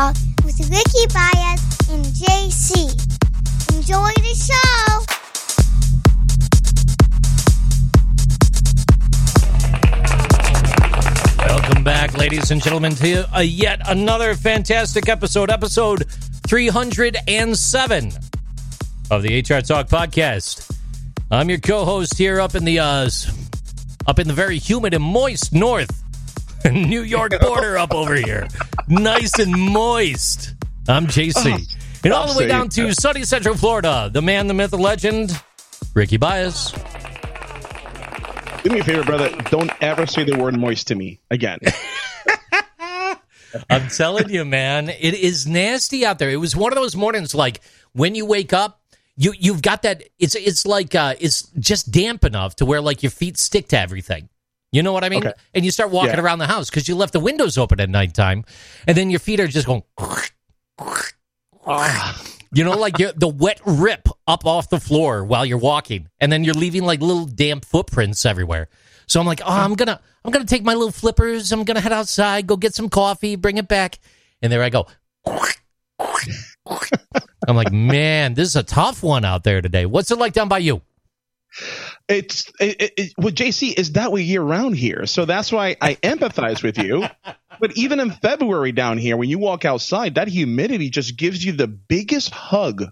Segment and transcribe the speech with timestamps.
[0.00, 0.16] Talk
[0.46, 1.60] with Ricky Baez
[1.90, 2.88] and JC.
[3.74, 5.04] Enjoy the show.
[11.46, 16.06] Welcome back, ladies and gentlemen, to a yet another fantastic episode, episode
[16.46, 18.12] 307
[19.10, 20.74] of the HR Talk podcast.
[21.30, 23.10] I'm your co-host here up in the uh,
[24.06, 25.99] up in the very humid and moist north
[26.70, 28.46] New York border up over here.
[28.88, 30.54] Nice and moist.
[30.88, 31.76] I'm JC.
[32.04, 35.42] And all the way down to sunny Central Florida, the man, the myth, the legend,
[35.94, 36.72] Ricky Baez.
[38.62, 39.30] Do me a favor, brother.
[39.50, 41.58] Don't ever say the word moist to me again.
[43.70, 46.30] I'm telling you, man, it is nasty out there.
[46.30, 47.60] It was one of those mornings like
[47.92, 48.80] when you wake up,
[49.16, 53.02] you you've got that it's it's like uh it's just damp enough to where like
[53.02, 54.29] your feet stick to everything.
[54.72, 55.26] You know what I mean?
[55.26, 55.32] Okay.
[55.54, 56.20] And you start walking Yeah.
[56.20, 58.44] around the house because you left the windows open at nighttime,
[58.86, 59.82] and then your feet are just going.
[62.52, 66.32] You know, like you're, the wet rip up off the floor while you're walking, and
[66.32, 68.68] then you're leaving like little damp footprints everywhere.
[69.06, 71.52] So I'm like, oh, I'm gonna, I'm gonna take my little flippers.
[71.52, 73.98] I'm gonna head outside, go get some coffee, bring it back,
[74.42, 74.86] and there I go.
[77.46, 79.86] I'm like, man, this is a tough one out there today.
[79.86, 80.82] What's it like down by you?
[82.10, 85.94] It's it, it, well, JC is that way year round here, so that's why I
[86.02, 87.06] empathize with you.
[87.60, 91.52] But even in February down here, when you walk outside, that humidity just gives you
[91.52, 92.84] the biggest hug,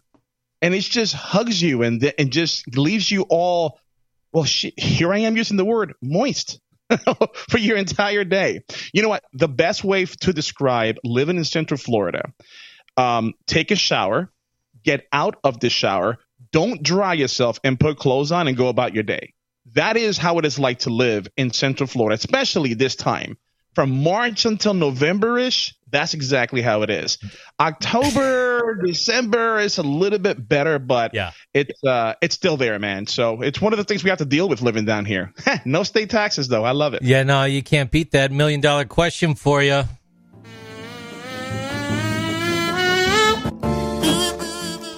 [0.63, 3.81] and it just hugs you and and just leaves you all.
[4.33, 6.61] Well, shit, here I am using the word moist
[7.49, 8.61] for your entire day.
[8.93, 9.25] You know what?
[9.33, 12.33] The best way to describe living in Central Florida:
[12.97, 14.31] um, take a shower,
[14.85, 16.19] get out of the shower,
[16.53, 19.35] don't dry yourself and put clothes on and go about your day.
[19.75, 23.37] That is how it is like to live in Central Florida, especially this time.
[23.75, 27.19] From March until November ish, that's exactly how it is.
[27.61, 31.31] October, December is a little bit better, but Yeah.
[31.55, 33.07] it's uh, it's still there, man.
[33.07, 35.33] So it's one of the things we have to deal with living down here.
[35.65, 36.65] no state taxes, though.
[36.65, 37.03] I love it.
[37.03, 39.85] Yeah, no, you can't beat that million dollar question for you.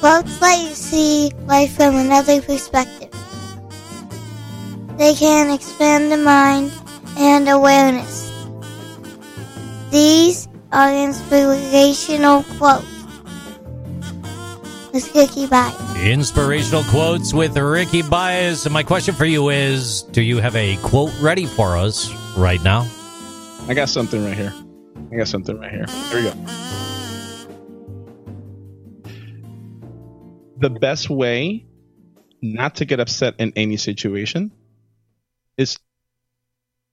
[0.01, 3.11] Quotes let you see life from another perspective.
[4.97, 6.73] They can expand the mind
[7.19, 8.33] and awareness.
[9.91, 12.87] These are inspirational quotes.
[14.95, 15.77] With Ricky Bye.
[16.03, 18.65] Inspirational quotes with Ricky Baez.
[18.65, 22.63] And my question for you is Do you have a quote ready for us right
[22.65, 22.89] now?
[23.69, 24.55] I got something right here.
[25.13, 25.85] I got something right here.
[26.09, 27.00] Here we go.
[30.61, 31.67] The best way
[32.43, 34.53] not to get upset in any situation
[35.57, 35.79] is.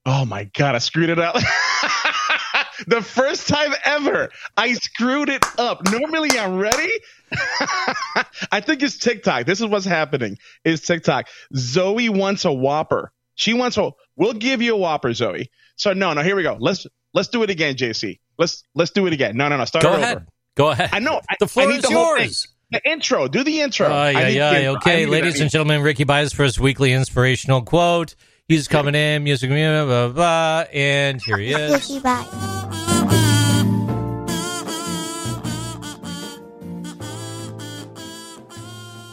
[0.05, 1.35] Oh my God, I screwed it up.
[2.87, 5.81] the first time ever, I screwed it up.
[5.91, 6.91] Normally I'm ready.
[8.51, 9.45] I think it's TikTok.
[9.45, 10.37] This is what's happening.
[10.63, 11.27] It's TikTok.
[11.53, 13.11] Zoe wants a Whopper.
[13.35, 13.91] She wants a.
[14.15, 15.51] We'll give you a Whopper, Zoe.
[15.75, 16.23] So no, no.
[16.23, 16.57] Here we go.
[16.59, 18.19] Let's let's do it again, JC.
[18.37, 19.35] Let's let's do it again.
[19.35, 19.65] No, no, no.
[19.65, 20.15] Start Go ahead.
[20.17, 20.25] over.
[20.55, 20.89] Go ahead.
[20.93, 21.21] I know.
[21.39, 22.25] The floor I need is the whole thing.
[22.25, 22.47] yours.
[22.69, 23.29] The intro.
[23.29, 23.87] Do the intro.
[23.87, 24.57] Oh, yeah, yeah.
[24.57, 24.75] intro.
[24.75, 25.43] Okay, ladies it.
[25.43, 28.15] and gentlemen, Ricky Baez for his weekly inspirational quote.
[28.49, 31.89] He's coming in, music, blah, blah, blah, and here he is.
[31.89, 32.25] Ricky Bye.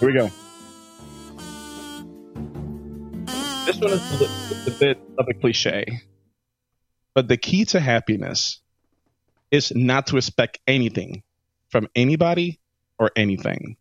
[0.00, 0.30] Here we go.
[3.66, 4.30] This one is a, li-
[4.66, 6.00] a bit of a cliche,
[7.14, 8.60] but the key to happiness
[9.52, 11.22] is not to expect anything
[11.68, 12.60] from anybody
[13.04, 13.76] or anything.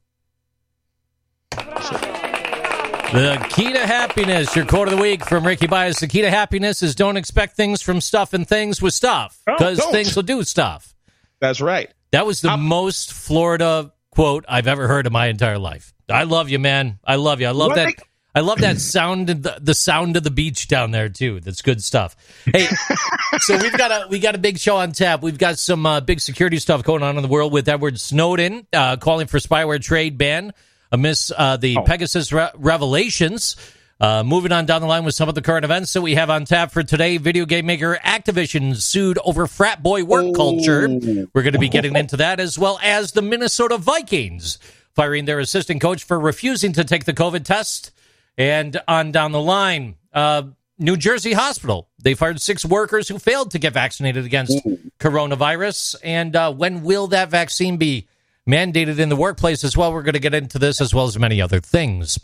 [3.14, 5.98] The key to happiness, your quote of the week from Ricky Baez.
[6.00, 9.54] The key to happiness is don't expect things from stuff and things with stuff oh,
[9.56, 9.92] because don't.
[9.92, 10.96] things will do stuff.
[11.40, 11.92] That's right.
[12.12, 15.94] That was the most Florida quote I've ever heard in my entire life.
[16.10, 17.00] I love you, man.
[17.06, 17.48] I love you.
[17.48, 17.86] I love What that.
[17.86, 18.02] make-
[18.36, 21.40] I love that sound, of the, the sound of the beach down there too.
[21.40, 22.16] That's good stuff.
[22.46, 22.68] Hey,
[23.40, 25.22] so we've got a we got a big show on tap.
[25.22, 28.66] We've got some uh, big security stuff going on in the world with Edward Snowden
[28.74, 30.52] uh, calling for spyware trade ban
[30.92, 33.56] amidst uh, the Pegasus re- revelations.
[34.00, 36.30] Uh, moving on down the line with some of the current events that we have
[36.30, 37.18] on tap for today.
[37.18, 40.90] Video game maker Activision sued over frat boy work culture.
[40.90, 44.58] We're going to be getting into that as well as the Minnesota Vikings
[44.94, 47.93] firing their assistant coach for refusing to take the COVID test.
[48.38, 50.44] And on down the line, uh,
[50.80, 51.90] New Jersey hospital.
[52.02, 54.60] They fired six workers who failed to get vaccinated against
[55.00, 55.96] coronavirus.
[56.04, 58.08] And uh, when will that vaccine be
[58.48, 59.94] mandated in the workplace as well?
[59.94, 62.20] We're going to get into this as well as many other things.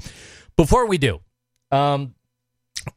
[0.58, 1.22] Before we do,
[1.72, 2.16] um,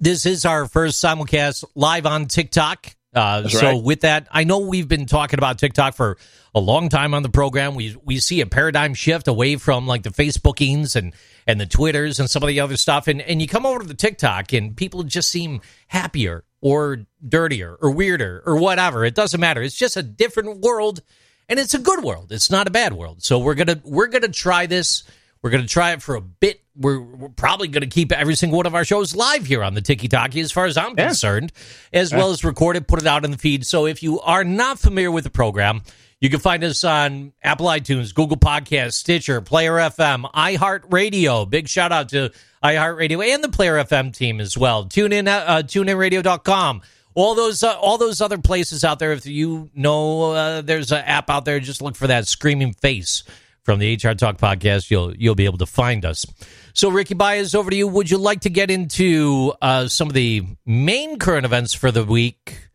[0.00, 2.96] this is our first simulcast live on TikTok.
[3.14, 3.82] Uh, so right.
[3.82, 6.16] with that, I know we've been talking about TikTok for
[6.54, 7.74] a long time on the program.
[7.74, 11.12] We we see a paradigm shift away from like the Facebookings and
[11.46, 13.86] and the Twitters and some of the other stuff, and and you come over to
[13.86, 19.04] the TikTok and people just seem happier or dirtier or weirder or whatever.
[19.04, 19.62] It doesn't matter.
[19.62, 21.02] It's just a different world,
[21.48, 22.32] and it's a good world.
[22.32, 23.22] It's not a bad world.
[23.22, 25.04] So we're gonna we're gonna try this.
[25.42, 26.60] We're going to try it for a bit.
[26.76, 29.74] We're, we're probably going to keep every single one of our shows live here on
[29.74, 31.06] the Tiki Talkie, as far as I'm Yeah.
[31.08, 31.52] concerned,
[31.92, 33.66] as well as record it, put it out in the feed.
[33.66, 35.82] So if you are not familiar with the program,
[36.20, 41.50] you can find us on Apple iTunes, Google Podcasts, Stitcher, Player FM, iHeartRadio.
[41.50, 42.30] Big shout out to
[42.62, 44.84] iHeartRadio and the Player FM team as well.
[44.84, 46.82] Tune in, uh, tuneinradio.com.
[47.14, 49.12] All those, uh, all those other places out there.
[49.12, 53.24] If you know uh, there's an app out there, just look for that screaming face
[53.64, 54.90] from the HR Talk podcast.
[54.90, 56.26] You'll you'll be able to find us.
[56.74, 57.86] So, Ricky Baez, over to you.
[57.88, 62.04] Would you like to get into uh, some of the main current events for the
[62.04, 62.68] week,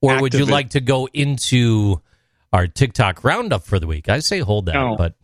[0.00, 2.00] or would you like to go into
[2.52, 4.08] our TikTok roundup for the week?
[4.08, 4.96] I say hold that, No.
[4.96, 5.14] but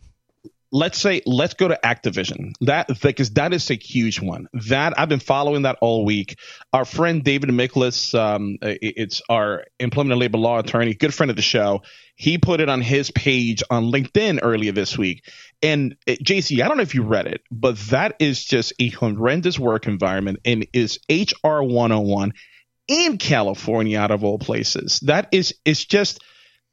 [0.71, 2.53] let's say let's go to Activision.
[2.61, 4.47] That because that is a huge one.
[4.67, 6.37] That I've been following that all week.
[6.73, 11.35] Our friend David Miklas, um, it's our employment and labor law attorney, good friend of
[11.35, 11.83] the show.
[12.15, 15.23] He put it on his page on LinkedIn earlier this week.
[15.61, 18.89] And uh, JC, I don't know if you read it, but that is just a
[18.89, 22.33] horrendous work environment and is HR 101
[22.87, 24.99] in California out of all places.
[25.01, 26.23] That is it's just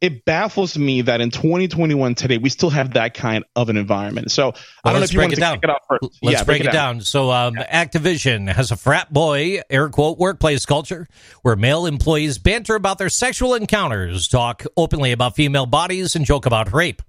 [0.04, 4.30] it baffles me that in 2021 today we still have that kind of an environment.
[4.30, 4.52] So
[4.84, 5.54] I don't know if you want it to down.
[5.54, 6.18] kick it off first.
[6.22, 7.00] Let's yeah, break it down.
[7.00, 11.08] So, um, Activision has a frat boy, air quote, workplace culture
[11.40, 16.44] where male employees banter about their sexual encounters, talk openly about female bodies, and joke
[16.44, 17.00] about rape.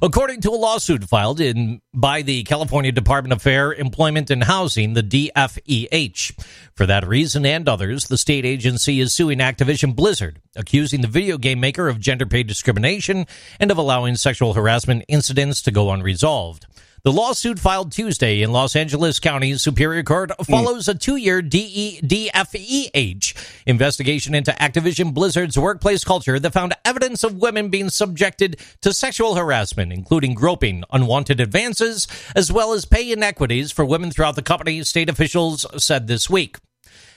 [0.00, 4.94] According to a lawsuit filed in by the California Department of Fair, Employment and Housing,
[4.94, 6.44] the DFEH.
[6.74, 11.38] For that reason and others, the state agency is suing Activision Blizzard, accusing the video
[11.38, 13.26] game maker of gender pay discrimination
[13.58, 16.66] and of allowing sexual harassment incidents to go unresolved.
[17.04, 20.46] The lawsuit filed Tuesday in Los Angeles County Superior Court mm.
[20.46, 27.36] follows a two-year E, DFEH investigation into Activision Blizzard's workplace culture that found evidence of
[27.36, 33.70] women being subjected to sexual harassment, including groping, unwanted advances, as well as pay inequities
[33.70, 36.56] for women throughout the company, state officials said this week.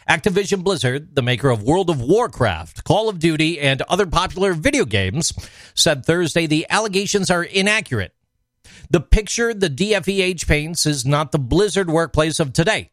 [0.07, 4.85] Activision Blizzard, the maker of World of Warcraft, Call of Duty, and other popular video
[4.85, 5.33] games,
[5.73, 8.13] said Thursday the allegations are inaccurate.
[8.91, 12.91] The picture the DFEH paints is not the Blizzard workplace of today.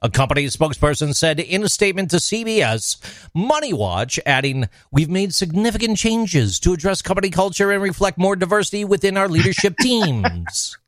[0.00, 2.96] A company spokesperson said in a statement to CBS,
[3.34, 8.84] Money Watch, adding, We've made significant changes to address company culture and reflect more diversity
[8.84, 10.78] within our leadership teams.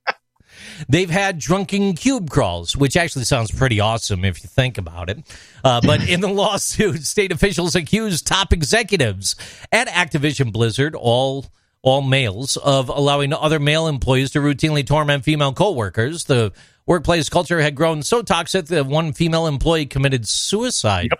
[0.89, 5.19] They've had drunken cube crawls, which actually sounds pretty awesome if you think about it.
[5.65, 9.35] Uh, but in the lawsuit, state officials accused top executives
[9.73, 11.47] at Activision Blizzard, all
[11.85, 16.25] all males, of allowing other male employees to routinely torment female coworkers.
[16.25, 16.51] The
[16.87, 21.11] workplace culture had grown so toxic that one female employee committed suicide,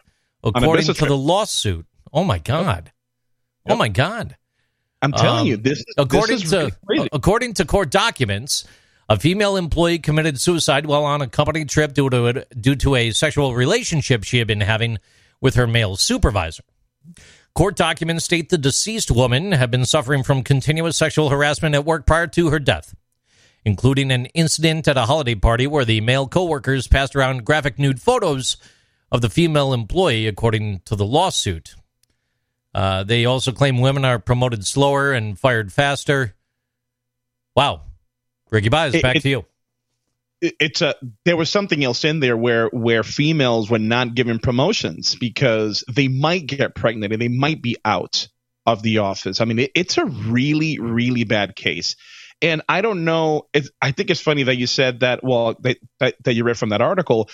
[0.43, 1.85] a according to the lawsuit.
[2.15, 2.93] Oh my god!
[3.69, 4.37] Oh my god!
[5.03, 8.65] I'm telling Um, you, this is according this is to really according to court documents,
[9.11, 12.95] a female employee committed suicide while on a company trip due to a, due to
[12.97, 14.97] a sexual relationship she had been having
[15.43, 16.63] with her male supervisor.
[17.55, 22.05] Court documents state the deceased woman had been suffering from continuous sexual harassment at work
[22.05, 22.97] prior to her death,
[23.65, 28.03] including an incident at a holiday party where the male coworkers passed around graphic nude
[28.03, 28.57] photos
[29.13, 31.77] of the female employee, according to the lawsuit.
[32.75, 36.35] Uh, they also claim women are promoted slower and fired faster.
[37.55, 37.83] Wow.
[38.51, 39.45] Ricky Baez, It- back it- to you.
[40.41, 44.39] It- it's a there was something else in there where where females were not given
[44.39, 48.29] promotions because they might get pregnant and they might be out
[48.67, 49.41] of the office.
[49.41, 51.97] I mean, it, it's a really really bad case.
[52.43, 53.47] And I don't know.
[53.55, 55.21] If, I think it's funny that you said that.
[55.23, 57.31] Well, that, that that you read from that article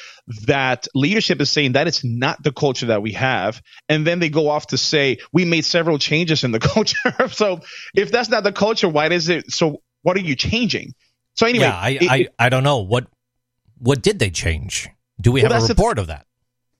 [0.47, 4.28] that leadership is saying that it's not the culture that we have, and then they
[4.28, 7.12] go off to say we made several changes in the culture.
[7.28, 7.61] so
[7.95, 9.50] if that's not the culture, why is it?
[9.50, 10.95] So what are you changing?
[11.37, 12.78] So anyway, yeah, I, it- I, I don't know.
[12.78, 13.06] What
[13.78, 14.88] what did they change?
[15.20, 16.26] Do we Well, have a report of that?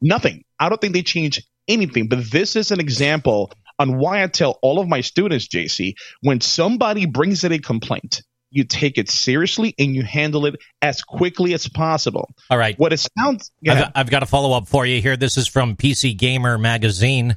[0.03, 0.45] Nothing.
[0.59, 2.09] I don't think they changed anything.
[2.09, 6.41] But this is an example on why I tell all of my students, JC, when
[6.41, 11.55] somebody brings in a complaint, you take it seriously and you handle it as quickly
[11.55, 12.29] as possible.
[12.51, 12.79] All right.
[12.79, 15.17] What it sounds, yeah, I've, I've got a follow up for you here.
[15.17, 17.37] This is from PC Gamer Magazine.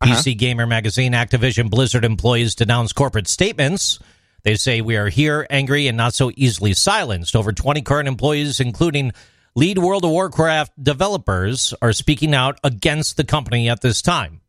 [0.00, 0.14] Uh-huh.
[0.14, 3.98] PC Gamer Magazine Activision Blizzard employees denounce corporate statements.
[4.42, 7.36] They say we are here, angry, and not so easily silenced.
[7.36, 9.12] Over 20 current employees, including
[9.54, 14.40] lead World of Warcraft developers, are speaking out against the company at this time.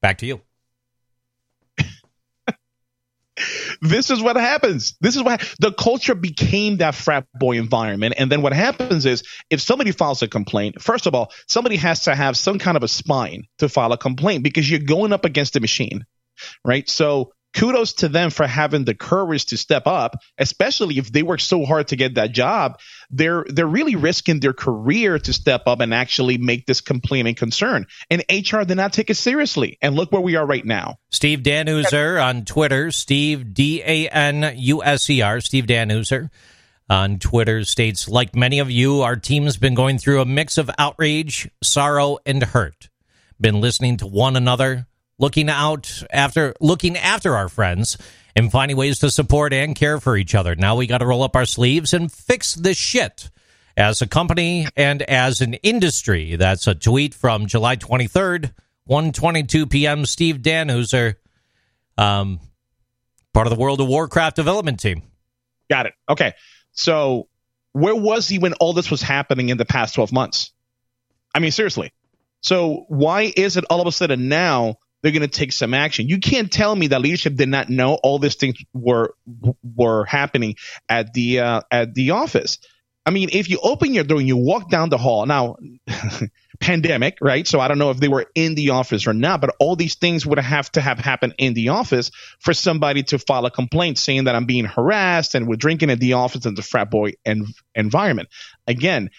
[0.00, 0.40] Back to you.
[3.80, 4.96] this is what happens.
[5.00, 8.14] This is what the culture became that frat boy environment.
[8.18, 12.04] And then what happens is if somebody files a complaint, first of all, somebody has
[12.04, 15.24] to have some kind of a spine to file a complaint because you're going up
[15.24, 16.06] against the machine,
[16.64, 16.88] right?
[16.90, 21.40] So kudos to them for having the courage to step up, especially if they work
[21.40, 22.78] so hard to get that job.
[23.10, 27.36] They're they're really risking their career to step up and actually make this complaint and
[27.36, 27.86] concern.
[28.10, 29.78] And HR did not take it seriously.
[29.82, 30.96] And look where we are right now.
[31.10, 36.30] Steve Danuser on Twitter, Steve D A N U S E R, Steve Danuser
[36.88, 40.70] on Twitter states, like many of you, our team's been going through a mix of
[40.78, 42.90] outrage, sorrow, and hurt.
[43.40, 44.86] Been listening to one another,
[45.18, 47.98] looking out after looking after our friends
[48.34, 50.54] and finding ways to support and care for each other.
[50.54, 53.30] Now we got to roll up our sleeves and fix this shit
[53.76, 56.36] as a company and as an industry.
[56.36, 58.52] That's a tweet from July 23rd,
[58.88, 60.06] 1:22 p.m.
[60.06, 61.16] Steve Danuser,
[61.96, 62.40] um,
[63.32, 65.02] part of the World of Warcraft development team.
[65.70, 65.94] Got it.
[66.08, 66.32] Okay.
[66.72, 67.28] So
[67.72, 70.52] where was he when all this was happening in the past 12 months?
[71.34, 71.92] I mean, seriously.
[72.40, 76.08] So why is it all of a sudden now they're going to take some action.
[76.08, 79.14] You can't tell me that leadership did not know all these things were
[79.62, 80.56] were happening
[80.88, 82.58] at the uh, at the office.
[83.04, 85.56] I mean, if you open your door and you walk down the hall now,
[86.60, 87.46] pandemic, right?
[87.46, 89.96] So I don't know if they were in the office or not, but all these
[89.96, 93.98] things would have to have happened in the office for somebody to file a complaint
[93.98, 97.14] saying that I'm being harassed and we're drinking at the office in the frat boy
[97.26, 98.28] en- environment.
[98.68, 99.10] Again,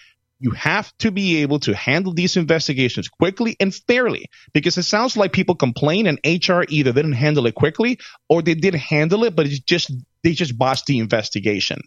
[0.44, 5.16] you have to be able to handle these investigations quickly and fairly because it sounds
[5.16, 7.98] like people complain and HR either didn't handle it quickly
[8.28, 9.90] or they did handle it, but it's just
[10.22, 11.80] they just botched the investigation.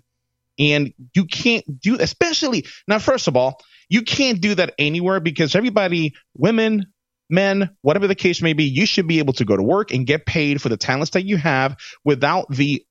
[0.57, 5.55] And you can't do especially now, first of all, you can't do that anywhere because
[5.55, 6.87] everybody, women,
[7.29, 10.05] men, whatever the case may be, you should be able to go to work and
[10.05, 12.85] get paid for the talents that you have without the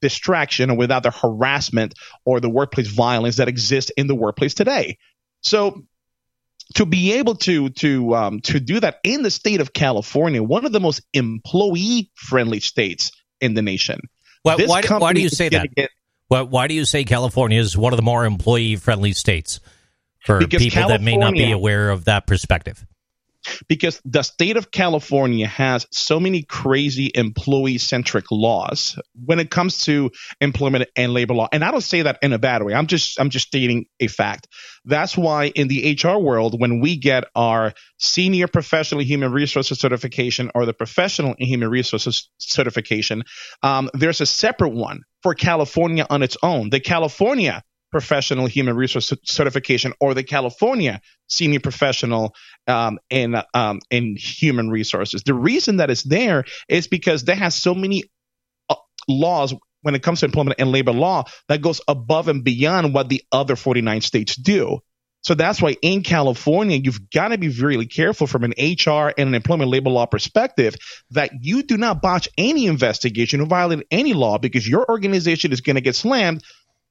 [0.00, 4.98] distraction or without the harassment or the workplace violence that exists in the workplace today.
[5.42, 5.84] So
[6.74, 10.64] to be able to to um, to do that in the state of California, one
[10.64, 14.00] of the most employee friendly states in the nation.
[14.42, 15.74] Why, why, why do you say that?
[15.74, 15.90] Get,
[16.28, 19.60] why, why do you say California is one of the more employee friendly states
[20.24, 22.84] for people California, that may not be aware of that perspective?
[23.68, 29.84] Because the state of California has so many crazy employee centric laws when it comes
[29.84, 30.10] to
[30.40, 31.48] employment and labor law.
[31.52, 32.74] And I don't say that in a bad way.
[32.74, 34.48] I'm just I'm just stating a fact.
[34.84, 40.50] That's why in the HR world, when we get our senior professional human resources certification
[40.54, 43.24] or the professional human resources certification,
[43.62, 46.70] um, there's a separate one for California on its own.
[46.70, 52.34] The California professional human resource certification or the California senior professional
[52.66, 55.22] um, in um, in human resources.
[55.22, 58.04] The reason that it's there is because they have so many
[58.68, 58.76] uh,
[59.08, 63.08] laws when it comes to employment and labor law that goes above and beyond what
[63.08, 64.80] the other 49 states do.
[65.22, 69.28] So that's why in California, you've got to be really careful from an HR and
[69.28, 70.76] an employment labor law perspective
[71.10, 75.60] that you do not botch any investigation or violate any law because your organization is
[75.60, 76.44] going to get slammed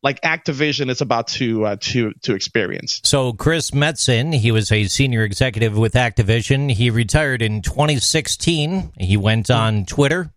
[0.06, 3.02] like Activision is about to uh, to to experience.
[3.04, 6.72] So Chris Metzen, he was a senior executive with Activision.
[6.72, 8.92] He retired in 2016.
[9.00, 10.32] He went on Twitter,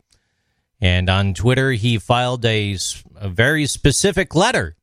[0.80, 2.78] and on Twitter he filed a,
[3.16, 4.74] a very specific letter.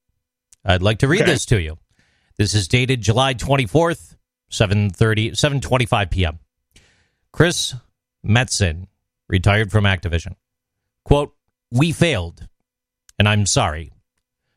[0.64, 1.32] I'd like to read okay.
[1.32, 1.80] this to you.
[2.38, 4.16] This is dated July 24th,
[4.52, 6.40] 7:30 7:25 p.m.
[7.32, 7.74] Chris
[8.24, 8.86] Metzen
[9.28, 10.36] retired from Activision.
[11.04, 11.34] Quote,
[11.72, 12.48] "We failed,
[13.18, 13.95] and I'm sorry."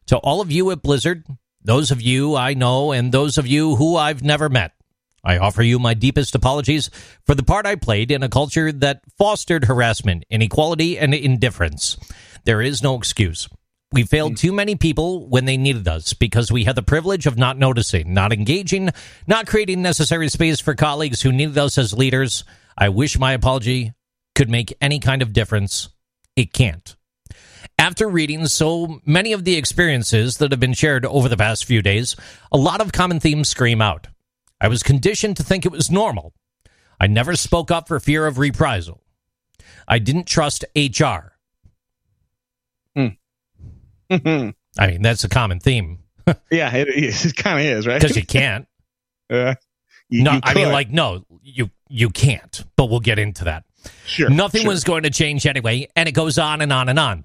[0.09, 1.27] To all of you at Blizzard,
[1.63, 4.73] those of you I know, and those of you who I've never met,
[5.23, 6.89] I offer you my deepest apologies
[7.27, 11.99] for the part I played in a culture that fostered harassment, inequality, and indifference.
[12.45, 13.51] There is no excuse.
[13.93, 17.37] We failed too many people when they needed us because we had the privilege of
[17.37, 18.91] not noticing, not engaging,
[19.27, 22.45] not creating necessary space for colleagues who needed us as leaders.
[22.79, 23.93] I wish my apology
[24.35, 25.91] could make any kind of difference.
[26.35, 26.97] It can't.
[27.79, 31.81] After reading so many of the experiences that have been shared over the past few
[31.81, 32.17] days,
[32.51, 34.09] a lot of common themes scream out.
[34.61, 36.35] I was conditioned to think it was normal.
[37.01, 39.01] I never spoke up for fear of reprisal.
[39.87, 41.37] I didn't trust HR.
[42.97, 43.17] Mm.
[44.79, 46.01] I mean, that's a common theme.
[46.51, 48.01] yeah, it, it kind of is, right?
[48.01, 48.67] Because you can't.
[49.31, 49.55] Uh,
[50.09, 52.65] you, no, you I mean, like, no, you you can't.
[52.77, 53.65] But we'll get into that.
[54.07, 54.31] Sure.
[54.31, 54.71] Nothing sure.
[54.71, 57.25] was going to change anyway, and it goes on and on and on.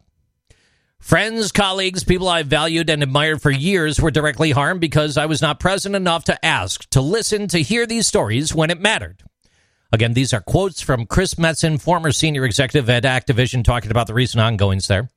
[1.04, 5.42] Friends, colleagues, people I've valued and admired for years were directly harmed because I was
[5.42, 9.22] not present enough to ask, to listen, to hear these stories when it mattered.
[9.92, 14.14] Again, these are quotes from Chris Metzen, former senior executive at Activision, talking about the
[14.14, 15.10] recent ongoings there.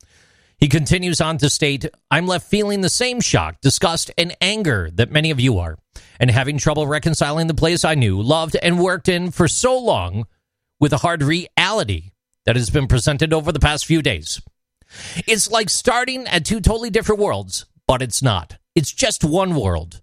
[0.58, 5.12] He continues on to state, I'm left feeling the same shock, disgust, and anger that
[5.12, 5.78] many of you are,
[6.18, 10.26] and having trouble reconciling the place I knew, loved, and worked in for so long
[10.80, 12.10] with the hard reality
[12.44, 14.42] that has been presented over the past few days.
[15.26, 18.58] It's like starting at two totally different worlds, but it's not.
[18.74, 20.02] It's just one world.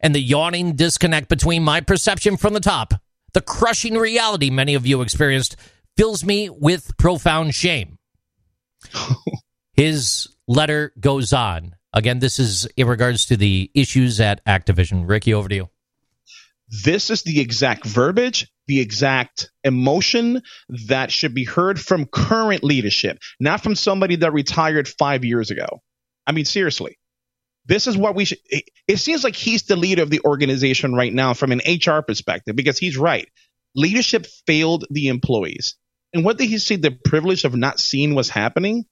[0.00, 2.94] And the yawning disconnect between my perception from the top,
[3.32, 5.56] the crushing reality many of you experienced,
[5.96, 7.98] fills me with profound shame.
[9.74, 11.74] His letter goes on.
[11.92, 15.08] Again, this is in regards to the issues at Activision.
[15.08, 15.68] Ricky, over to you.
[16.84, 20.42] This is the exact verbiage, the exact emotion
[20.88, 25.82] that should be heard from current leadership, not from somebody that retired five years ago.
[26.26, 26.98] I mean, seriously.
[27.66, 28.38] This is what we should.
[28.88, 32.56] It seems like he's the leader of the organization right now from an HR perspective
[32.56, 33.28] because he's right.
[33.74, 35.76] Leadership failed the employees.
[36.12, 36.76] And what did he say?
[36.76, 38.84] The privilege of not seeing what's happening?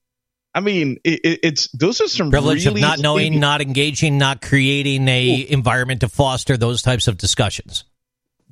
[0.54, 4.42] I mean, it, it's those are some privilege really of not knowing, not engaging, not
[4.42, 5.46] creating a Ooh.
[5.48, 7.84] environment to foster those types of discussions.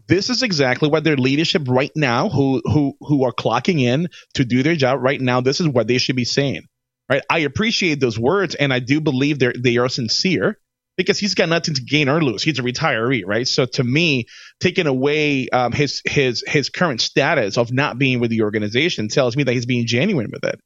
[0.09, 4.45] This is exactly what their leadership right now, who who who are clocking in to
[4.45, 6.62] do their job right now, this is what they should be saying.
[7.11, 7.23] Right?
[7.31, 10.59] I appreciate those words, and I do believe they they are sincere
[10.97, 12.43] because he's got nothing to gain or lose.
[12.43, 13.47] He's a retiree, right?
[13.47, 14.27] So to me,
[14.61, 19.37] taking away um, his his his current status of not being with the organization tells
[19.37, 20.59] me that he's being genuine with it.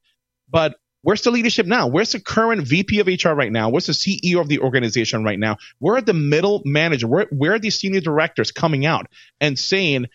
[0.48, 1.88] But Where's the leadership now?
[1.88, 3.70] Where's the current VP of HR right now?
[3.70, 5.58] Where's the CEO of the organization right now?
[5.78, 7.08] Where are the middle manager?
[7.08, 9.08] Where, where are these senior directors coming out
[9.40, 10.06] and saying,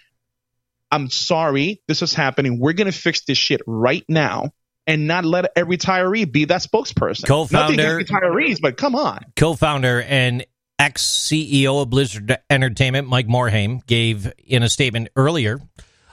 [0.89, 2.59] I'm sorry, this is happening.
[2.59, 4.51] We're going to fix this shit right now
[4.87, 7.25] and not let a retiree be that spokesperson.
[7.25, 9.19] Co-founder, retirees, but come on.
[9.35, 10.45] Co-founder and
[10.79, 15.59] ex CEO of Blizzard Entertainment, Mike Morhaime, gave in a statement earlier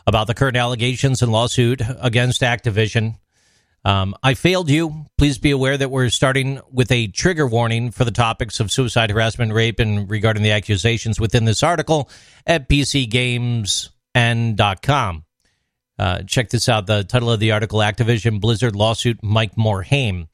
[0.07, 3.17] about the current allegations and lawsuit against Activision
[3.85, 5.07] um, I failed you.
[5.19, 9.11] Please be aware that we're starting with a trigger warning for the topics of suicide,
[9.11, 12.09] harassment, rape, and regarding the accusations within this article
[12.47, 15.25] at pcgamesn.com.
[15.97, 16.87] Uh, check this out.
[16.87, 20.29] The title of the article Activision Blizzard lawsuit, Mike Morhaime.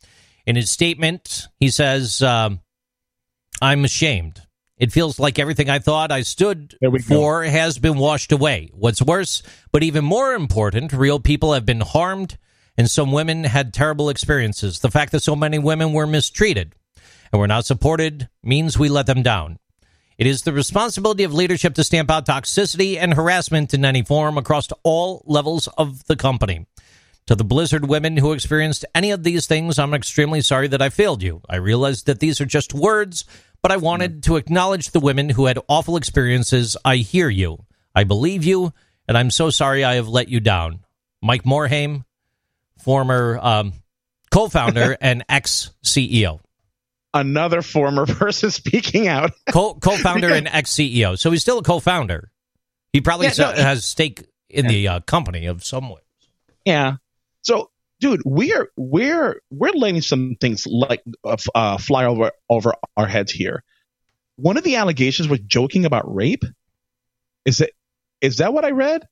[0.47, 2.61] In his statement, he says, um,
[3.61, 4.41] I'm ashamed.
[4.79, 6.75] It feels like everything I thought I stood
[7.07, 7.51] for go.
[7.51, 8.71] has been washed away.
[8.73, 12.39] What's worse, but even more important, real people have been harmed
[12.81, 14.79] and some women had terrible experiences.
[14.79, 16.75] The fact that so many women were mistreated
[17.31, 19.59] and were not supported means we let them down.
[20.17, 24.39] It is the responsibility of leadership to stamp out toxicity and harassment in any form
[24.39, 26.65] across all levels of the company.
[27.27, 30.89] To the Blizzard women who experienced any of these things, I'm extremely sorry that I
[30.89, 31.43] failed you.
[31.51, 33.27] I realize that these are just words,
[33.61, 36.79] but I wanted to acknowledge the women who had awful experiences.
[36.83, 37.67] I hear you.
[37.95, 38.73] I believe you,
[39.07, 40.81] and I'm so sorry I have let you down.
[41.21, 42.07] Mike Morhaime,
[42.83, 43.73] former um,
[44.31, 46.41] co-founder and ex CEO.
[47.13, 49.33] Another former person speaking out.
[49.51, 51.19] Co- co-founder and ex CEO.
[51.19, 52.31] So he's still a co-founder.
[52.93, 54.71] He probably yeah, no, has stake in yeah.
[54.71, 56.01] the uh, company of some way.
[56.65, 56.97] Yeah.
[57.43, 63.07] So, dude, we're we're we're letting some things like uh, uh, fly over over our
[63.07, 63.63] heads here.
[64.37, 66.45] One of the allegations was joking about rape.
[67.45, 67.73] Is it?
[68.21, 69.07] Is that what I read?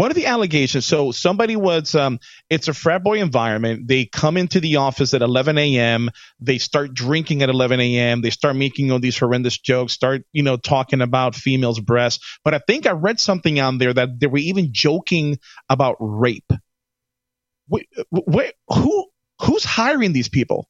[0.00, 3.86] One of the allegations, so somebody was, um, it's a frat boy environment.
[3.86, 6.08] They come into the office at 11 a.m.
[6.40, 8.22] They start drinking at 11 a.m.
[8.22, 12.38] They start making all these horrendous jokes, start, you know, talking about females' breasts.
[12.44, 16.50] But I think I read something on there that they were even joking about rape.
[17.68, 19.06] Wait, wait, who,
[19.42, 20.66] who's hiring these people?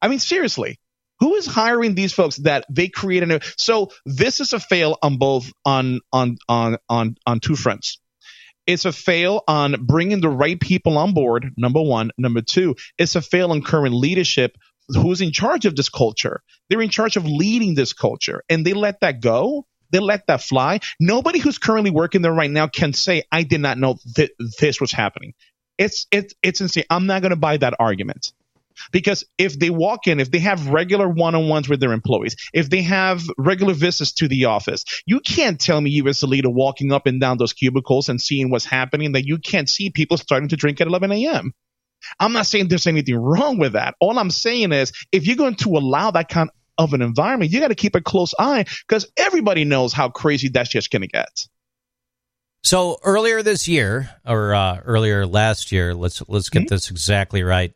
[0.00, 0.80] I mean, seriously
[1.20, 4.96] who is hiring these folks that they create a new so this is a fail
[5.02, 7.98] on both on on on on on two fronts
[8.66, 12.10] it's a fail on bringing the right people on board, number one.
[12.18, 14.56] Number two, it's a fail on current leadership
[14.88, 16.42] who's in charge of this culture.
[16.68, 19.66] They're in charge of leading this culture and they let that go.
[19.90, 20.80] They let that fly.
[20.98, 24.80] Nobody who's currently working there right now can say, I did not know that this
[24.80, 25.34] was happening.
[25.78, 26.84] It's, it's, it's insane.
[26.90, 28.32] I'm not going to buy that argument.
[28.92, 32.36] Because if they walk in, if they have regular one on ones with their employees,
[32.52, 36.26] if they have regular visits to the office, you can't tell me you as a
[36.26, 39.90] leader walking up and down those cubicles and seeing what's happening that you can't see
[39.90, 41.52] people starting to drink at 11 a.m.
[42.20, 43.94] I'm not saying there's anything wrong with that.
[44.00, 47.60] All I'm saying is if you're going to allow that kind of an environment, you
[47.60, 51.08] got to keep a close eye because everybody knows how crazy that's just going to
[51.08, 51.46] get.
[52.62, 56.74] So earlier this year, or uh, earlier last year, let's let's get mm-hmm.
[56.74, 57.72] this exactly right.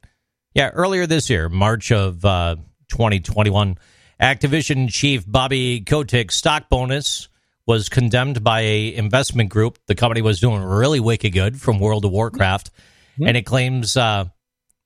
[0.54, 2.56] Yeah, earlier this year, March of uh,
[2.88, 3.78] 2021,
[4.20, 7.28] Activision chief Bobby Kotick stock bonus
[7.66, 9.78] was condemned by a investment group.
[9.86, 13.28] The company was doing really wicked good from World of Warcraft, mm-hmm.
[13.28, 14.24] and it claims uh,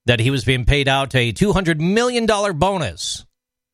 [0.04, 3.24] that he was being paid out a two hundred million dollar bonus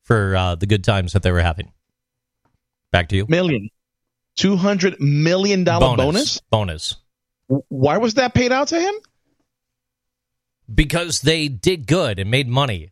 [0.03, 1.73] for uh, the good times that they were having.
[2.91, 3.25] Back to you.
[3.27, 3.69] Million.
[4.37, 6.39] Two hundred million dollar bonus.
[6.49, 6.95] Bonus.
[7.67, 8.93] Why was that paid out to him?
[10.73, 12.91] Because they did good and made money.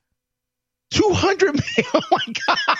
[0.92, 1.92] Two hundred million.
[1.94, 2.78] Oh my god.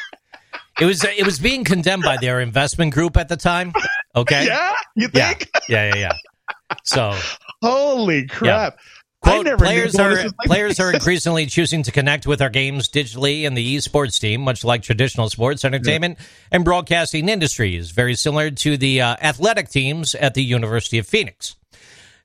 [0.80, 3.74] It was it was being condemned by their investment group at the time.
[4.16, 4.46] Okay.
[4.48, 4.74] Yeah.
[4.96, 5.50] You think?
[5.68, 5.86] Yeah.
[5.86, 5.96] Yeah.
[5.96, 6.14] Yeah.
[6.50, 6.76] yeah.
[6.84, 7.18] So.
[7.62, 8.76] Holy crap.
[8.76, 8.84] Yeah.
[9.22, 13.54] Quote, players are like players are increasingly choosing to connect with our games digitally in
[13.54, 16.26] the esports team, much like traditional sports, entertainment, yeah.
[16.54, 21.58] and broadcasting industries, very similar to the uh, athletic teams at the University of Phoenix.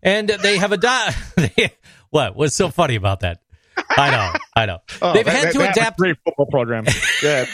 [0.04, 1.14] And they have a di-
[2.14, 2.36] what?
[2.36, 3.40] What's so funny about that?
[3.90, 4.78] I know, I know.
[5.02, 5.98] Oh, They've that, had to that, adapt.
[5.98, 6.86] Great football program.
[7.20, 7.46] Yeah.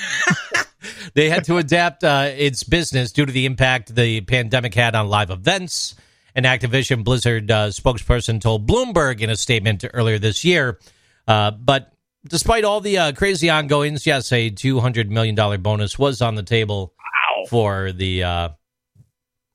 [1.15, 5.09] they had to adapt uh, its business due to the impact the pandemic had on
[5.09, 5.95] live events
[6.35, 10.79] an Activision Blizzard uh, spokesperson told Bloomberg in a statement earlier this year.
[11.27, 11.93] Uh, but
[12.29, 16.95] despite all the uh, crazy ongoings, yes, a $200 million bonus was on the table
[16.99, 17.45] wow.
[17.49, 18.49] for the uh,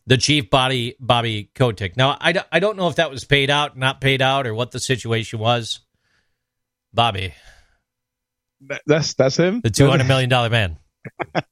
[0.07, 1.97] the chief body Bobby Kotick.
[1.97, 4.71] Now, I, I don't know if that was paid out, not paid out, or what
[4.71, 5.81] the situation was.
[6.93, 7.33] Bobby.
[8.85, 9.61] That's that's him.
[9.61, 10.77] The two hundred million dollar man.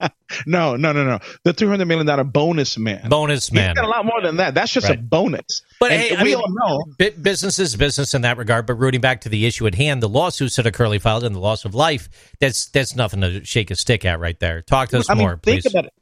[0.48, 1.20] no, no, no, no.
[1.44, 3.10] The two hundred million dollar bonus man.
[3.10, 3.70] Bonus man.
[3.70, 4.56] He's got a lot more than that.
[4.56, 4.98] That's just right.
[4.98, 5.62] a bonus.
[5.80, 8.66] But hey, we mean, all know business is business in that regard.
[8.66, 11.36] But rooting back to the issue at hand, the lawsuits that are currently filed and
[11.36, 14.62] the loss of life, that's that's nothing to shake a stick at right there.
[14.62, 15.64] Talk to us I more, mean, please.
[15.64, 15.94] Think about it.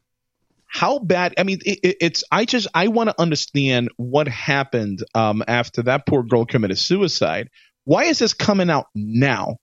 [0.73, 1.33] How bad?
[1.37, 2.23] I mean, it, it's.
[2.31, 2.67] I just.
[2.73, 7.49] I want to understand what happened um, after that poor girl committed suicide.
[7.83, 9.57] Why is this coming out now?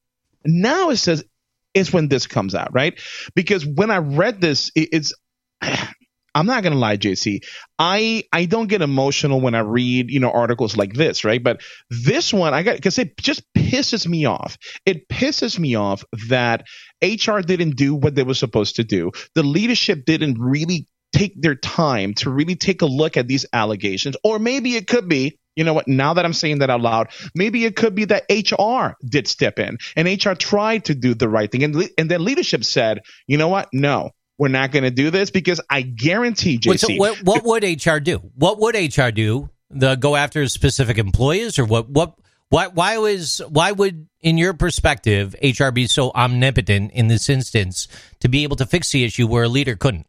[0.44, 1.24] Now it says
[1.72, 3.00] it's when this comes out, right?
[3.34, 5.14] Because when I read this, it, it's
[6.34, 7.42] I'm not gonna lie, JC.
[7.78, 11.42] I I don't get emotional when I read you know articles like this, right?
[11.42, 14.58] But this one I got because it just pisses me off.
[14.84, 16.66] It pisses me off that
[17.02, 19.10] HR didn't do what they were supposed to do.
[19.34, 24.16] The leadership didn't really take their time to really take a look at these allegations,
[24.22, 25.88] or maybe it could be you know what?
[25.88, 29.58] Now that I'm saying that out loud, maybe it could be that HR did step
[29.58, 31.64] in and HR tried to do the right thing.
[31.64, 33.68] And, and then leadership said, you know what?
[33.72, 36.68] No, we're not going to do this because I guarantee, JC.
[36.68, 38.18] Wait, so what, what would HR do?
[38.36, 39.50] What would HR do?
[39.70, 41.90] The go after specific employees or what?
[41.90, 42.14] What?
[42.50, 42.68] Why?
[42.68, 43.42] Why was?
[43.48, 47.88] Why would, in your perspective, HR be so omnipotent in this instance
[48.20, 50.06] to be able to fix the issue where a leader couldn't?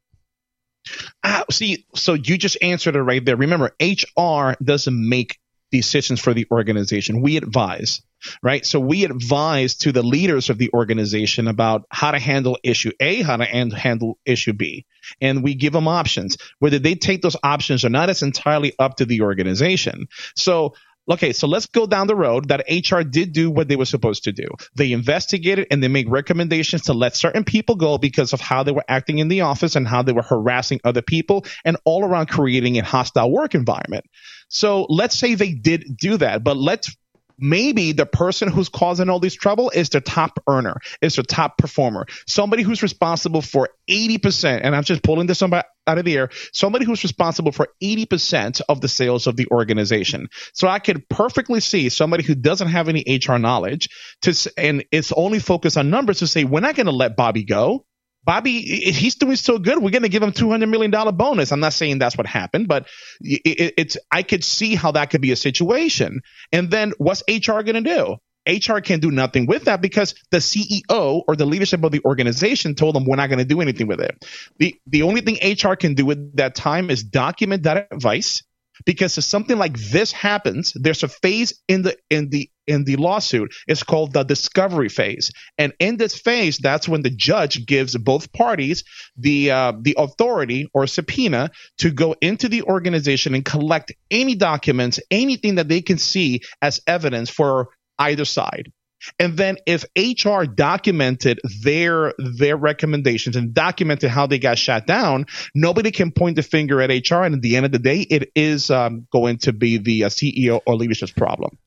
[1.24, 3.36] Uh, see, so you just answered it right there.
[3.36, 5.38] Remember, HR doesn't make
[5.72, 7.22] decisions for the organization.
[7.22, 8.02] We advise,
[8.42, 8.66] right?
[8.66, 13.22] So we advise to the leaders of the organization about how to handle issue A,
[13.22, 14.86] how to handle issue B.
[15.22, 16.38] And we give them options.
[16.60, 20.08] Whether they take those options or not, it's entirely up to the organization.
[20.36, 20.74] So
[21.10, 24.26] Okay, so let's go down the road that HR did do what they were supposed
[24.26, 24.48] to do.
[24.76, 28.72] They investigated and they make recommendations to let certain people go because of how they
[28.72, 32.28] were acting in the office and how they were harassing other people and all around
[32.28, 34.06] creating a hostile work environment.
[34.50, 36.96] So let's say they did do that, but let's
[37.40, 41.58] maybe the person who's causing all this trouble is the top earner, is the top
[41.58, 45.42] performer, somebody who's responsible for 80%, and I'm just pulling this
[45.90, 50.30] out of the air, somebody who's responsible for 80% of the sales of the organization.
[50.54, 53.90] So I could perfectly see somebody who doesn't have any HR knowledge
[54.22, 57.44] to, and it's only focused on numbers to say, we're not going to let Bobby
[57.44, 57.86] go.
[58.26, 59.82] Bobby, he's doing so good.
[59.82, 61.52] We're going to give him two hundred million dollar bonus.
[61.52, 62.88] I'm not saying that's what happened, but
[63.22, 66.20] it, it's I could see how that could be a situation.
[66.52, 68.18] And then what's HR going to do?
[68.50, 72.76] HR can do nothing with that because the CEO or the leadership of the organization
[72.76, 74.26] told them we're not going to do anything with it.
[74.58, 78.44] The the only thing HR can do with that time is document that advice
[78.86, 82.96] because if something like this happens, there's a phase in the in the in the
[82.98, 83.54] lawsuit.
[83.68, 88.32] It's called the discovery phase, and in this phase, that's when the judge gives both
[88.32, 88.84] parties
[89.18, 95.00] the uh, the authority or subpoena to go into the organization and collect any documents,
[95.12, 98.72] anything that they can see as evidence for either side.
[99.18, 105.26] And then if HR documented their their recommendations and documented how they got shut down,
[105.56, 107.24] nobody can point the finger at HR.
[107.24, 110.10] And at the end of the day, it is um, going to be the uh,
[110.10, 111.58] CEO or leadership's problem.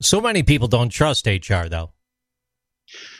[0.00, 1.92] So many people don't trust HR, though.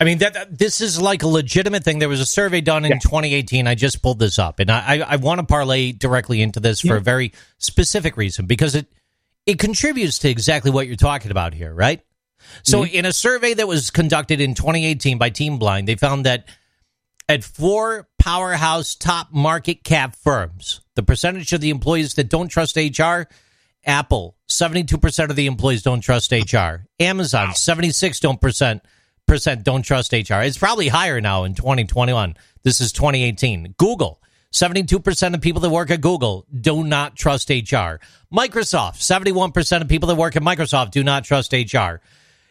[0.00, 2.00] I mean that, that, this is like a legitimate thing.
[2.00, 2.98] There was a survey done in yeah.
[2.98, 3.66] 2018.
[3.66, 6.80] I just pulled this up, and I, I, I want to parlay directly into this
[6.80, 6.96] for yeah.
[6.96, 8.86] a very specific reason because it
[9.46, 12.02] it contributes to exactly what you're talking about here, right?
[12.62, 12.94] So, mm-hmm.
[12.94, 16.46] in a survey that was conducted in 2018 by Team Blind, they found that
[17.28, 20.80] at four powerhouse top market cap firms.
[20.96, 23.22] The percentage of the employees that don't trust HR
[23.84, 26.86] Apple, 72% of the employees don't trust HR.
[26.98, 28.82] Amazon, 76 don't percent
[29.26, 30.40] percent don't trust HR.
[30.42, 32.36] It's probably higher now in 2021.
[32.62, 33.74] This is 2018.
[33.78, 34.20] Google,
[34.52, 38.00] 72% of people that work at Google do not trust HR.
[38.32, 42.00] Microsoft, 71% of people that work at Microsoft do not trust HR.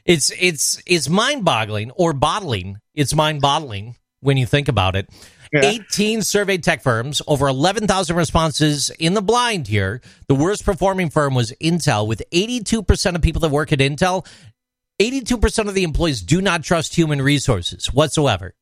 [0.09, 2.79] It's it's it's mind-boggling or bottling.
[2.95, 5.07] It's mind-boggling when you think about it.
[5.53, 5.61] Yeah.
[5.63, 10.01] 18 surveyed tech firms, over 11,000 responses in the blind here.
[10.27, 14.25] The worst performing firm was Intel, with 82% of people that work at Intel,
[14.99, 18.55] 82% of the employees do not trust human resources whatsoever.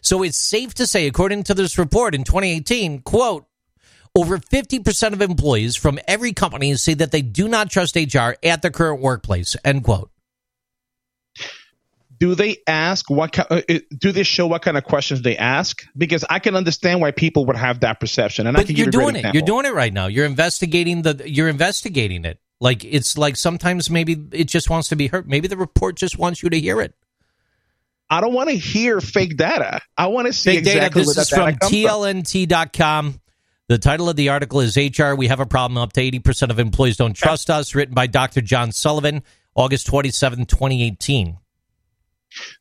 [0.00, 3.46] So it's safe to say, according to this report in 2018, quote,
[4.16, 8.62] over 50% of employees from every company say that they do not trust HR at
[8.62, 10.10] their current workplace, end quote
[12.24, 13.60] do they ask what uh,
[13.98, 15.82] do they show what kind of questions they ask?
[15.94, 18.86] Because i can understand why people would have that perception and but I can you're
[18.86, 19.34] doing it.
[19.34, 20.06] You're doing it right now.
[20.06, 22.40] You're investigating the you're investigating it.
[22.62, 25.28] Like it's like sometimes maybe it just wants to be heard.
[25.28, 26.94] Maybe the report just wants you to hear it.
[28.08, 29.82] I don't want to hear fake data.
[29.98, 33.20] I want to see fake exactly data this is from tlnt.com
[33.68, 35.76] the title of the article is hr we have a problem.
[35.76, 37.74] Up to 80% of employees don't trust us.
[37.74, 39.22] Written by dr john sullivan
[39.54, 41.36] august 27 2018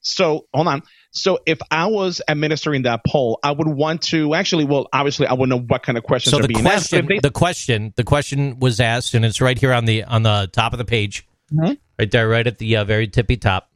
[0.01, 0.83] so hold on.
[1.11, 4.65] So if I was administering that poll, I would want to actually.
[4.65, 7.07] Well, obviously, I would know what kind of questions so are the being question, asked.
[7.07, 10.49] They, the question, the question was asked, and it's right here on the on the
[10.51, 11.73] top of the page, mm-hmm.
[11.99, 13.69] right there, right at the uh, very tippy top.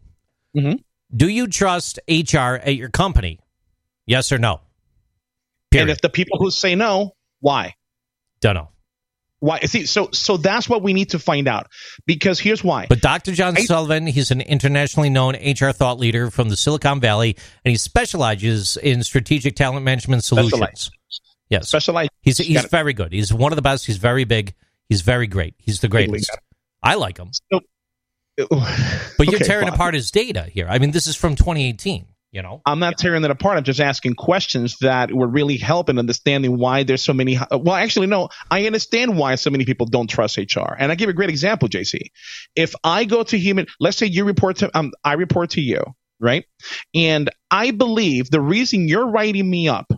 [0.57, 0.77] Mm-hmm.
[1.15, 3.39] Do you trust HR at your company?
[4.07, 4.61] Yes or no?
[5.69, 5.83] Period.
[5.83, 7.75] And if the people who say no, why?
[8.41, 8.69] Don't know.
[9.39, 9.59] Why?
[9.61, 11.67] See, so so that's what we need to find out
[12.05, 12.87] because here's why.
[12.89, 13.33] But Dr.
[13.33, 17.69] John I, Sullivan, he's an internationally known HR thought leader from the Silicon Valley, and
[17.71, 20.89] he specializes in strategic talent management solutions.
[21.49, 22.09] Yes, specialized.
[22.21, 23.13] He's he's very good.
[23.13, 23.85] He's one of the best.
[23.85, 24.55] He's very big.
[24.89, 25.53] He's very great.
[25.59, 26.31] He's the greatest.
[26.81, 27.29] I like him.
[27.51, 27.59] So,
[28.37, 30.67] but you're okay, tearing apart his data here.
[30.69, 32.61] I mean, this is from 2018 you know?
[32.65, 33.57] I'm not tearing it apart.
[33.57, 37.75] I'm just asking questions that would really help in understanding why there's so many well
[37.75, 41.13] actually no i understand why so many people don't trust hr and i give a
[41.13, 41.99] great example jc
[42.55, 45.83] if i go to human let's say you report to um, i report to you
[46.19, 46.45] right?
[46.95, 49.91] And i believe the reason you're writing me up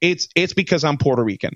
[0.00, 1.54] it's it's because i'm puerto rican.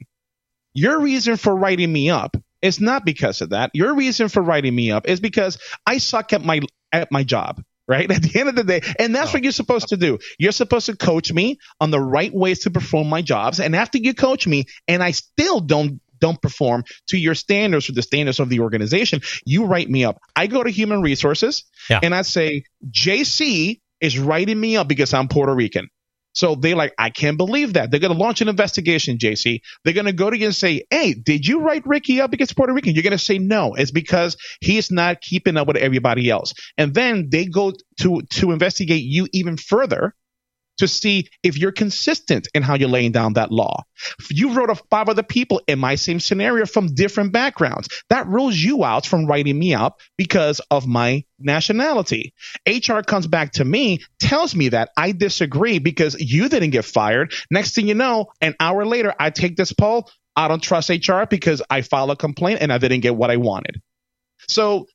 [0.74, 3.70] Your reason for writing me up is not because of that.
[3.74, 6.60] Your reason for writing me up is because I suck at my
[6.92, 8.11] at my job right?
[8.11, 9.33] At the end of the day, and that's oh.
[9.35, 10.18] what you're supposed to do.
[10.38, 13.59] You're supposed to coach me on the right ways to perform my jobs.
[13.61, 17.92] And after you coach me, and I still don't don't perform to your standards or
[17.92, 20.18] the standards of the organization, you write me up.
[20.37, 22.00] I go to human resources yeah.
[22.03, 25.88] and I say, JC is writing me up because I'm Puerto Rican.
[26.32, 27.90] So they like, I can't believe that.
[27.90, 29.60] They're going to launch an investigation, JC.
[29.84, 32.52] They're going to go to you and say, Hey, did you write Ricky up because
[32.52, 32.94] Puerto Rican?
[32.94, 33.74] You're going to say no.
[33.74, 36.54] It's because he's not keeping up with everybody else.
[36.78, 40.14] And then they go to, to investigate you even further
[40.80, 43.84] to see if you're consistent in how you're laying down that law.
[44.30, 47.88] You wrote of five other people in my same scenario from different backgrounds.
[48.08, 52.34] That rules you out from writing me up because of my nationality.
[52.66, 57.32] HR comes back to me, tells me that I disagree because you didn't get fired.
[57.50, 60.10] Next thing you know, an hour later, I take this poll.
[60.34, 63.36] I don't trust HR because I filed a complaint and I didn't get what I
[63.36, 63.82] wanted.
[64.48, 64.86] So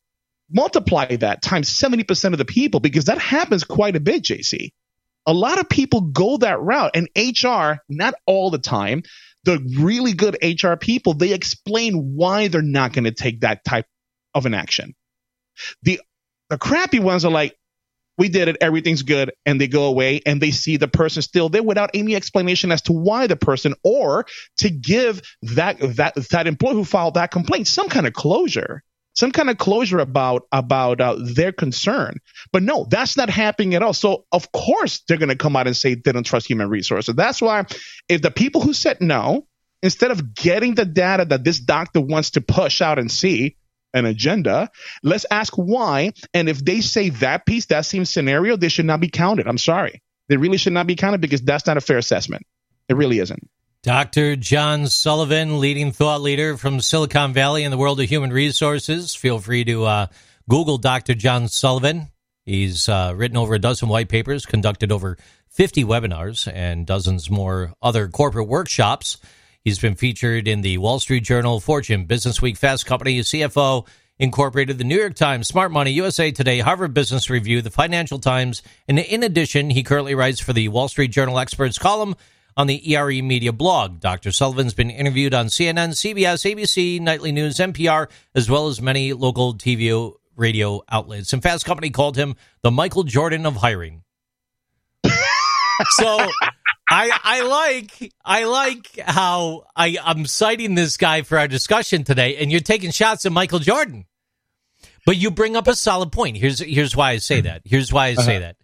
[0.52, 4.72] multiply that times 70% of the people because that happens quite a bit, JC
[5.26, 9.04] a lot of people go that route and HR, not all the time,
[9.44, 13.86] the really good HR people, they explain why they're not going to take that type
[14.34, 14.96] of an action.
[15.84, 16.02] The,
[16.50, 17.56] the crappy ones are like,
[18.18, 21.50] we did it, everything's good, and they go away and they see the person still
[21.50, 24.26] there without any explanation as to why the person or
[24.58, 28.84] to give that that that employee who filed that complaint some kind of closure
[29.16, 32.20] some kind of closure about about uh, their concern.
[32.52, 33.94] But no, that's not happening at all.
[33.94, 37.16] So of course they're going to come out and say they don't trust human resources.
[37.16, 37.66] That's why
[38.08, 39.48] if the people who said no,
[39.82, 43.56] instead of getting the data that this doctor wants to push out and see
[43.94, 44.70] an agenda,
[45.04, 46.12] let's ask why.
[46.34, 49.48] And if they say that piece, that same scenario, they should not be counted.
[49.48, 50.02] I'm sorry.
[50.28, 52.46] They really should not be counted because that's not a fair assessment.
[52.90, 53.48] It really isn't.
[53.86, 54.36] Dr.
[54.36, 59.14] John Sullivan, leading thought leader from Silicon Valley in the world of human resources.
[59.14, 60.08] Feel free to uh,
[60.50, 61.14] Google Dr.
[61.14, 62.10] John Sullivan.
[62.48, 65.20] He's uh, written over a dozen white papers, conducted over
[65.50, 69.20] 50 webinars, and dozens more other corporate workshops.
[69.64, 74.80] He's been featured in the Wall Street Journal, Fortune, Business Week, Fast Company, CFO, Incorporated,
[74.80, 78.98] the New York Times, Smart Money, USA Today, Harvard Business Review, the Financial Times, and
[78.98, 82.16] in addition, he currently writes for the Wall Street Journal Experts column
[82.58, 84.00] on the ERE Media blog.
[84.00, 84.32] Dr.
[84.32, 89.56] Sullivan's been interviewed on CNN, CBS, ABC, Nightly News, NPR, as well as many local
[89.56, 91.34] TV radio outlets.
[91.34, 94.04] And Fast Company called him the Michael Jordan of hiring.
[95.90, 96.18] so
[96.90, 102.38] I I like I like how I I'm citing this guy for our discussion today,
[102.38, 104.06] and you're taking shots at Michael Jordan.
[105.06, 106.38] But you bring up a solid point.
[106.38, 107.62] Here's here's why I say that.
[107.66, 108.46] Here's why I say uh-huh.
[108.46, 108.58] that.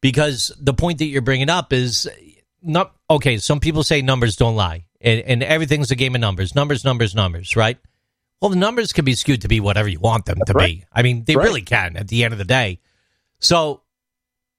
[0.00, 2.08] Because the point that you're bringing up is
[2.62, 3.38] not okay.
[3.38, 6.54] Some people say numbers don't lie, and, and everything's a game of numbers.
[6.54, 7.56] Numbers, numbers, numbers.
[7.56, 7.78] Right?
[8.40, 10.80] Well, the numbers can be skewed to be whatever you want them to right.
[10.80, 10.84] be.
[10.92, 11.44] I mean, they right.
[11.44, 12.80] really can at the end of the day.
[13.38, 13.82] So,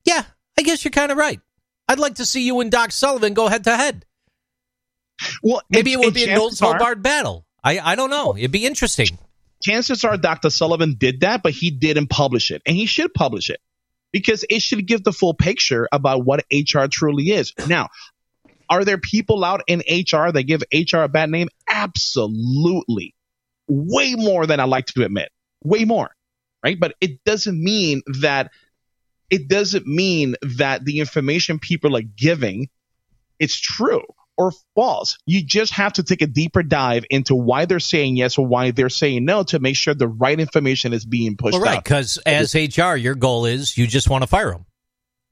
[0.06, 0.24] yeah,
[0.58, 1.42] I guess you're kind of right.
[1.89, 4.06] I'd like to see you and Doc Sullivan go head to head.
[5.42, 7.46] Well, maybe it, it would be a no barred battle.
[7.63, 8.38] I I don't know.
[8.38, 9.18] It'd be interesting
[9.63, 10.50] chances are Dr.
[10.50, 12.62] Sullivan did that, but he didn't publish it.
[12.66, 13.60] And he should publish it
[14.13, 17.52] because it should give the full picture about what HR truly is.
[17.67, 17.89] Now,
[18.69, 21.49] are there people out in HR that give HR a bad name?
[21.67, 23.13] Absolutely.
[23.67, 25.30] Way more than I like to admit.
[25.65, 26.15] Way more.
[26.63, 26.80] Right?
[26.80, 28.52] But it doesn't mean that
[29.30, 32.69] it doesn't mean that the information people are giving
[33.39, 34.06] it's true
[34.38, 35.17] or false.
[35.26, 38.72] You just have to take a deeper dive into why they're saying yes or why
[38.72, 42.17] they're saying no to make sure the right information is being pushed well, right, because
[42.26, 44.65] as HR, your goal is you just want to fire them,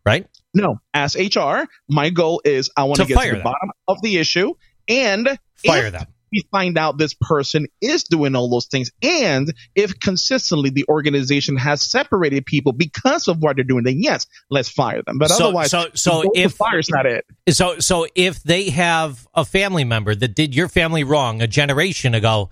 [0.05, 0.27] right?
[0.53, 3.43] No, as HR, my goal is I want to, get to the them.
[3.43, 4.53] bottom of the issue
[4.87, 8.91] and fire them we find out this person is doing all those things.
[9.01, 14.27] And if consistently the organization has separated people because of what they're doing then yes
[14.49, 15.17] let's fire them.
[15.17, 17.25] But so, otherwise so so if fire's not it.
[17.49, 22.13] So so if they have a family member that did your family wrong a generation
[22.15, 22.49] ago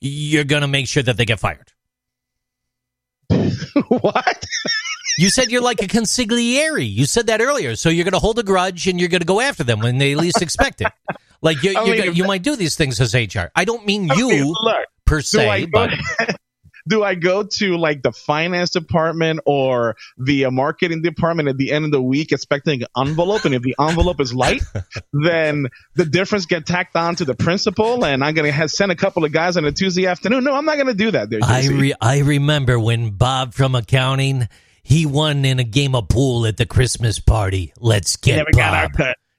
[0.00, 1.72] you're going to make sure that they get fired.
[3.88, 4.44] What
[5.18, 6.88] you said you're like a consigliere.
[6.88, 7.76] You said that earlier.
[7.76, 9.98] So you're going to hold a grudge and you're going to go after them when
[9.98, 10.92] they least expect it.
[11.42, 13.50] Like you, mean, you might do these things as HR.
[13.54, 15.90] I don't mean you look, per se, but.
[16.86, 21.72] do I go to like the finance department or the uh, marketing department at the
[21.72, 23.44] end of the week expecting an envelope?
[23.44, 24.62] And if the envelope is light,
[25.12, 28.96] then the difference get tacked on to the principal and I'm going to send a
[28.96, 30.44] couple of guys on a Tuesday afternoon.
[30.44, 31.30] No, I'm not going to do that.
[31.30, 34.48] There, I, re- I remember when Bob from accounting,
[34.84, 37.72] he won in a game of pool at the Christmas party.
[37.80, 38.92] Let's get Bob.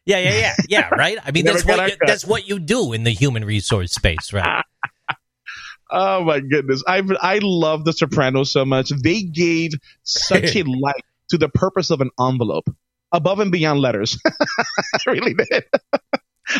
[0.05, 0.89] Yeah, yeah, yeah, yeah.
[0.91, 1.17] Right.
[1.23, 4.63] I mean, that's what you, that's what you do in the human resource space, right?
[5.91, 8.89] oh my goodness, I I love The Sopranos so much.
[8.89, 9.71] They gave
[10.03, 12.67] such a light to the purpose of an envelope,
[13.11, 14.19] above and beyond letters.
[14.25, 15.63] I really did.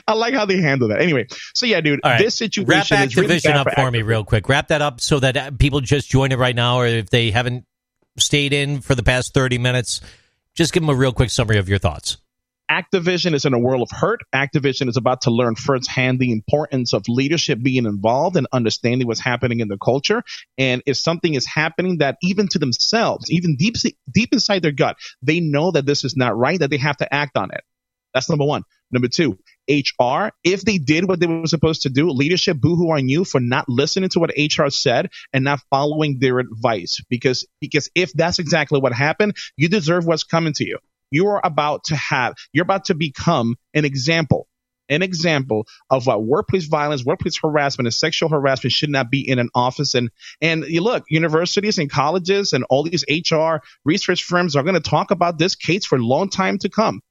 [0.08, 1.00] I like how they handle that.
[1.00, 2.18] Anyway, so yeah, dude, right.
[2.18, 4.50] this situation wrap Activision really up for, for me real quick.
[4.50, 7.30] Wrap that up so that uh, people just join it right now, or if they
[7.30, 7.66] haven't
[8.18, 10.02] stayed in for the past thirty minutes,
[10.54, 12.18] just give them a real quick summary of your thoughts.
[12.70, 14.22] Activision is in a world of hurt.
[14.34, 19.20] Activision is about to learn firsthand the importance of leadership being involved and understanding what's
[19.20, 20.24] happening in the culture.
[20.58, 23.76] And if something is happening that even to themselves, even deep,
[24.12, 27.14] deep inside their gut, they know that this is not right, that they have to
[27.14, 27.64] act on it.
[28.16, 28.64] That's number one.
[28.92, 29.38] Number two,
[29.70, 33.40] HR, if they did what they were supposed to do, leadership boohoo on you for
[33.40, 37.02] not listening to what HR said and not following their advice.
[37.10, 40.80] Because, because if that's exactly what happened, you deserve what's coming to you
[41.12, 44.48] you are about to have, you're about to become an example,
[44.90, 49.40] an example of what workplace violence, workplace harassment, and sexual harassment should not be in
[49.40, 49.96] an office.
[49.96, 50.10] And
[50.42, 54.90] and you look, universities and colleges and all these HR research firms are going to
[54.90, 57.02] talk about this case for a long time to come.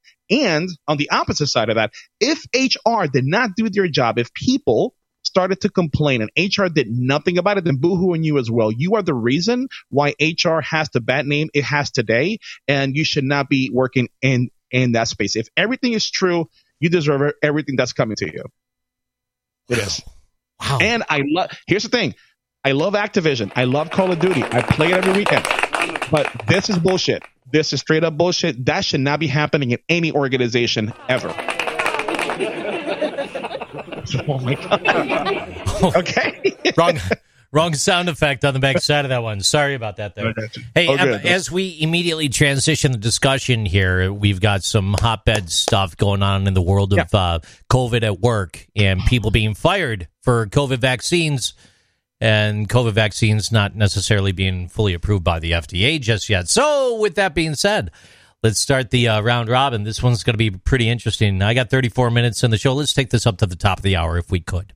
[0.43, 4.33] And on the opposite side of that, if HR did not do their job, if
[4.33, 8.71] people started to complain and HR did nothing about it, then boohooing you as well.
[8.71, 13.05] You are the reason why HR has the bad name it has today, and you
[13.05, 15.37] should not be working in in that space.
[15.37, 16.49] If everything is true,
[16.81, 18.45] you deserve everything that's coming to you.
[19.69, 20.03] It is.
[20.61, 20.79] Wow.
[20.81, 21.51] And I love.
[21.67, 22.15] Here's the thing.
[22.65, 23.53] I love Activision.
[23.55, 24.43] I love Call of Duty.
[24.43, 25.47] I play it every weekend.
[26.11, 27.23] But this is bullshit.
[27.51, 28.65] This is straight up bullshit.
[28.67, 31.29] That should not be happening in any organization ever.
[34.29, 35.97] oh my god.
[35.97, 36.57] okay.
[36.77, 36.99] Wrong.
[37.53, 39.41] Wrong sound effect on the back side of that one.
[39.41, 40.35] Sorry about that there.
[40.75, 46.21] Hey, oh, as we immediately transition the discussion here, we've got some hotbed stuff going
[46.21, 47.07] on in the world of yeah.
[47.17, 47.39] uh,
[47.71, 51.55] COVID at work and people being fired for COVID vaccines
[52.25, 56.49] and COVID vaccines not necessarily being fully approved by the FDA just yet.
[56.49, 57.91] So, with that being said,
[58.43, 59.85] Let's start the uh, round robin.
[59.85, 61.41] This one's going to be pretty interesting.
[61.41, 62.75] I got 34 minutes in the show.
[62.75, 64.75] Let's take this up to the top of the hour if we could.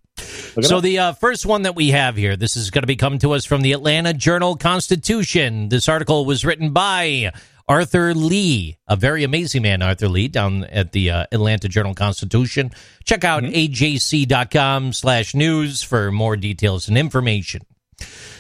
[0.62, 3.18] So, the uh, first one that we have here, this is going to be coming
[3.18, 5.68] to us from the Atlanta Journal Constitution.
[5.68, 7.30] This article was written by
[7.68, 12.70] Arthur Lee, a very amazing man, Arthur Lee, down at the uh, Atlanta Journal Constitution.
[13.04, 17.62] Check out ajc.com slash news for more details and information.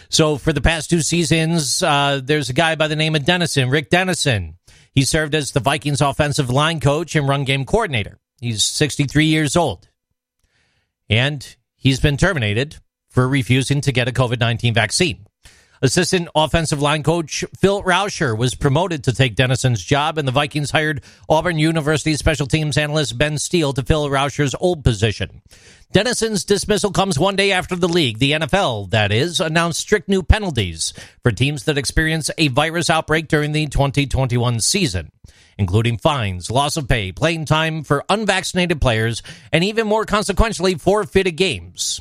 [0.08, 3.68] So for the past two seasons, uh, there's a guy by the name of Dennison,
[3.68, 4.56] Rick Dennison.
[4.92, 8.18] He served as the Vikings offensive line coach and run game coordinator.
[8.40, 9.88] He's 63 years old.
[11.10, 12.76] And he's been terminated
[13.08, 15.27] for refusing to get a COVID 19 vaccine.
[15.80, 20.72] Assistant offensive line coach Phil Rauscher was promoted to take Dennison's job, and the Vikings
[20.72, 25.40] hired Auburn University special teams analyst Ben Steele to fill Rauscher's old position.
[25.92, 30.22] Dennison's dismissal comes one day after the league, the NFL, that is, announced strict new
[30.22, 35.10] penalties for teams that experience a virus outbreak during the 2021 season,
[35.56, 39.22] including fines, loss of pay, playing time for unvaccinated players,
[39.52, 42.00] and even more consequentially, forfeited games.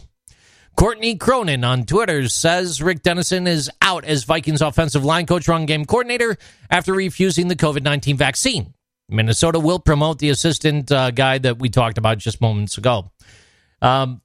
[0.78, 5.66] Courtney Cronin on Twitter says Rick Dennison is out as Vikings offensive line coach, run
[5.66, 6.38] game coordinator
[6.70, 8.76] after refusing the COVID 19 vaccine.
[9.10, 13.10] Minnesota will promote the assistant uh, guy that we talked about just moments ago.
[13.82, 14.22] Um,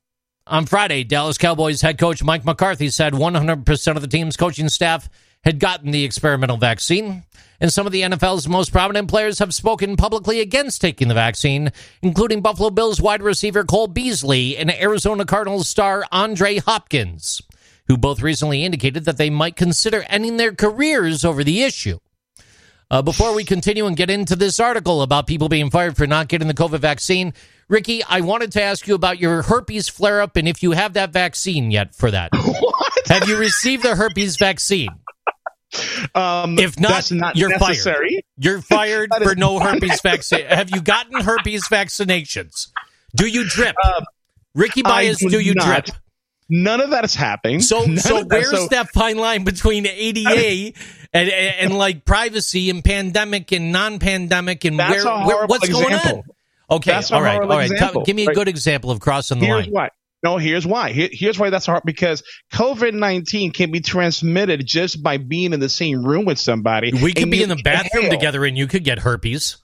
[0.46, 5.08] on Friday, Dallas Cowboys head coach Mike McCarthy said 100% of the team's coaching staff
[5.44, 7.24] had gotten the experimental vaccine,
[7.62, 11.70] and some of the NFL's most prominent players have spoken publicly against taking the vaccine,
[12.02, 17.40] including Buffalo Bills wide receiver Cole Beasley and Arizona Cardinals star DeAndre Hopkins,
[17.86, 22.00] who both recently indicated that they might consider ending their careers over the issue.
[22.90, 26.26] Uh, before we continue and get into this article about people being fired for not
[26.26, 27.32] getting the COVID vaccine,
[27.68, 30.94] Ricky, I wanted to ask you about your herpes flare up and if you have
[30.94, 32.30] that vaccine yet for that.
[32.42, 32.92] What?
[33.08, 34.88] Have you received the herpes vaccine?
[36.14, 38.06] Um, If not, not you're fired.
[38.38, 40.44] You're fired for no herpes vaccine.
[40.46, 42.68] Have you gotten herpes vaccinations?
[43.14, 43.74] Do you drip?
[43.84, 44.04] Um,
[44.54, 45.84] Ricky I Baez, do do you not.
[45.86, 45.96] drip?
[46.50, 47.60] None of that is happening.
[47.60, 50.74] So, None so of that- where's so- that fine line between ADA
[51.14, 56.22] and, and, and like privacy and pandemic and non-pandemic and where, where what's going on?
[56.70, 57.68] Okay, all right, all.
[57.78, 58.34] Tell- give me a Right.
[58.36, 59.72] good example of crossing the Here's line.
[59.72, 59.88] why.
[60.22, 60.92] No, here's why.
[60.92, 65.60] Here- here's why that's hard because COVID nineteen can be transmitted just by being in
[65.60, 66.92] the same room with somebody.
[66.92, 69.56] We could be in the bathroom together and you could get herpes.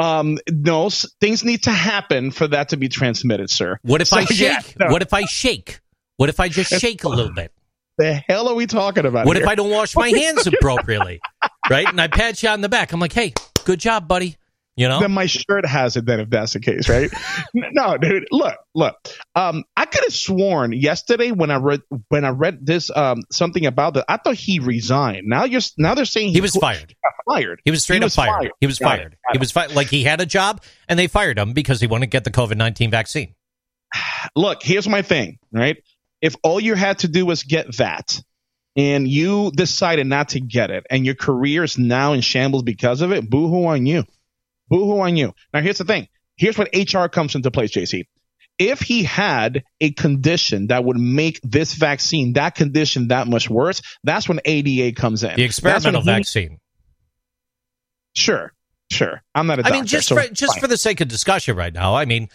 [0.00, 3.78] Um, no, s- things need to happen for that to be transmitted, sir.
[3.82, 4.38] What if So, I shake?
[4.40, 4.92] yeah, no.
[4.92, 5.80] What if I shake?
[6.18, 7.50] What if I just shake a little bit?
[7.98, 9.24] The hell are we talking about?
[9.26, 9.44] What here?
[9.44, 11.20] if I don't wash my hands appropriately?
[11.70, 11.88] Right?
[11.88, 12.92] And I pat you on the back.
[12.92, 13.32] I'm like, hey,
[13.64, 14.36] good job, buddy.
[14.78, 15.00] You know?
[15.00, 17.10] then my shirt has it then if that's the case right
[17.54, 18.94] no dude look look
[19.34, 23.64] um i could have sworn yesterday when i read when i read this um something
[23.64, 26.94] about that i thought he resigned now you're now they're saying He was quit- fired.
[27.26, 28.28] fired He was straight He up was fired.
[28.38, 28.52] fired.
[28.60, 29.16] He was Got fired.
[29.32, 29.40] He it.
[29.40, 29.74] was fired.
[29.74, 32.30] Like he had a job and they fired him because he wanted to get the
[32.30, 33.34] COVID 19 vaccine.
[34.36, 35.78] look here's my thing right
[36.20, 38.20] if all you had to do was get that
[38.76, 43.00] and you decided not to get it and your career is now in shambles because
[43.00, 44.04] of it boo-hoo on you
[44.68, 48.04] boo-hoo on you now here's the thing here's what hr comes into place jc
[48.58, 53.82] if he had a condition that would make this vaccine that condition that much worse
[54.04, 56.58] that's when ada comes in The experimental he- vaccine.
[58.14, 58.52] sure
[58.90, 60.60] sure i'm not a I doctor I mean, just so for, just fine.
[60.60, 62.28] for the sake of discussion right now, I mean,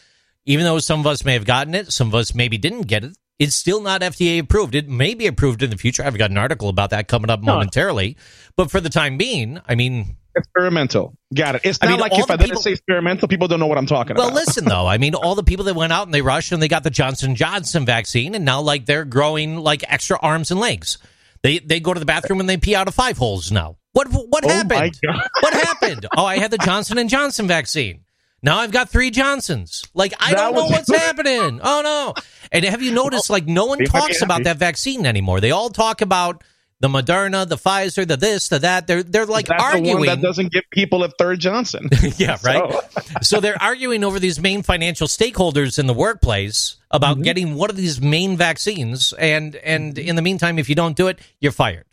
[0.46, 3.04] even though some of us may have gotten it, some of us maybe didn't get
[3.04, 4.76] it, it's still not FDA approved.
[4.76, 6.04] It may be approved in the future.
[6.04, 7.54] I've got an article about that coming up No.
[7.54, 8.18] momentarily.
[8.56, 12.12] But for the time being, I mean, experimental got it it's I not mean, like
[12.18, 14.44] if i didn't people- say experimental people don't know what i'm talking well, about Well,
[14.46, 14.88] listen though.
[14.88, 16.90] I mean, all the people that went out and they rushed and they got the
[16.90, 20.98] Johnson Johnson vaccine, and now like they're growing like extra arms and legs.
[21.44, 23.78] They they go to the bathroom and they pee out of five holes now.
[23.94, 25.00] What what Oh my happened?
[25.06, 25.28] God.
[25.42, 26.06] What happened?
[26.16, 28.02] Oh, I had the Johnson and Johnson vaccine.
[28.44, 29.84] Now I've got three Johnsons.
[29.94, 31.60] Like I That don't know what's happening.
[31.64, 32.14] Oh no!
[32.52, 33.30] And have you noticed?
[33.30, 35.42] Like no one They might be talks about that vaccine anymore.
[35.42, 36.44] They all talk about
[36.82, 38.88] the Moderna, the Pfizer, the this, the that.
[38.88, 39.98] They're they're like that's the arguing.
[40.00, 41.88] one that doesn't give people a third Johnson.
[42.18, 42.70] yeah, right.
[42.74, 42.82] So-
[43.22, 47.24] so they're arguing over these main financial stakeholders in the workplace about Mm-hmm.
[47.24, 51.08] getting one of these main vaccines, and and in the meantime, if you don't do
[51.08, 51.86] it, you're fired.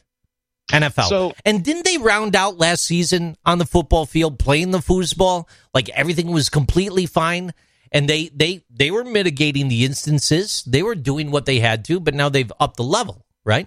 [0.72, 1.08] NFL.
[1.08, 5.48] So- and didn't they round out last season on the football field playing the foosball?
[5.72, 7.52] Like everything was completely fine.
[7.90, 10.62] And they, they, they were mitigating the instances.
[10.66, 13.66] They were doing what they had to, but now they've upped the level, right?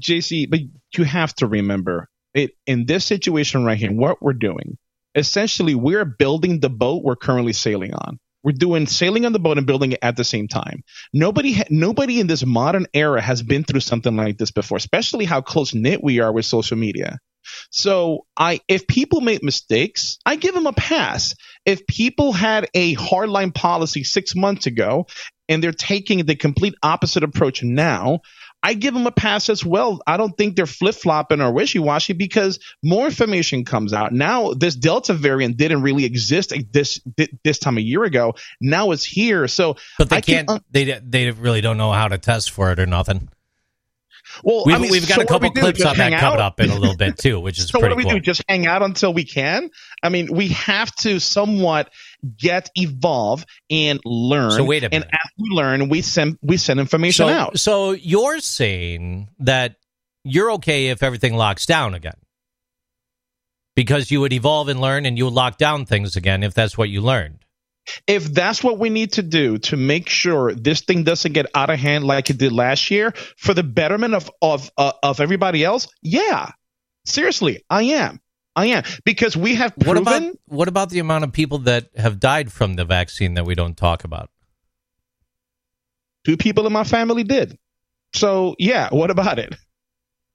[0.00, 0.60] JC, but
[0.96, 4.76] you have to remember it in this situation right here, what we're doing.
[5.14, 8.18] Essentially, we're building the boat we're currently sailing on.
[8.42, 10.82] We're doing sailing on the boat and building it at the same time.
[11.14, 15.24] Nobody, ha- nobody in this modern era has been through something like this before, especially
[15.24, 17.18] how close knit we are with social media.
[17.70, 21.34] So I, if people make mistakes, I give them a pass.
[21.64, 25.06] If people had a hardline policy six months ago
[25.48, 28.20] and they're taking the complete opposite approach now.
[28.64, 30.00] I give them a pass as well.
[30.06, 34.54] I don't think they're flip flopping or wishy washy because more information comes out now.
[34.54, 36.98] This Delta variant didn't really exist this
[37.44, 38.36] this time a year ago.
[38.62, 40.48] Now it's here, so but they I can't.
[40.48, 43.28] Can, they they really don't know how to test for it or nothing.
[44.42, 46.20] Well, we've, I mean, we've got so a couple clips on that out?
[46.20, 48.20] coming up in a little bit too, which is so pretty what do we cool.
[48.20, 48.20] do?
[48.20, 49.70] Just hang out until we can.
[50.02, 51.90] I mean, we have to somewhat
[52.38, 54.52] get evolve and learn.
[54.52, 55.06] So wait a minute.
[55.06, 57.58] And as we learn, we send we send information so, out.
[57.58, 59.76] So you're saying that
[60.24, 62.16] you're okay if everything locks down again.
[63.76, 66.78] Because you would evolve and learn and you would lock down things again if that's
[66.78, 67.43] what you learned
[68.06, 71.70] if that's what we need to do to make sure this thing doesn't get out
[71.70, 75.64] of hand like it did last year for the betterment of of uh, of everybody
[75.64, 76.50] else yeah.
[77.06, 78.20] Seriously i am.
[78.56, 78.84] I am.
[79.04, 82.52] Because we have proven what about what about the amount of people that have died
[82.52, 84.30] from the vaccine that we don't talk about?
[86.24, 87.58] Two people in my family did.
[88.14, 89.54] So yeah what about it?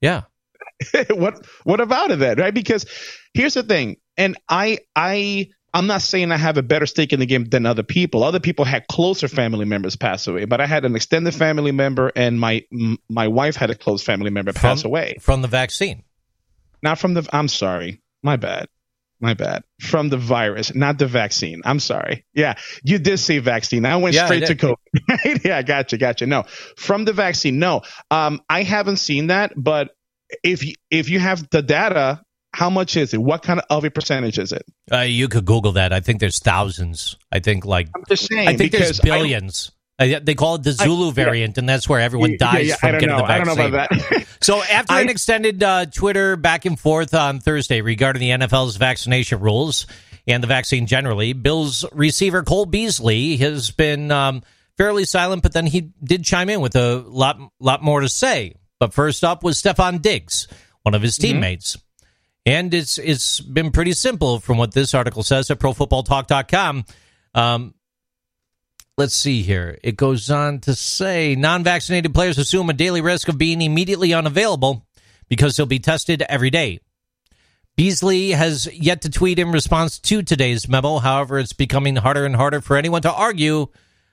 [0.00, 0.22] Yeah.
[1.10, 2.54] What what about it then right?
[2.54, 2.86] Because
[3.34, 7.20] here's the thing and i i I'm not saying I have a better stake in
[7.20, 8.24] the game than other people.
[8.24, 12.10] Other people had closer family members pass away, but I had an extended family member,
[12.14, 12.64] and my
[13.08, 16.02] my wife had a close family member from, pass away from the vaccine.
[16.82, 17.28] Not from the.
[17.32, 18.68] I'm sorry, my bad,
[19.20, 19.62] my bad.
[19.80, 21.62] From the virus, not the vaccine.
[21.64, 22.24] I'm sorry.
[22.34, 23.86] Yeah, you did say vaccine.
[23.86, 25.44] I went yeah, straight I to COVID.
[25.44, 26.26] yeah, gotcha, gotcha.
[26.26, 26.44] No,
[26.76, 27.60] from the vaccine.
[27.60, 29.94] No, um, I haven't seen that, but
[30.42, 32.22] if if you have the data
[32.52, 33.22] how much is it?
[33.22, 34.64] What kind of a percentage is it?
[34.90, 35.92] Uh, you could Google that.
[35.92, 37.16] I think there's thousands.
[37.30, 38.48] I think like I'm just saying.
[38.48, 39.70] I think there's billions.
[39.98, 42.76] Uh, they call it the Zulu I, variant, and that's where everyone dies yeah, yeah,
[42.76, 43.18] from getting know.
[43.18, 43.52] the vaccine.
[43.52, 44.26] I don't know about that.
[44.40, 48.76] so, after I, an extended uh, Twitter back and forth on Thursday regarding the NFL's
[48.76, 49.86] vaccination rules
[50.26, 54.42] and the vaccine generally, Bills receiver Cole Beasley has been um,
[54.78, 58.54] fairly silent, but then he did chime in with a lot, lot more to say.
[58.78, 60.48] But first up was Stefon Diggs,
[60.82, 61.36] one of his mm-hmm.
[62.46, 66.84] And it's it's been pretty simple from what this article says at profootballtalk.com.
[67.34, 67.74] Um,
[68.96, 69.78] let's see here.
[69.82, 74.14] It goes on to say non vaccinated players assume a daily risk of being immediately
[74.14, 74.86] unavailable
[75.28, 76.80] because they'll be tested every day.
[77.76, 80.98] Beasley has yet to tweet in response to today's memo.
[80.98, 83.68] However, it's becoming harder and harder for anyone to argue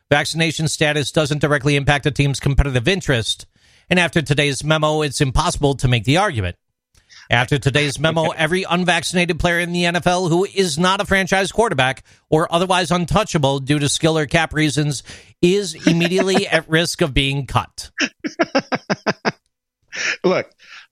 [0.09, 3.45] vaccination status doesn't directly impact a team's competitive interest.
[3.89, 6.55] And after today's memo, it's impossible to make the argument.
[7.30, 12.03] After today's memo, every unvaccinated player in the NFL who is not a franchise quarterback
[12.30, 15.03] or otherwise untouchable due to skill or cap reasons
[15.41, 17.91] is immediately at risk of being cut.
[20.23, 20.49] Look,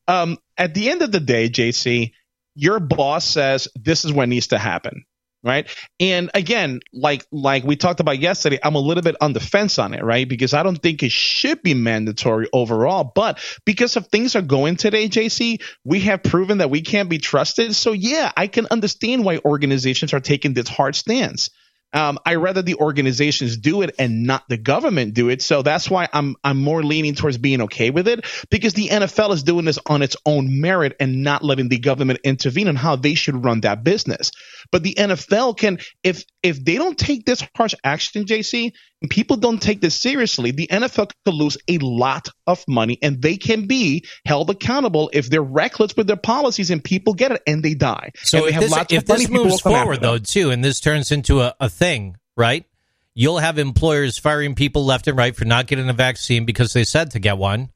[0.07, 2.13] um, at the end of the day, JC,
[2.55, 5.05] your boss says this is what needs to happen
[5.45, 5.67] right?
[5.99, 9.77] And again, like like we talked about yesterday, I'm a little bit on the fence
[9.77, 10.27] on it, right?
[10.27, 14.75] Because I don't think it should be mandatory overall, but because of things are going
[14.75, 17.75] today, JC, we have proven that we can't be trusted.
[17.75, 21.51] So yeah, I can understand why organizations are taking this hard stance.
[21.93, 25.41] Um, I rather the organizations do it and not the government do it.
[25.41, 29.31] So that's why I'm I'm more leaning towards being okay with it because the NFL
[29.31, 32.97] is doing this on its own merit and not letting the government intervene on how
[32.97, 34.31] they should run that business.
[34.71, 39.37] But the NFL can, if if they don't take this harsh action, JC, and people
[39.37, 43.67] don't take this seriously, the NFL could lose a lot of money, and they can
[43.67, 47.73] be held accountable if they're reckless with their policies, and people get it and they
[47.73, 48.11] die.
[48.23, 51.69] So if this, if this moves forward, though, too, and this turns into a, a
[51.75, 52.65] thing, right?
[53.13, 56.83] You'll have employers firing people left and right for not getting a vaccine because they
[56.83, 57.69] said to get one,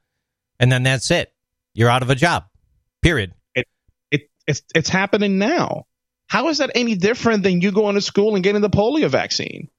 [0.60, 1.32] and then that's it.
[1.74, 2.46] You're out of a job.
[3.02, 3.34] Period.
[3.56, 3.68] It,
[4.12, 5.86] it it's it's happening now.
[6.28, 9.70] How is that any different than you going to school and getting the polio vaccine?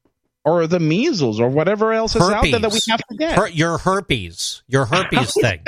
[0.43, 2.35] Or the measles, or whatever else is herpes.
[2.35, 3.37] out there that we have to get.
[3.37, 5.61] Her- your herpes, your herpes thing.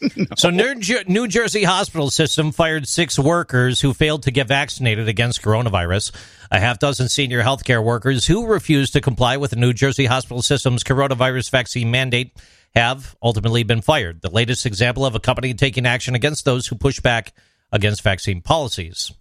[0.00, 0.26] No.
[0.36, 0.74] So, New,
[1.06, 6.12] New Jersey hospital system fired six workers who failed to get vaccinated against coronavirus.
[6.50, 10.42] A half dozen senior healthcare workers who refused to comply with the New Jersey hospital
[10.42, 12.36] system's coronavirus vaccine mandate
[12.74, 14.22] have ultimately been fired.
[14.22, 17.34] The latest example of a company taking action against those who push back
[17.72, 19.12] against vaccine policies.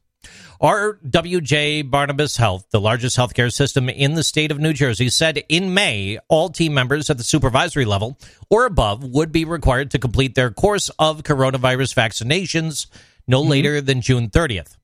[0.62, 5.74] RWJ Barnabas Health, the largest healthcare system in the state of New Jersey, said in
[5.74, 8.18] May all team members at the supervisory level
[8.50, 12.88] or above would be required to complete their course of coronavirus vaccinations
[13.28, 13.52] no mm-hmm.
[13.52, 14.78] later than June 30th.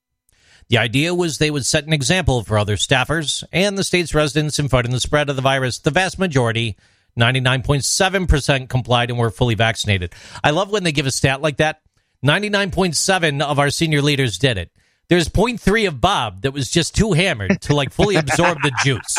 [0.70, 4.60] The idea was they would set an example for other staffers and the state's residents
[4.60, 5.80] in fighting the spread of the virus.
[5.80, 6.78] The vast majority,
[7.20, 10.14] 99.7%, complied and were fully vaccinated.
[10.44, 11.82] I love when they give a stat like that.
[12.26, 14.72] 99.7 of our senior leaders did it.
[15.14, 19.16] There's 0.3 of Bob that was just too hammered to like fully absorb the juice.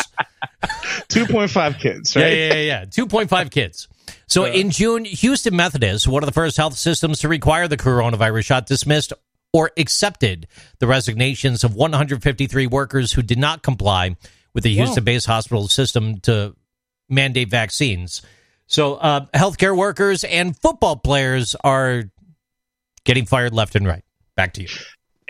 [1.07, 2.33] 2.5 kids, Yeah, right?
[2.33, 2.85] yeah, yeah, yeah.
[2.85, 3.87] 2.5 kids.
[4.27, 8.43] So in June, Houston Methodist, one of the first health systems to require the coronavirus
[8.43, 9.13] shot, dismissed
[9.53, 10.47] or accepted
[10.79, 14.17] the resignations of 153 workers who did not comply
[14.53, 16.57] with the Houston based hospital system to
[17.07, 18.21] mandate vaccines.
[18.67, 22.03] So uh, healthcare workers and football players are
[23.05, 24.03] getting fired left and right.
[24.35, 24.67] Back to you.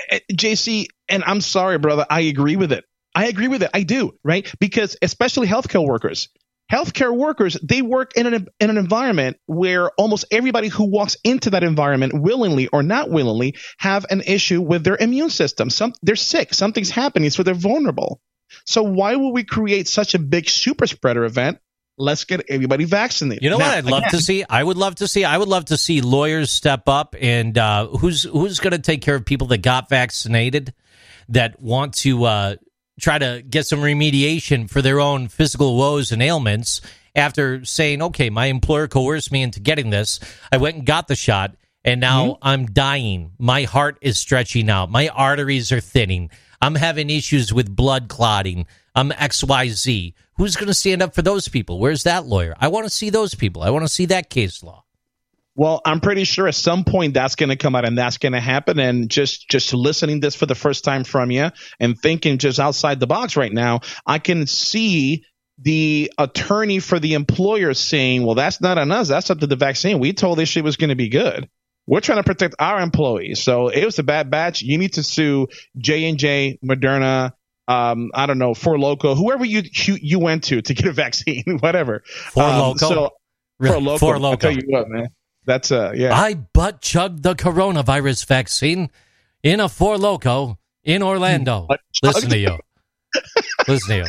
[0.10, 2.84] Eh, JC, and I'm sorry, brother, I agree with it.
[3.14, 3.70] I agree with it.
[3.74, 4.52] I do, right?
[4.60, 6.28] Because especially healthcare workers,
[6.72, 11.52] healthcare workers, they work in an in an environment where almost everybody who walks into
[11.52, 15.70] that environment willingly or not willingly have an issue with their immune system.
[15.70, 18.20] Some they're sick, something's happening, so they're vulnerable.
[18.66, 21.60] So why would we create such a big super spreader event?
[21.98, 23.44] Let's get everybody vaccinated.
[23.44, 24.44] You know Now, what I'd love again, to see?
[24.50, 25.24] I would love to see.
[25.24, 29.02] I would love to see lawyers step up and uh, who's who's going to take
[29.02, 30.74] care of people that got vaccinated
[31.30, 32.56] that want to uh,
[33.00, 36.82] try to get some remediation for their own physical woes and ailments
[37.16, 40.20] after saying, "Okay, my employer coerced me into getting this.
[40.52, 42.48] I went and got the shot, and now Mm-hmm.
[42.48, 43.32] I'm dying.
[43.40, 44.92] My heart is stretching out.
[44.92, 46.30] My arteries are thinning.
[46.62, 48.66] I'm having issues with blood clotting.
[48.96, 50.14] I'm XYZ.
[50.38, 51.80] Who's going to stand up for those people?
[51.80, 52.56] Where's that lawyer?
[52.60, 53.62] I want to see those people.
[53.62, 54.86] I want to see that case law.
[55.58, 58.34] Well, I'm pretty sure at some point that's going to come out and that's going
[58.34, 58.78] to happen.
[58.78, 63.00] And just just listening this for the first time from you and thinking just outside
[63.00, 65.24] the box right now, I can see
[65.58, 69.08] the attorney for the employer saying, "Well, that's not on us.
[69.08, 70.00] That's up to the vaccine.
[70.00, 71.50] We told this shit was going to be good.
[71.88, 73.42] We're trying to protect our employees.
[73.42, 74.62] So it was a bad batch.
[74.62, 77.32] You need to sue J and J, Moderna."
[77.68, 80.92] Um, I don't know, Four Loco, whoever you, you you went to to get a
[81.06, 82.04] vaccine, whatever.
[82.06, 82.78] For Um, Loco?
[82.90, 83.10] so
[83.60, 85.08] Four Loco, For I'll tell you what, man.
[85.46, 86.14] That's uh, yeah.
[86.14, 88.90] I butt chugged the coronavirus vaccine
[89.44, 91.68] in a Four Loco in Orlando.
[92.04, 92.58] Listen to you.
[93.68, 94.06] Listen to you.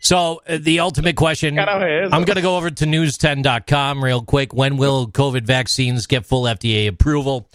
[0.00, 4.02] So, uh, the ultimate question Got our hands I'm going to go over to news10.com
[4.02, 4.54] real quick.
[4.54, 7.50] When will COVID vaccines get full FDA approval?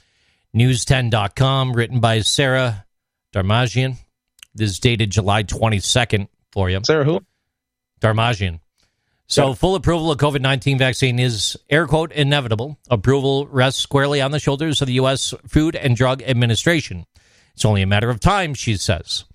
[0.55, 2.85] News10.com, written by Sarah
[3.33, 3.95] Darmanjian.
[4.55, 6.79] This is dated July 22nd for you.
[6.83, 7.21] Sarah, who?
[8.01, 8.59] Darmanjian.
[9.27, 12.77] So, full approval of COVID 19 vaccine is, air quote, inevitable.
[12.89, 15.33] Approval rests squarely on the shoulders of the U.S.
[15.47, 17.05] Food and Drug Administration.
[17.55, 19.25] It's only a matter of time, she says.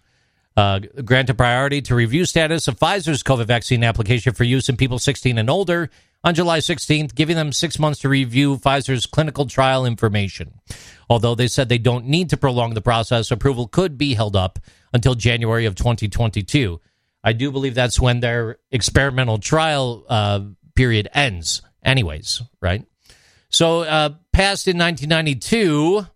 [0.57, 4.77] Uh, grant a priority to review status of Pfizer's COVID vaccine application for use in
[4.77, 5.89] people 16 and older
[6.25, 10.61] on July 16th, giving them six months to review Pfizer's clinical trial information.
[11.09, 14.59] Although they said they don't need to prolong the process, approval could be held up
[14.93, 16.81] until January of 2022.
[17.23, 20.41] I do believe that's when their experimental trial uh,
[20.75, 22.85] period ends, anyways, right?
[23.51, 26.07] So, uh, passed in 1992,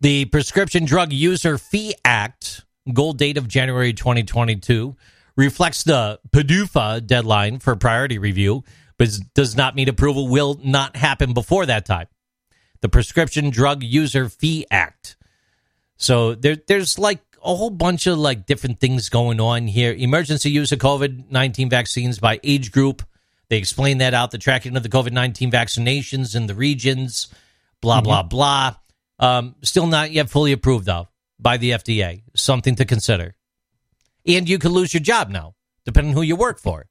[0.00, 4.96] the Prescription Drug User Fee Act, goal date of January 2022,
[5.36, 8.64] reflects the PDUFA deadline for priority review,
[8.98, 12.08] but does not mean approval will not happen before that time.
[12.80, 15.16] The Prescription Drug User Fee Act.
[15.96, 19.92] So there, there's like a whole bunch of like different things going on here.
[19.92, 23.02] Emergency use of COVID 19 vaccines by age group.
[23.48, 24.30] They explain that out.
[24.30, 27.28] The tracking of the COVID 19 vaccinations in the regions,
[27.80, 28.76] blah, blah, blah.
[29.18, 32.22] Um, still not yet fully approved, though, by the FDA.
[32.34, 33.34] Something to consider.
[34.26, 36.86] And you could lose your job now, depending who you work for.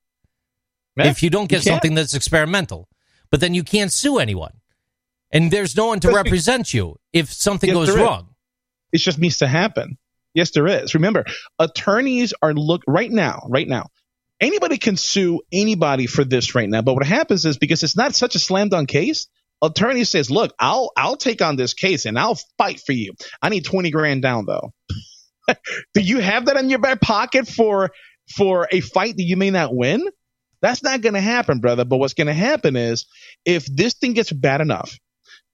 [0.97, 2.89] Yeah, if you don't get you something that's experimental,
[3.29, 4.53] but then you can't sue anyone.
[5.31, 8.35] And there's no one to represent you if something goes wrong.
[8.91, 9.97] It just needs to happen.
[10.33, 10.93] Yes, there is.
[10.93, 11.25] Remember,
[11.59, 13.87] attorneys are look right now, right now.
[14.39, 16.81] Anybody can sue anybody for this right now.
[16.81, 19.27] But what happens is because it's not such a slam dunk case,
[19.61, 23.13] attorney says, look, I'll I'll take on this case and I'll fight for you.
[23.41, 24.71] I need 20 grand down though.
[25.93, 27.91] Do you have that in your back pocket for
[28.35, 30.07] for a fight that you may not win?
[30.61, 31.85] That's not going to happen, brother.
[31.85, 33.05] But what's going to happen is
[33.45, 34.97] if this thing gets bad enough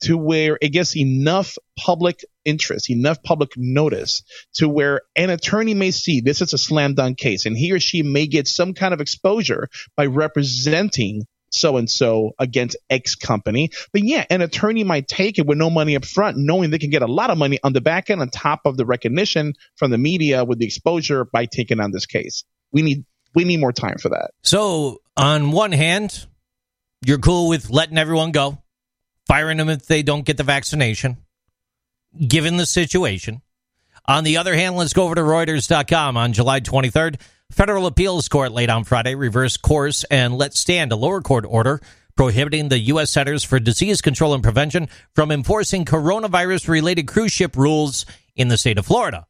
[0.01, 4.23] to where it gets enough public interest, enough public notice
[4.53, 7.79] to where an attorney may see this is a slam dunk case and he or
[7.79, 13.69] she may get some kind of exposure by representing so and so against X company.
[13.93, 16.89] But yeah, an attorney might take it with no money up front, knowing they can
[16.89, 19.91] get a lot of money on the back end on top of the recognition from
[19.91, 22.43] the media with the exposure by taking on this case.
[22.71, 24.31] We need we need more time for that.
[24.43, 26.25] So, on one hand,
[27.05, 28.61] you're cool with letting everyone go,
[29.27, 31.17] firing them if they don't get the vaccination,
[32.27, 33.41] given the situation.
[34.05, 37.19] On the other hand, let's go over to Reuters.com on July 23rd.
[37.51, 41.81] Federal Appeals Court late on Friday reversed course and let stand a lower court order
[42.15, 43.11] prohibiting the U.S.
[43.11, 48.05] Centers for Disease Control and Prevention from enforcing coronavirus related cruise ship rules
[48.35, 49.27] in the state of Florida.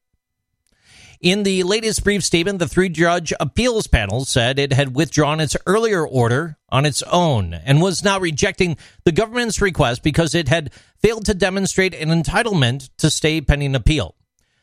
[1.20, 5.57] In the latest brief statement, the three judge appeals panel said it had withdrawn its
[5.65, 10.72] earlier order on its own and was now rejecting the government's request because it had
[11.01, 14.15] failed to demonstrate an entitlement to stay pending appeal.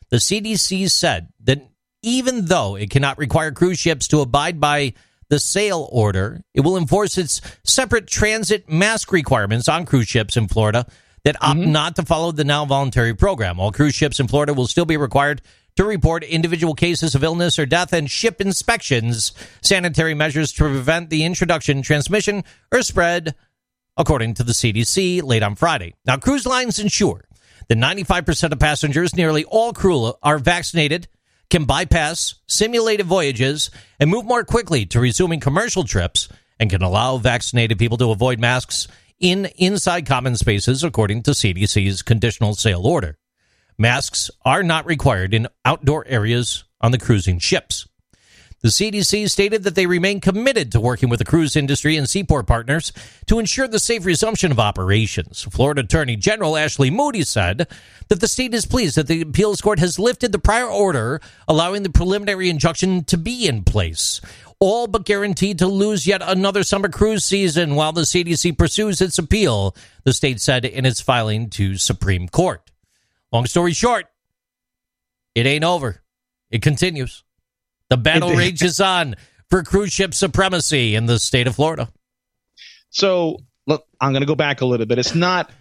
[0.09, 1.67] The CDC said that
[2.01, 4.93] even though it cannot require cruise ships to abide by
[5.27, 10.47] the sail order, it will enforce its separate transit mask requirements on cruise ships in
[10.47, 10.85] Florida
[11.25, 11.71] that opt mm-hmm.
[11.71, 13.59] not to follow the now voluntary program.
[13.59, 15.41] All cruise ships in Florida will still be required
[15.75, 21.09] to report individual cases of illness or death and ship inspections, sanitary measures to prevent
[21.09, 23.35] the introduction, transmission, or spread,
[23.97, 25.95] according to the CDC late on Friday.
[26.05, 27.25] Now, cruise lines ensure
[27.67, 31.07] that 95% of passengers, nearly all crew, are vaccinated
[31.49, 33.69] can bypass simulated voyages
[33.99, 36.27] and move more quickly to resuming commercial trips
[36.59, 38.87] and can allow vaccinated people to avoid masks
[39.19, 43.17] in inside common spaces according to CDC's conditional sail order.
[43.77, 47.87] Masks are not required in outdoor areas on the cruising ships.
[48.61, 52.47] The CDC stated that they remain committed to working with the cruise industry and seaport
[52.47, 52.91] partners
[53.27, 55.43] to ensure the safe resumption of operations.
[55.51, 57.67] Florida Attorney General Ashley Moody said
[58.07, 61.83] that the state is pleased that the appeals court has lifted the prior order allowing
[61.83, 64.19] the preliminary injunction to be in place.
[64.59, 69.19] All but guaranteed to lose yet another summer cruise season while the CDC pursues its
[69.19, 72.61] appeal, the state said in its filing to Supreme Court.
[73.35, 74.05] Long story short,
[75.35, 76.01] it ain't over.
[76.51, 77.25] It continues.
[77.89, 79.17] The battle rages on
[79.49, 81.89] for cruise ship supremacy in the state of Florida.
[82.91, 84.99] So, look, I'm going to go back a little bit.
[84.99, 85.51] It's not,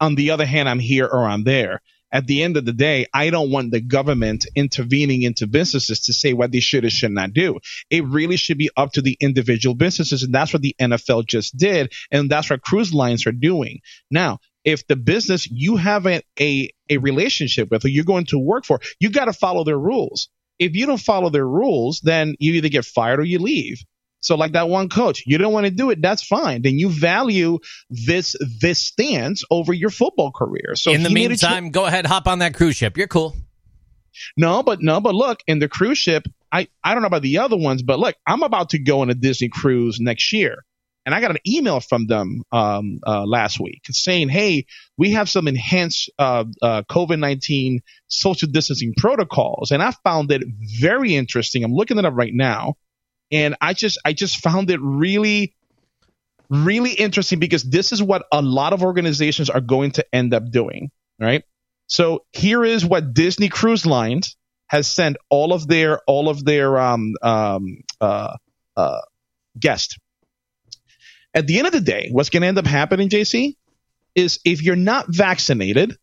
[0.00, 1.82] on the other hand, I'm here or I'm there.
[2.12, 6.12] At the end of the day, I don't want the government intervening into businesses to
[6.12, 7.58] say what they should or should not do.
[7.90, 10.22] It really should be up to the individual businesses.
[10.22, 11.92] And that's what the NFL just did.
[12.12, 13.80] And that's what cruise lines are doing.
[14.08, 14.38] Now,
[14.68, 18.64] if the business you have a, a, a relationship with or you're going to work
[18.64, 22.54] for, you got to follow their rules if you don't follow their rules, then you
[22.54, 23.82] either get fired or you leave.
[24.20, 26.02] So like that one coach, you don't want to do it.
[26.02, 26.62] That's fine.
[26.62, 30.74] Then you value this this stance over your football career.
[30.74, 32.96] So in the meantime, go ahead, hop on that cruise ship.
[32.96, 33.36] You're cool.
[34.36, 37.38] No, but no, but look, in the cruise ship, I I don't know about the
[37.38, 40.64] other ones, but look, I'm about to go on a Disney cruise next year.
[41.08, 44.66] And I got an email from them um, uh, last week saying, "Hey,
[44.98, 50.42] we have some enhanced uh, uh, COVID nineteen social distancing protocols," and I found it
[50.78, 51.64] very interesting.
[51.64, 52.74] I'm looking it up right now,
[53.32, 55.54] and I just I just found it really
[56.50, 60.50] really interesting because this is what a lot of organizations are going to end up
[60.50, 60.90] doing.
[61.18, 61.42] Right.
[61.86, 64.36] So here is what Disney Cruise Lines
[64.66, 68.36] has sent all of their all of their um, um, uh,
[68.76, 69.00] uh,
[69.58, 69.96] guests
[71.38, 73.54] at the end of the day, what's going to end up happening, JC,
[74.16, 75.96] is if you're not vaccinated,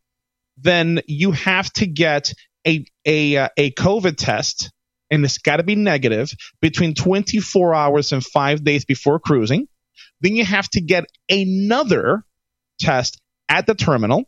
[0.58, 2.32] then you have to get
[2.66, 4.72] a a uh, a COVID test,
[5.12, 6.32] and it's got to be negative
[6.62, 9.68] between 24 hours and five days before cruising.
[10.22, 12.24] Then you have to get another
[12.80, 14.24] test at the terminal,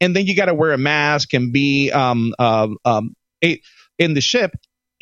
[0.00, 3.14] and then you got to wear a mask and be um, uh, um,
[3.44, 3.60] a,
[3.98, 4.52] in the ship,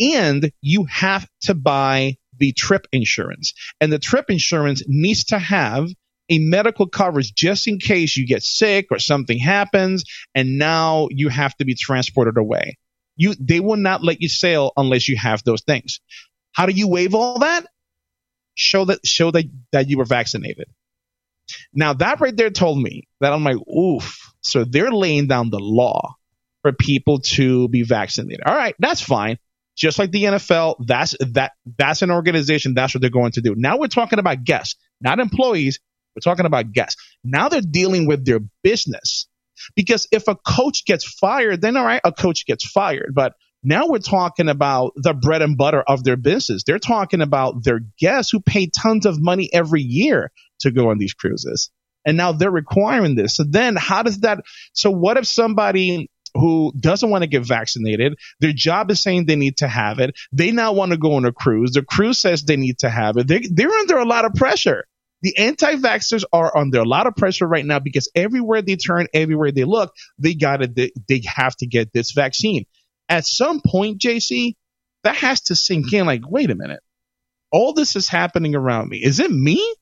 [0.01, 3.55] and you have to buy the trip insurance.
[3.81, 5.89] And the trip insurance needs to have
[6.29, 10.05] a medical coverage just in case you get sick or something happens
[10.35, 12.79] and now you have to be transported away.
[13.17, 16.01] You they will not let you sail unless you have those things.
[16.53, 17.67] How do you waive all that?
[18.55, 20.67] Show that show that, that you were vaccinated.
[21.73, 24.33] Now that right there told me that I'm like, oof.
[24.41, 26.17] So they're laying down the law
[26.63, 28.43] for people to be vaccinated.
[28.45, 29.39] All right, that's fine
[29.77, 32.75] just like the NFL, that's that that's an organization.
[32.75, 33.55] That's what they're going to do.
[33.57, 35.81] Now we're talking about guests, not employees.
[36.15, 37.03] We're talking about guests.
[37.25, 39.27] Now they're dealing with their business.
[39.77, 43.13] Because if a coach gets fired, then all right, a coach gets fired.
[43.15, 46.65] But now we're talking about the bread and butter of their business.
[46.65, 50.99] They're talking about their guests who pay tons of money every year to go on
[50.99, 51.71] these cruises.
[52.07, 53.37] And now they're requiring this.
[53.37, 54.45] So then how does that
[54.75, 58.19] so what if somebody who doesn't want to get vaccinated.
[58.41, 60.19] Their job is saying they need to have it.
[60.33, 61.73] They now want to go on a cruise.
[61.73, 63.29] The cruise says they need to have it.
[63.29, 64.85] They, they're under a lot of pressure.
[65.23, 69.53] The anti-vaxxers are under a lot of pressure right now because everywhere they turn, everywhere
[69.53, 72.67] they look, they got to, they, they have to get this vaccine.
[73.09, 74.55] At some point, JC,
[75.03, 76.81] that has to sink in like, wait a minute.
[77.51, 78.99] All this is happening around me.
[78.99, 79.75] Is it me?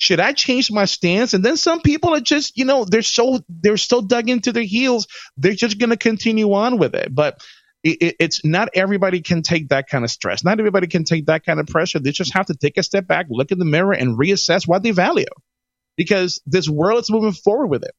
[0.00, 1.34] Should I change my stance?
[1.34, 4.64] And then some people are just, you know, they're so they're so dug into their
[4.64, 7.14] heels, they're just going to continue on with it.
[7.14, 7.42] But
[7.84, 10.42] it, it's not everybody can take that kind of stress.
[10.42, 11.98] Not everybody can take that kind of pressure.
[11.98, 14.82] They just have to take a step back, look in the mirror, and reassess what
[14.82, 15.26] they value,
[15.98, 17.94] because this world is moving forward with it.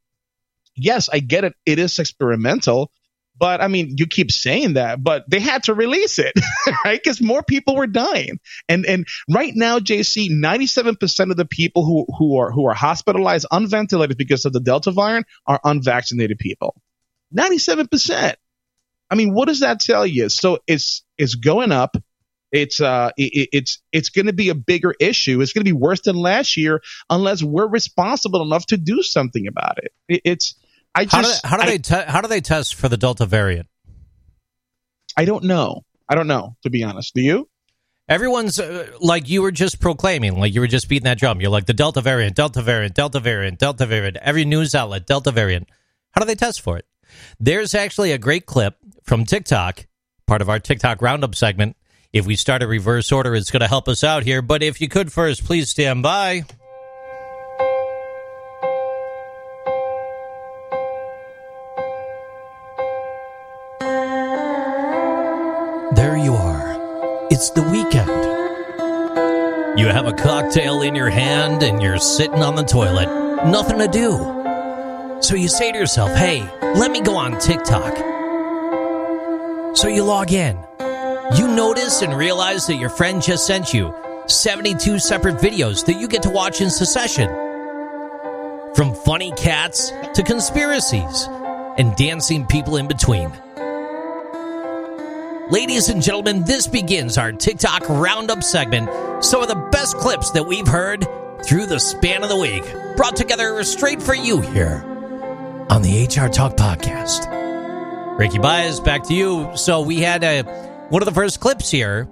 [0.76, 1.54] Yes, I get it.
[1.68, 2.91] It is experimental,
[3.38, 6.34] But I mean, you keep saying that, but they had to release it,
[6.86, 7.02] right?
[7.02, 8.40] Because more people were dying.
[8.70, 13.48] And and right now, JC, 97% of the people who, who are who are hospitalized,
[13.50, 16.76] unventilated because of the Delta variant are unvaccinated people.
[17.36, 18.36] 97%.
[19.10, 20.30] I mean, what does that tell you?
[20.30, 21.98] So it's it's going up.
[22.52, 25.42] It's uh it, it's it's going to be a bigger issue.
[25.42, 29.48] It's going to be worse than last year unless we're responsible enough to do something
[29.48, 29.92] about it.
[30.08, 30.56] it it's
[30.94, 32.98] I just how do, how do I, they te- how do they test for the
[32.98, 33.68] Delta variant?
[35.16, 35.84] I don't know.
[36.08, 37.14] I don't know to be honest.
[37.14, 37.48] Do you?
[38.10, 41.39] Everyone's uh, like you were just proclaiming, like you were just beating that drum.
[41.39, 44.18] You're like the Delta variant, Delta variant, Delta variant, Delta variant.
[44.18, 45.70] Every news outlet, Delta variant.
[46.12, 46.86] How do they test for it?
[47.39, 49.86] There's actually a great clip from TikTok,
[50.28, 51.78] part of our TikTok roundup segment.
[52.12, 54.42] If we start a reverse order, it's going to help us out here.
[54.42, 56.44] But if you could first, please stand by.
[66.12, 67.28] There you are.
[67.32, 68.09] It's the weekend.
[69.80, 73.05] You have a cocktail in your hand and you're sitting on the toilet.
[73.45, 75.22] Nothing to do.
[75.22, 76.41] So you say to yourself, hey,
[76.76, 77.95] let me go on TikTok.
[79.78, 80.59] So you log in.
[81.38, 83.95] You notice and realize that your friend just sent you
[84.28, 87.30] 72 separate videos that you get to watch in succession.
[88.76, 91.30] From funny cats to conspiracies
[91.78, 93.32] and dancing people in between.
[95.52, 98.89] Ladies and gentlemen, this begins our TikTok roundup segment.
[99.22, 101.06] Some of the best clips that we've heard
[101.43, 102.64] through the span of the week,
[102.95, 104.84] brought together straight for you here
[105.70, 107.28] on the HR Talk podcast.
[108.18, 109.52] Ricky Baez, back to you.
[109.56, 110.43] So we had a
[110.89, 112.08] one of the first clips here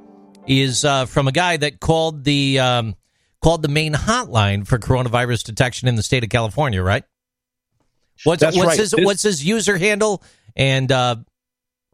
[0.48, 2.96] is uh, from a guy that called the um,
[3.42, 7.04] called the main hotline for coronavirus detection in the state of California, right?
[8.24, 8.80] What's That's what's right.
[8.80, 10.24] his This- what's his user handle
[10.56, 11.18] and uh,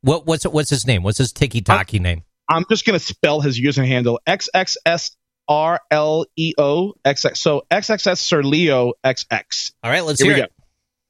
[0.06, 1.04] what what's what's his name?
[1.04, 2.24] What's his tiki taki name?
[2.48, 5.16] I'm just gonna spell his user handle XXS
[5.48, 7.40] R L E O X X.
[7.40, 9.72] So XXS Sir Leo XX.
[9.84, 10.46] All right, let's Here hear we go.
[10.46, 10.52] it.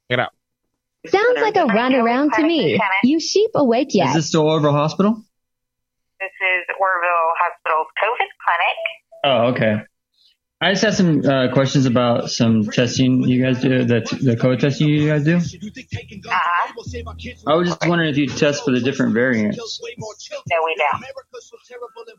[0.10, 0.32] Check it out.
[1.08, 2.80] Sounds like a runaround to me.
[3.04, 4.08] You sheep awake yet?
[4.10, 5.22] Is this still Oroville Hospital?
[6.20, 8.78] This is Oroville Hospital's COVID clinic.
[9.24, 9.84] Oh, okay.
[10.62, 14.60] I just had some uh, questions about some testing you guys do, the, the COVID
[14.60, 15.36] testing you guys do.
[15.36, 16.72] Uh-huh.
[17.48, 19.58] I was just wondering if you test for the different variants.
[19.58, 21.04] No, we don't.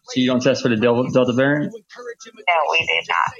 [0.05, 1.73] So you don't test for the Delta, Delta variant?
[1.73, 1.81] No,
[2.71, 3.33] we did not.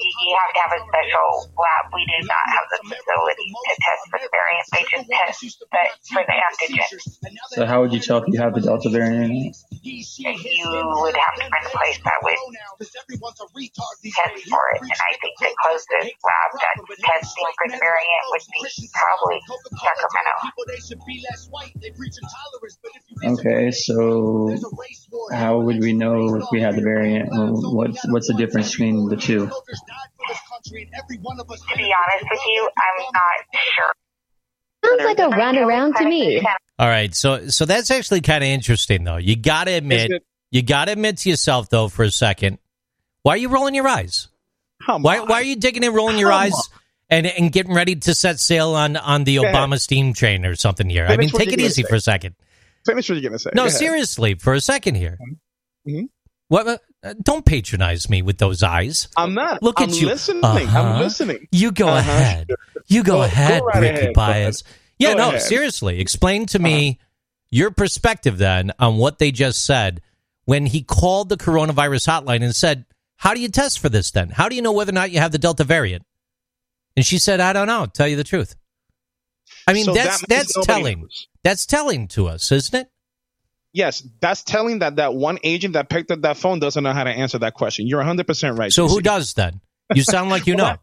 [0.00, 1.92] You, have to have a special lab.
[1.94, 4.66] We do not have the facility to test for the variant.
[4.72, 5.08] They just
[5.70, 7.00] test for the antigen.
[7.50, 9.56] So how would you tell if you have the Delta variant?
[9.84, 12.36] You would have to find a place that would
[12.80, 12.96] test
[14.48, 14.80] for it.
[14.80, 19.40] And I think the closest lab that testing for the variant would be probably
[19.76, 20.34] Sacramento.
[23.40, 24.56] Okay, so
[25.32, 27.28] how would we know if we had the variant?
[27.32, 29.46] Or what's what's the difference between the two?
[29.46, 29.52] To
[31.76, 33.92] be honest with you, I'm not sure.
[34.84, 36.42] Sounds like a runaround to me.
[36.78, 39.16] All right, so so that's actually kind of interesting though.
[39.16, 40.10] You got to admit,
[40.50, 42.58] you got to admit to yourself though for a second.
[43.22, 44.28] Why are you rolling your eyes?
[44.86, 45.28] Why on.
[45.28, 46.68] why are you digging and rolling your Come eyes
[47.08, 49.54] and and getting ready to set sail on on the Go ahead.
[49.54, 51.04] Obama steam train or something here?
[51.06, 51.88] I Finish mean, what take you're it gonna easy say.
[51.88, 52.34] for a second.
[52.84, 53.50] Finish what you're gonna say.
[53.54, 53.78] No, Go ahead.
[53.78, 55.16] seriously, for a second here.
[55.88, 56.08] Mhm.
[56.48, 56.66] What?
[57.02, 59.08] uh, Don't patronize me with those eyes.
[59.16, 59.62] I'm not.
[59.62, 60.06] Look I'm at you.
[60.08, 60.44] listening.
[60.44, 60.78] Uh-huh.
[60.82, 61.46] I'm listening.
[61.52, 61.98] You go Uh-huh.
[62.00, 62.50] ahead.
[62.88, 64.06] You go Go- go ahead, right Ricky ahead.
[64.08, 64.64] Go Baez.
[64.98, 65.34] Yeah, Go no, ahead.
[65.36, 65.44] Uh-huh.
[65.44, 66.00] seriously.
[66.00, 66.98] Explain to me
[67.50, 70.00] your perspective then on what they just said
[70.44, 72.84] when he called the coronavirus hotline and said,
[73.16, 74.30] How do you test for this then?
[74.30, 76.04] How do you know whether or not you have the Delta variant?
[76.96, 77.86] And she said, I don't know.
[77.86, 78.54] Tell you the truth.
[79.66, 81.00] I mean, So that's that that's telling.
[81.00, 81.26] knows.
[81.42, 82.88] That's telling to us, isn't it?
[83.72, 87.02] Yes, that's telling that that one agent that picked up that phone doesn't know how
[87.02, 87.88] to answer that question.
[87.88, 88.72] You're 100 percent right.
[88.72, 89.60] So who does then?
[89.94, 90.76] You sound like you know.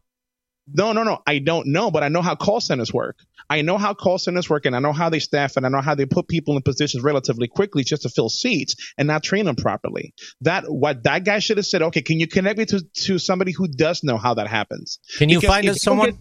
[0.73, 1.19] No, no, no.
[1.25, 3.17] I don't know, but I know how call centers work.
[3.49, 5.81] I know how call centers work, and I know how they staff, and I know
[5.81, 9.45] how they put people in positions relatively quickly just to fill seats and not train
[9.45, 10.13] them properly.
[10.41, 11.81] That what that guy should have said.
[11.81, 14.99] Okay, can you connect me to to somebody who does know how that happens?
[15.17, 16.11] Can you Because find us someone?
[16.11, 16.19] get-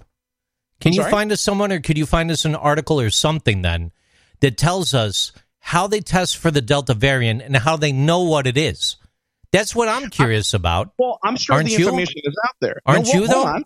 [0.81, 1.11] Can I'm you sorry?
[1.11, 3.93] find us someone, or could you find us an article or something then
[4.41, 5.31] that tells us
[5.61, 8.97] how they test for the Delta variant and how they know what it is?
[9.53, 10.93] That's what I'm curious about.
[10.99, 11.79] Well, I'm sure Aren't the you?
[11.81, 12.81] information is out there.
[12.87, 13.45] Aren't well, you, though?
[13.47, 13.65] on.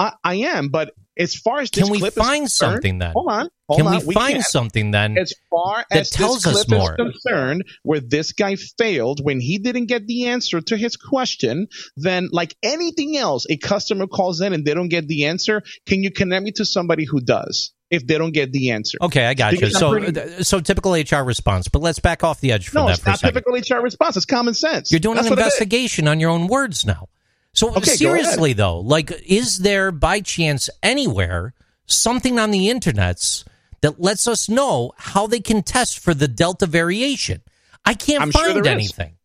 [0.00, 3.12] I, I am, but as far as this Can we clip find something then?
[3.12, 3.48] Hold on.
[3.68, 4.06] Hold Can on.
[4.06, 4.42] we find can.
[4.42, 5.18] something then?
[5.18, 6.92] as far as that tells this us more.
[6.92, 11.66] is concerned, where this guy failed when he didn't get the answer to his question,
[11.98, 15.62] then like anything else, a customer calls in and they don't get the answer.
[15.84, 17.72] Can you connect me to somebody who does?
[17.90, 18.96] if they don't get the answer.
[19.02, 19.58] Okay, I got you.
[19.58, 22.68] Because I'm So, pretty- uh, so typical HR response, but let's back off the edge
[22.68, 24.16] from no, that it's for a not typical HR response.
[24.16, 24.92] It's common sense.
[24.92, 25.46] You're doing That's an what it is.
[25.54, 27.08] investigation on your own words now.
[27.52, 31.54] So Okay, seriously though, like is there by chance anywhere
[31.86, 33.44] something on the internets
[33.80, 37.42] that lets us know how they can test for the delta variation?
[37.84, 38.66] I can't I'm find is.
[38.66, 39.16] anything.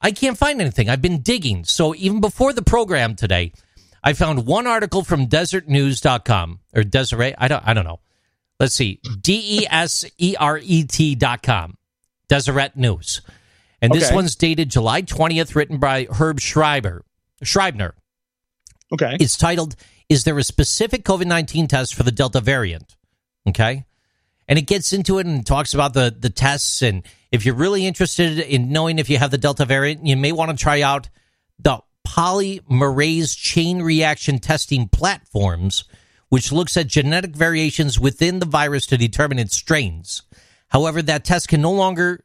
[0.00, 0.88] I can't find anything.
[0.88, 1.64] I've been digging.
[1.64, 3.52] So even before the program today,
[4.02, 7.34] I found one article from desertnews.com or Deseret.
[7.38, 8.00] I don't I don't know.
[8.58, 9.00] Let's see.
[9.20, 11.76] D E S E R E T dot com.
[12.28, 13.20] Deseret News.
[13.80, 14.14] And this Okay.
[14.14, 17.04] one's dated July 20th, written by Herb Scribner.
[17.42, 17.94] Scribner.
[18.92, 19.16] Okay.
[19.20, 19.76] It's titled,
[20.08, 22.96] Is There a Specific COVID 19 Test for the Delta Variant?
[23.48, 23.84] Okay.
[24.48, 26.82] And it gets into it and talks about the, the tests.
[26.82, 30.32] And if you're really interested in knowing if you have the Delta variant, you may
[30.32, 31.08] want to try out
[31.58, 35.84] the polymerase chain reaction testing platforms,
[36.28, 40.22] which looks at genetic variations within the virus to determine its strains.
[40.68, 42.24] However, that test can no longer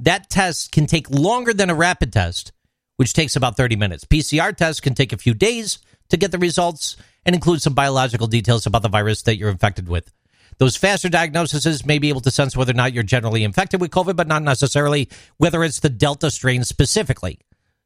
[0.00, 2.52] that test can take longer than a rapid test,
[3.00, 4.04] which takes about 30 minutes.
[4.04, 5.78] PCR tests can take a few days
[6.10, 9.88] to get the results and include some biological details about the virus that you're infected
[9.88, 10.12] with.
[10.58, 13.90] Those faster diagnoses may be able to sense whether or not you're generally infected with
[13.90, 17.38] COVID, but not necessarily whether it's the Delta strain specifically.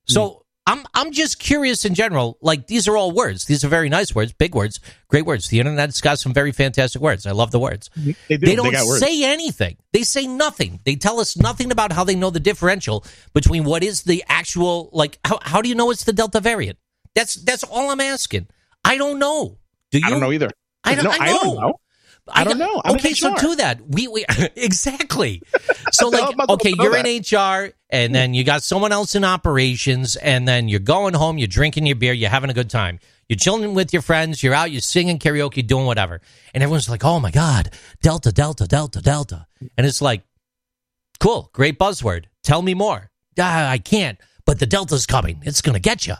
[0.04, 2.38] So I'm I'm just curious in general.
[2.40, 3.44] Like these are all words.
[3.44, 5.48] These are very nice words, big words, great words.
[5.48, 7.26] The internet's got some very fantastic words.
[7.26, 7.90] I love the words.
[7.96, 8.38] They, do.
[8.38, 9.00] They don't words.
[9.00, 9.76] say anything.
[9.92, 10.80] They say nothing.
[10.84, 13.04] They tell us nothing about how they know the differential
[13.34, 15.18] between what is the actual like.
[15.24, 16.78] How, how do you know it's the Delta variant?
[17.14, 18.46] That's that's all I'm asking.
[18.84, 19.58] I don't know.
[19.90, 20.06] Do you?
[20.06, 20.48] I don't know either.
[20.82, 21.74] I don't- no, I I don't know.
[22.26, 22.32] Know.
[22.34, 22.82] I don't know.
[22.84, 24.24] I'm okay, so to that, we we
[24.56, 25.42] exactly.
[25.92, 30.48] So like, okay, you're in HR, and then you got someone else in operations, and
[30.48, 32.98] then you're going home, you're drinking your beer, you're having a good time,
[33.28, 36.20] you're chilling with your friends, you're out, you're singing karaoke, doing whatever,
[36.52, 37.70] and everyone's like, "Oh my god,
[38.02, 39.46] Delta, Delta, Delta, Delta,"
[39.78, 40.22] and it's like,
[41.20, 42.24] cool, great buzzword.
[42.42, 43.10] Tell me more.
[43.38, 45.40] Ah, I can't, but the Delta's coming.
[45.44, 46.14] It's gonna get you.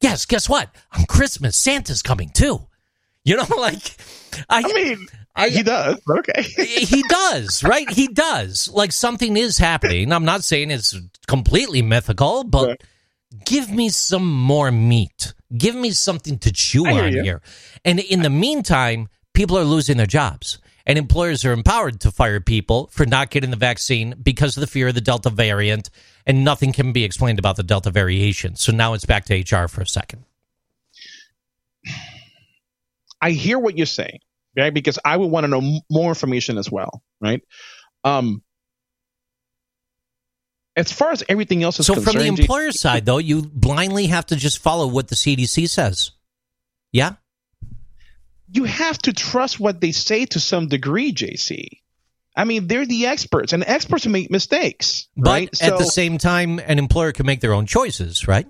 [0.00, 0.70] Yes, guess what?
[0.96, 2.66] On Christmas, Santa's coming too.
[3.24, 3.96] You know, like
[4.48, 6.00] I, I mean, I- he does.
[6.08, 6.42] Okay.
[6.42, 7.88] he does, right?
[7.90, 8.68] He does.
[8.68, 10.12] Like something is happening.
[10.12, 10.94] I'm not saying it's
[11.26, 12.82] completely mythical, but Right.
[13.46, 15.32] give me some more meat.
[15.56, 17.22] Give me something to chew on you.
[17.22, 17.42] here.
[17.84, 20.58] And in the meantime, people are losing their jobs.
[20.86, 24.66] And employers are empowered to fire people for not getting the vaccine because of the
[24.66, 25.90] fear of the Delta variant,
[26.26, 28.56] and nothing can be explained about the Delta variation.
[28.56, 30.24] So now it's back to HR for a second.
[33.20, 34.20] I hear what you're saying,
[34.56, 34.72] right?
[34.72, 37.42] Because I would want to know m- more information as well, right?
[38.04, 38.42] Um,
[40.76, 44.26] as far as everything else is So from the employer side, though, you blindly have
[44.26, 46.12] to just follow what the CDC says.
[46.92, 47.14] Yeah?
[48.52, 51.68] you have to trust what they say to some degree, JC.
[52.36, 55.62] I mean, they're the experts, and experts make mistakes, But right?
[55.62, 58.46] at the same time, an employer can make their own choices, right?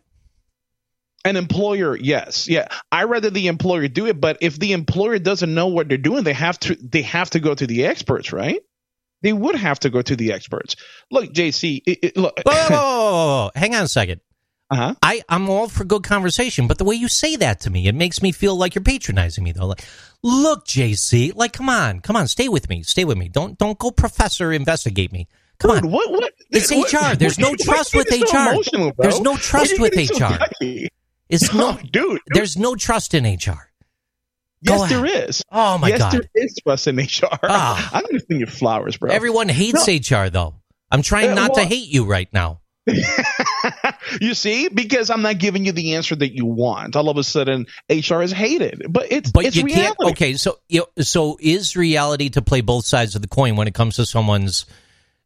[1.25, 2.69] An employer, yes, yeah.
[2.91, 6.25] I rather the employer do it, but if the employer doesn't know what they're doing,
[6.25, 8.61] they have to they have to go to the experts, right?
[9.23, 10.77] They would have to go to the experts.
[11.11, 13.51] Look, JC, it, it, look, Whoa, whoa, whoa.
[13.55, 14.23] Hang on a second.
[14.71, 14.95] uh-huh.
[15.03, 17.95] I, I'm all for good conversation, but the way you say that to me, it
[17.95, 19.67] makes me feel like you're patronizing me, though.
[19.67, 19.85] Like,
[20.23, 23.29] look, JC, like, come on, come on, stay with me, stay with me.
[23.29, 25.29] Don't don't go, professor, investigate me.
[25.59, 26.33] Come Dude, on, what what?
[26.51, 27.15] It's what- HR.
[27.19, 28.55] There's no trust with HR.
[28.97, 30.39] There's no trust with HR.
[31.31, 32.21] It's No, no, dude, dude.
[32.29, 33.71] there's no trust in HR.
[34.63, 35.43] Yes, there is.
[35.51, 37.39] Oh my yes, god, Yes, there is trust in HR.
[37.45, 37.91] Ah.
[37.95, 39.11] I'm gonna sing you flowers, bro.
[39.11, 40.55] everyone hates HR though.
[40.91, 42.61] I'm trying Uh, not to hate you right now.
[44.21, 46.97] you see, because I'm not giving you the answer that you want.
[46.97, 49.83] All of a sudden, HR is hated, but it's But it's you reality.
[49.99, 50.11] can't.
[50.13, 53.69] Okay, so you know, so is reality to play both sides of the coin when
[53.69, 54.67] it comes to someone's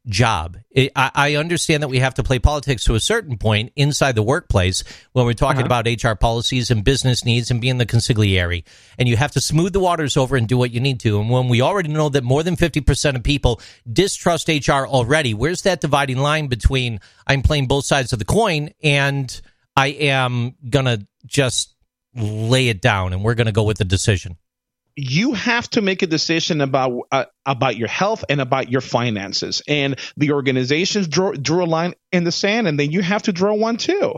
[0.07, 0.57] job?
[0.75, 4.23] I, I understand that we have to play politics to a certain point inside the
[4.23, 4.83] workplace
[5.13, 5.79] when we're talking Uh-huh.
[5.81, 8.63] about HR policies and business needs and being the consigliere,
[8.99, 11.19] and you have to smooth the waters over and do what you need to.
[11.19, 13.59] And when we already know that more than fifty percent of people
[13.91, 18.69] distrust HR already, where's that dividing line between I'm playing both sides of the coin
[18.83, 19.41] and
[19.75, 21.73] I am gonna just
[22.15, 24.37] lay it down and we're gonna go with the decision?
[24.95, 29.61] You have to make a decision about uh, about your health and about your finances.
[29.67, 33.33] And the organizations draw drew a line in the sand, and then you have to
[33.33, 34.15] draw one too.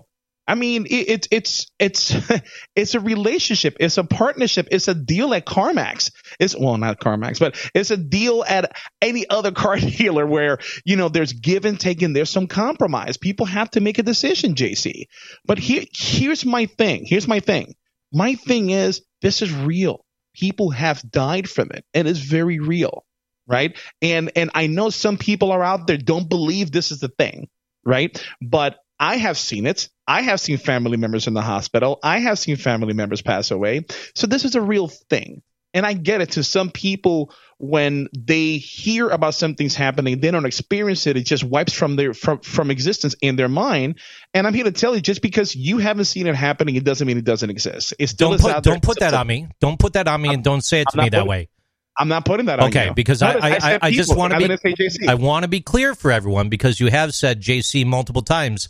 [0.49, 2.15] I mean, it, it, it's it's
[2.75, 6.11] it's a relationship, it's a partnership, it's a deal at CarMax.
[6.39, 8.71] It's well, not CarMax, but it's a deal at
[9.01, 13.17] any other car dealer where you know there's give and take and there's some compromise.
[13.17, 15.07] People have to make a decision, JC.
[15.43, 17.03] But here, here's my thing.
[17.05, 17.73] Here's my thing.
[18.13, 20.05] My thing is this is real
[20.37, 23.03] people have died from it and it's very real
[23.47, 23.77] right?
[24.01, 27.47] And and i know some people are out there don't believe this is the thing
[27.85, 28.23] right?
[28.41, 29.89] But i have seen it.
[30.07, 31.99] I have seen family members in the hospital.
[32.01, 33.85] I have seen family members pass away.
[34.15, 35.41] So this is a real thing
[35.73, 40.45] and i get it to some people when they hear about something's happening they don't
[40.45, 43.97] experience it it just wipes from their from from existence in their mind
[44.33, 47.07] and i'm here to tell you just because you haven't seen it happening it doesn't
[47.07, 49.47] mean it doesn't exist it still Don't put don't put that on me.
[49.59, 51.49] Don't put that on me, and don't say it to I'm me that putting- way.
[51.97, 52.79] i'm not putting that on you.
[52.79, 55.43] Okay, because I I, I, I just want to be didn't say JC, I want
[55.43, 58.69] to be clear for everyone because you have said JC multiple times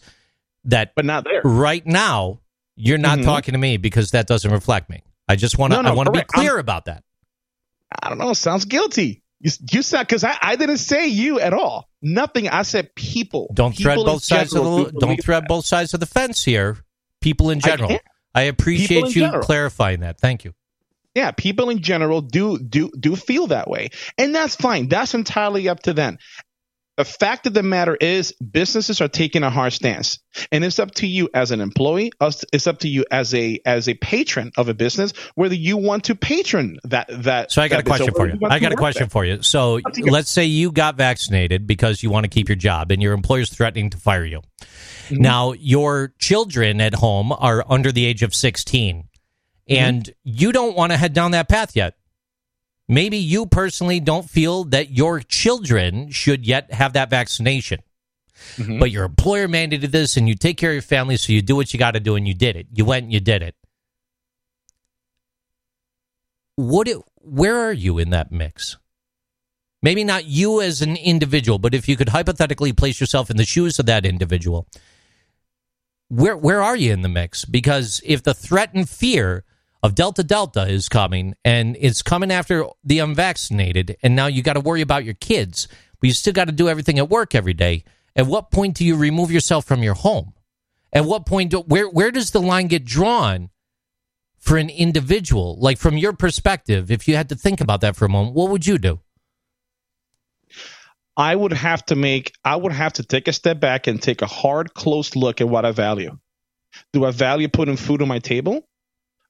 [0.64, 2.40] that but not there right now
[2.78, 3.26] you're not Mhm.
[3.26, 5.02] talking to me because that doesn't reflect me.
[5.28, 6.32] I just want to No, no, I want to be correct.
[6.36, 7.04] I'm- clear about that.
[8.02, 8.34] I don't know.
[8.34, 9.24] Sounds guilty.
[9.40, 11.88] You, you said because I, I didn't say you at all.
[12.02, 12.50] Nothing.
[12.50, 13.52] I said people.
[13.54, 15.48] Don't People thread both sides of the do don't thread that.
[15.48, 16.78] both sides of the fence here.
[17.22, 17.90] People in general.
[17.90, 18.02] can't.
[18.34, 19.42] I, appreciate you general.
[19.44, 20.20] clarifying that.
[20.20, 20.54] Thank you.
[21.16, 24.88] Yeah, people in general do do do feel that way, and that's fine.
[24.88, 26.20] That's entirely up to them.
[26.98, 30.18] The fact of the matter is, businesses are taking a hard stance,
[30.52, 32.12] and it's up to you as an employee.
[32.20, 35.78] us- It's up to you as a as a patron of a business whether you
[35.78, 37.52] want to patron that that.
[37.52, 38.48] So I got a question for whether you.
[38.50, 39.10] I got a question there.
[39.10, 39.44] for you.
[39.44, 40.06] So you.
[40.12, 43.52] let's say you got vaccinated because you want to keep your job and your employer's
[43.52, 44.42] threatening to fire you.
[45.10, 45.22] Mm-hmm.
[45.22, 49.04] Now, your children at home are under the age of 16
[49.70, 50.12] and Mm-hmm.
[50.24, 51.94] you don't want to head down that path yet.
[52.90, 57.82] Maybe you personally don't feel that your children should yet have that vaccination.
[58.58, 58.80] Mhm.
[58.80, 61.56] But your employer mandated this and you take care of your family, so you do
[61.56, 62.68] what you got to do and you did it.
[62.72, 63.56] You went and you did it.
[66.56, 68.78] What it, where are you in that mix?
[69.82, 73.46] Maybe not you as an individual, but if you could hypothetically place yourself in the
[73.46, 74.68] shoes of that individual,
[76.10, 77.46] where where are you in the mix?
[77.46, 79.44] Because if the threat and fear
[79.88, 84.54] of Delta Delta is coming and it's coming after the unvaccinated, and now you got
[84.54, 85.68] to worry about your kids,
[86.00, 87.86] but you still got to do everything at work every day.
[88.16, 90.34] At what point do you remove yourself from your home?
[90.92, 93.50] At what point do, where where does the line get drawn
[94.38, 95.58] for an individual?
[95.60, 98.50] Like from your perspective, if you had to think about that for a moment, what
[98.50, 99.00] would you do?
[101.16, 102.34] I would have to make.
[102.44, 105.48] I would have to take a step back and take a hard, close look at
[105.48, 106.18] what I value.
[106.92, 108.68] Do I value putting food on my table,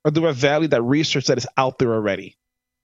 [0.08, 2.38] or do I value that research that is out there already?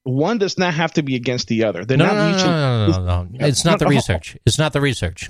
[0.03, 1.85] One does not have to be against the other.
[1.85, 2.51] They're no, not no, no, mutually.
[2.51, 3.47] no, no, no, no.
[3.47, 4.35] It's not the research.
[4.45, 5.29] It's not the research.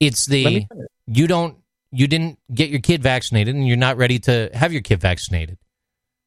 [0.00, 0.64] It's the
[1.06, 1.58] you don't
[1.92, 5.58] you didn't get your kid vaccinated and you're not ready to have your kid vaccinated.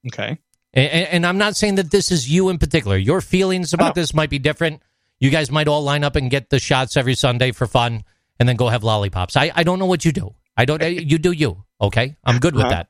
[0.08, 0.38] Okay.
[0.74, 2.98] And, and I'm not saying that this is you in particular.
[2.98, 4.82] Your feelings about this might be different.
[5.20, 8.04] You guys might all line up and get the shots every Sunday for fun,
[8.40, 9.36] and then go have lollipops.
[9.38, 10.34] I, I don't know what you do.
[10.58, 10.82] I don't.
[11.12, 11.64] You do you.
[11.80, 12.74] Okay, I'm good with Uh-huh.
[12.76, 12.88] that.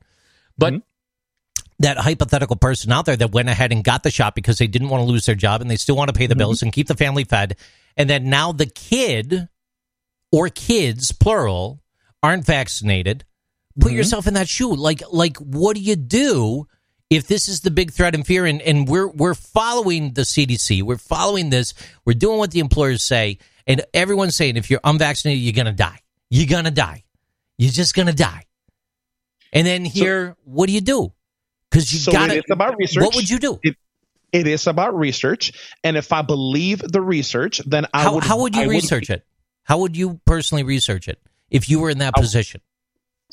[0.58, 0.82] But Mhm.
[1.82, 4.90] That hypothetical person out there that went ahead and got the shot because they didn't
[4.90, 6.88] want to lose their job and they still want to pay the bills and keep
[6.88, 7.58] the family fed,
[7.98, 9.48] and then now the kid
[10.32, 11.82] or kids plural
[12.24, 13.26] aren't vaccinated.
[13.80, 13.96] Put Mhm.
[13.96, 14.74] yourself in that shoe.
[14.76, 16.68] Like like what do you do
[17.10, 20.82] if this is the big threat and fear and, and we're we're following the CDC,
[20.84, 21.74] we're following this,
[22.06, 26.00] we're doing what the employers say, and everyone's saying if you're unvaccinated, you're gonna die.
[26.30, 27.04] You're gonna die.
[27.58, 28.46] You're just gonna die.
[29.54, 31.12] And then here, what do you do?
[31.72, 33.04] Because you So got it about research.
[33.04, 33.60] What would you do?
[33.64, 33.78] It,
[34.32, 35.54] it is about research,
[35.84, 38.24] and if I believe the research, then I how would.
[38.24, 39.26] how would you I research it?
[39.64, 41.20] How would you personally research it
[41.50, 42.62] if you were in that I- position?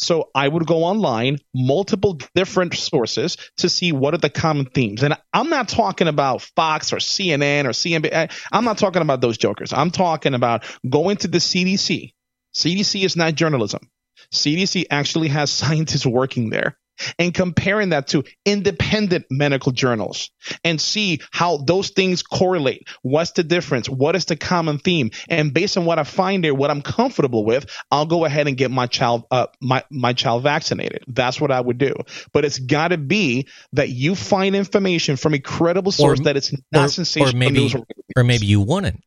[0.01, 5.03] So I would go online, multiple different sources to see what are the common themes.
[5.03, 8.31] And I'm not talking about Fox or CNN or CNBC.
[8.53, 9.73] I'm not talking about those jokers.
[9.73, 12.13] I'm talking about going to the CDC.
[12.55, 13.91] CDC is not journalism.
[14.33, 16.79] CDC actually has scientists working there
[17.19, 20.31] and comparing that to independent medical journals
[20.65, 22.89] and see how those things correlate.
[23.03, 23.89] What's the difference?
[23.89, 25.11] What is the common theme?
[25.29, 28.57] And based on what I find there, what I'm comfortable with, I'll go ahead and
[28.57, 31.05] get my child uh, my my child vaccinated.
[31.09, 31.95] That's what I would do.
[32.33, 36.53] But it's got to be that you find information from a credible source that it's
[36.73, 37.77] not or- sensational or maybe- news.
[38.17, 39.03] or maybe you wouldn't,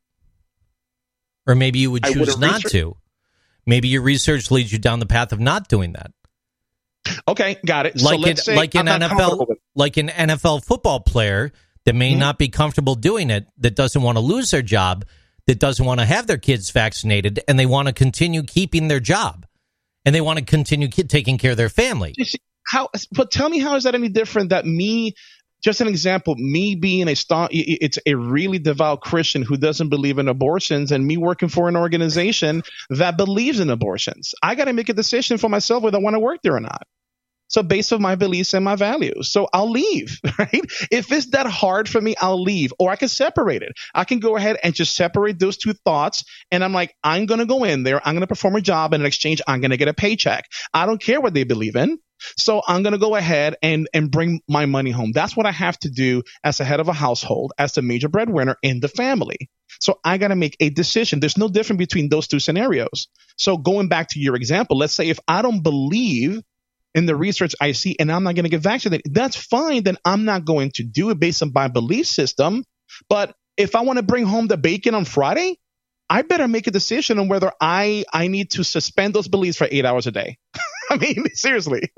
[1.47, 2.95] or maybe you would choose wouldn't not research- to.
[3.65, 6.11] Maybe your research leads you down the path of not doing that.
[7.27, 8.01] Okay, got it.
[8.01, 11.51] Like so let's in say like an I'm NFL like an NFL football player
[11.85, 12.17] that may Mhm.
[12.19, 15.03] not be comfortable doing it, that doesn't want to lose their job,
[15.47, 18.99] that doesn't want to have their kids vaccinated, and they want to continue keeping their
[18.99, 19.45] job,
[20.05, 22.13] and they want to continue ki- taking care of their family.
[22.67, 25.13] how but tell me how is that any different that me
[25.61, 27.15] just an example me being a
[27.51, 31.77] it's a really devout christian who doesn't believe in abortions and me working for an
[31.77, 36.01] organization that believes in abortions i got to make a decision for myself whether i
[36.01, 36.83] want to work there or not
[37.49, 39.31] So based on my beliefs and my values.
[39.31, 40.65] So I'll leave, right?
[40.91, 43.73] If it's that hard for me, I'll leave or I can separate it.
[43.93, 46.25] I can go ahead and just separate those two thoughts.
[46.51, 48.01] And I'm like, I'm going to go in there.
[48.05, 50.45] I'm going to perform a job and in exchange, I'm going to get a paycheck.
[50.73, 51.99] I don't care what they believe in.
[52.37, 55.11] So I'm going to go ahead and, and bring my money home.
[55.11, 58.09] That's what I have to do as a head of a household, as the major
[58.09, 59.49] breadwinner in the family.
[59.79, 61.19] So I got to make a decision.
[61.19, 63.07] There's no difference between those two scenarios.
[63.37, 66.41] So going back to your example, let's say if I don't believe
[66.93, 69.83] in the research I see and I'm not going to get vaccinated, that's fine.
[69.83, 72.63] Then I'm not going to do it based on my belief system.
[73.09, 75.57] But if I want to bring home the bacon on Friday,
[76.09, 79.67] I better make a decision on whether I, I need to suspend those beliefs for
[79.71, 80.37] eight hours a day.
[80.91, 81.91] I mean, seriously,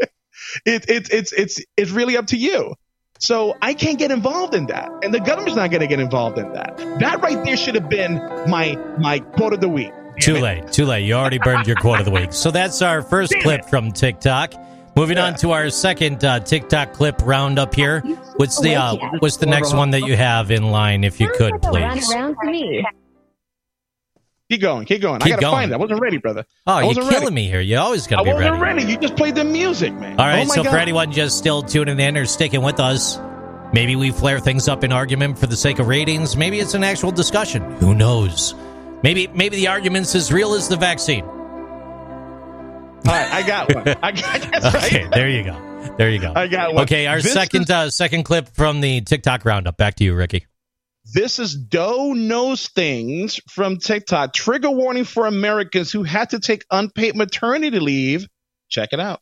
[0.66, 2.76] it, it, it's, it's, it's really up to you.
[3.20, 4.92] So I can't get involved in that.
[5.02, 6.78] And the government's not going to get involved in that.
[7.00, 8.16] That right there should have been
[8.50, 9.92] my, my quote of the week.
[10.20, 10.72] Too late.
[10.72, 11.06] Too late.
[11.06, 12.34] You already burned your quote of the week.
[12.34, 13.70] So that's our first Damn clip it.
[13.70, 14.54] from TikTok.
[14.96, 18.02] Moving on to our second uh, TikTok clip roundup here.
[18.36, 21.54] What's the uh, what's the next one that you have in line, if you could,
[21.66, 22.94] Run please?
[24.62, 24.86] Around to me.
[24.86, 25.22] Keep going, keep going.
[25.24, 25.54] I gotta going.
[25.54, 25.76] find it.
[25.76, 26.46] I wasn't ready, brother.
[26.68, 27.32] Oh, you're killing ready.
[27.36, 27.62] me here.
[27.62, 28.80] You always got I to be wasn't ready.
[28.82, 28.92] ready.
[28.92, 30.20] You just played the music, man.
[30.20, 30.46] All right.
[30.46, 30.72] Oh so God.
[30.72, 33.20] for anyone just still tuning in or sticking with us,
[33.74, 36.36] maybe we flare things up in argument for the sake of ratings.
[36.38, 37.64] Maybe it's an actual discussion.
[37.78, 38.54] Who knows?
[39.02, 41.26] Maybe maybe the argument's as real as the vaccine.
[43.06, 43.88] All right, I got one.
[44.02, 45.12] I got that's Okay, right.
[45.14, 45.94] there you go.
[45.98, 46.32] There you go.
[46.34, 46.84] I got one.
[46.84, 49.76] Okay, our This second is- uh, second clip from the TikTok roundup.
[49.76, 50.46] Back to you, Ricky.
[51.12, 54.34] This is Doe Knows Things from TikTok.
[54.34, 58.28] Trigger warning for Americans who had to take unpaid maternity leave.
[58.70, 59.20] Check it out.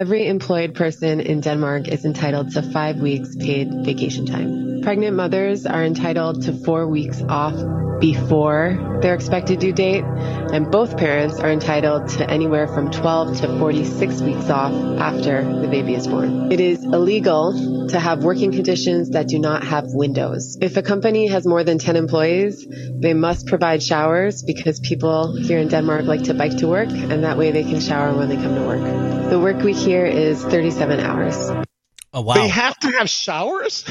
[0.00, 4.80] Every employed person in Denmark is entitled to five weeks paid vacation time.
[4.82, 7.54] Pregnant mothers are entitled to four weeks off
[8.00, 13.58] before their expected due date, and both parents are entitled to anywhere from 12 to
[13.60, 16.50] 46 weeks off after the baby is born.
[16.50, 20.58] It is illegal to have working conditions that do not have windows.
[20.60, 22.66] If a company has more than 10 employees,
[22.98, 27.22] they must provide showers because people here in Denmark like to bike to work, and
[27.24, 29.30] that way they can shower when they come to work.
[29.30, 31.50] The work week here is 37 hours.
[32.12, 32.34] Oh wow.
[32.34, 33.84] They have to have showers?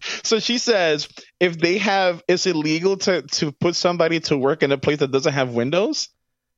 [0.24, 1.08] so she says
[1.38, 5.12] if they have it's illegal to to put somebody to work in a place that
[5.12, 6.08] doesn't have windows?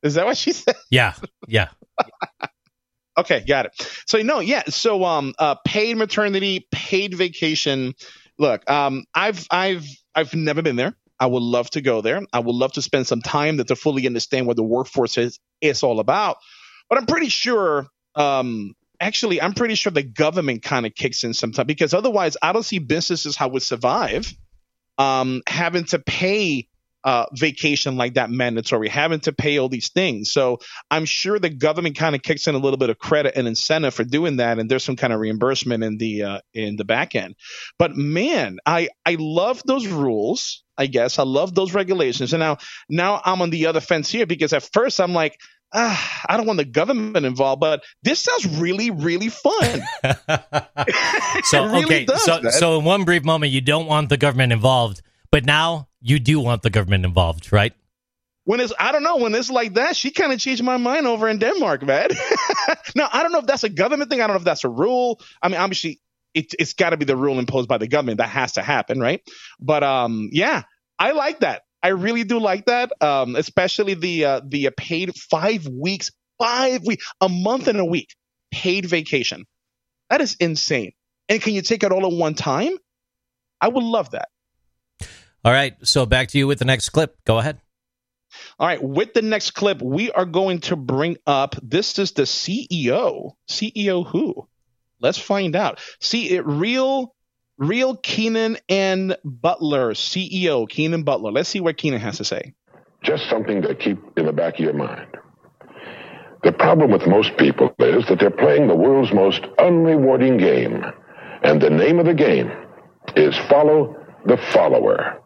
[0.03, 0.77] Is that what she said?
[0.91, 1.15] yeah,
[1.47, 1.69] yeah.
[3.19, 4.03] Okay, got it.
[4.07, 4.65] So no, yeah.
[4.69, 7.95] So um, uh, paid maternity, paid vacation.
[8.39, 10.95] Look, um, I've I've I've never been there.
[11.19, 12.21] I would love to go there.
[12.31, 15.39] I would love to spend some time that to fully understand what the workforce is
[15.63, 16.37] is all about.
[16.89, 17.87] But I'm pretty sure.
[18.15, 22.53] Um, actually, I'm pretty sure the government kind of kicks in sometimes because otherwise, I
[22.53, 24.33] don't see businesses how would survive.
[24.99, 26.69] Um, having to pay
[27.07, 30.33] uh, vacation like that mandatory, having to pay all these things.
[30.33, 30.59] So
[30.91, 33.95] I'm sure the government kind of kicks in a little bit of credit and incentive
[33.95, 37.15] for doing that, and there's some kind of reimbursement in the uh, in the back
[37.15, 37.37] end.
[37.79, 40.65] But man, I I love those rules.
[40.77, 42.57] I guess I love those regulations, and now
[42.89, 45.39] now I'm on the other fence here because at first I'm like.
[45.79, 49.83] Ah, I don't want the government involved, but this sounds really, really fun.
[51.45, 52.53] so really okay, does, so man.
[52.53, 56.41] so in one brief moment you don't want the government involved, but now you do
[56.41, 57.75] want the government involved, right?
[58.47, 61.07] when it's I don't know when it's like that, she kind of changed my mind
[61.07, 62.11] over in Denmark, man.
[62.95, 64.21] now I don't know if that's a government thing.
[64.21, 65.21] I don't know if that's a rule.
[65.43, 66.01] I mean, obviously
[66.33, 69.01] it, it's got to be the rule imposed by the government that has to happen,
[69.01, 69.21] right?
[69.61, 70.63] But um, yeah,
[70.97, 71.63] I like that.
[71.87, 76.85] I really do like that, um, especially the uh, the uh, paid five weeks, five
[76.85, 78.09] weeks, a month and a week
[78.51, 79.45] paid vacation.
[80.11, 80.95] That is insane.
[81.29, 82.73] And can you take it all at one time?
[83.61, 84.31] I would love that.
[85.45, 87.19] All right, so back to you with the next clip.
[87.25, 87.61] Go ahead.
[88.59, 92.23] All right, with the next clip, we are going to bring up this is the
[92.23, 93.35] CEO.
[93.49, 94.49] CEO who?
[94.99, 95.79] Let's find out.
[96.01, 97.15] See it real
[97.59, 101.33] real Keenan and Butler, CEO Keenan Butler.
[101.33, 102.55] Let's see what Keenan has to say.
[103.03, 105.07] just something to keep in the back of your mind.
[106.43, 110.85] The problem with most people is that they're playing the world's most unrewarding game.
[111.43, 112.51] And the name of the game
[113.15, 113.97] is Follow
[114.27, 115.21] the Follower.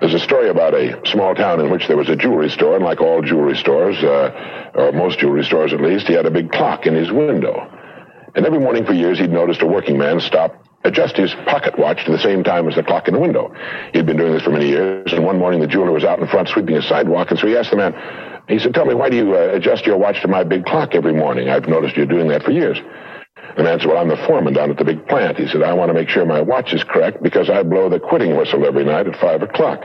[0.00, 2.84] There's a story about a small town in which there was a jewelry store, and
[2.84, 6.50] like all jewelry stores, uh, or most jewelry stores at least, he had a big
[6.50, 7.70] clock in his window.
[8.34, 12.04] And every morning for years, he'd noticed a working man stop, adjust his pocket watch
[12.04, 13.54] to the same time as the clock in the window.
[13.92, 16.26] He'd been doing this for many years, and one morning the jeweler was out in
[16.28, 17.94] front sweeping a sidewalk, and so he asked the man,
[18.48, 20.94] he said, Tell me, why do you uh, adjust your watch to my big clock
[20.94, 21.48] every morning?
[21.48, 22.78] I've noticed you're doing that for years.
[23.56, 25.38] The man said, Well, I'm the foreman down at the big plant.
[25.38, 28.00] He said, I want to make sure my watch is correct because I blow the
[28.00, 29.84] quitting whistle every night at five o'clock.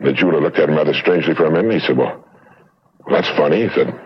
[0.00, 1.72] The jeweler looked at him rather strangely for a minute.
[1.72, 2.24] He said, Well,
[3.10, 3.62] that's funny.
[3.62, 3.98] He said,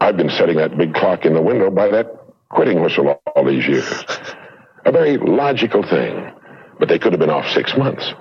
[0.00, 2.06] I've been setting that big clock in the window by that
[2.50, 4.04] quitting whistle all these years.
[4.84, 6.30] A very logical thing,
[6.78, 8.12] but they could have been off six months.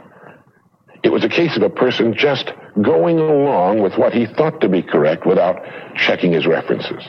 [1.04, 4.70] It was a case of a person just going along with what he thought to
[4.70, 5.58] be correct without
[5.96, 7.04] checking his references.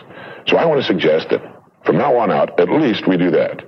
[0.47, 1.41] So I want to suggest that
[1.85, 3.63] from now on out, at least we do that.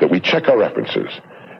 [0.00, 1.08] That we check our references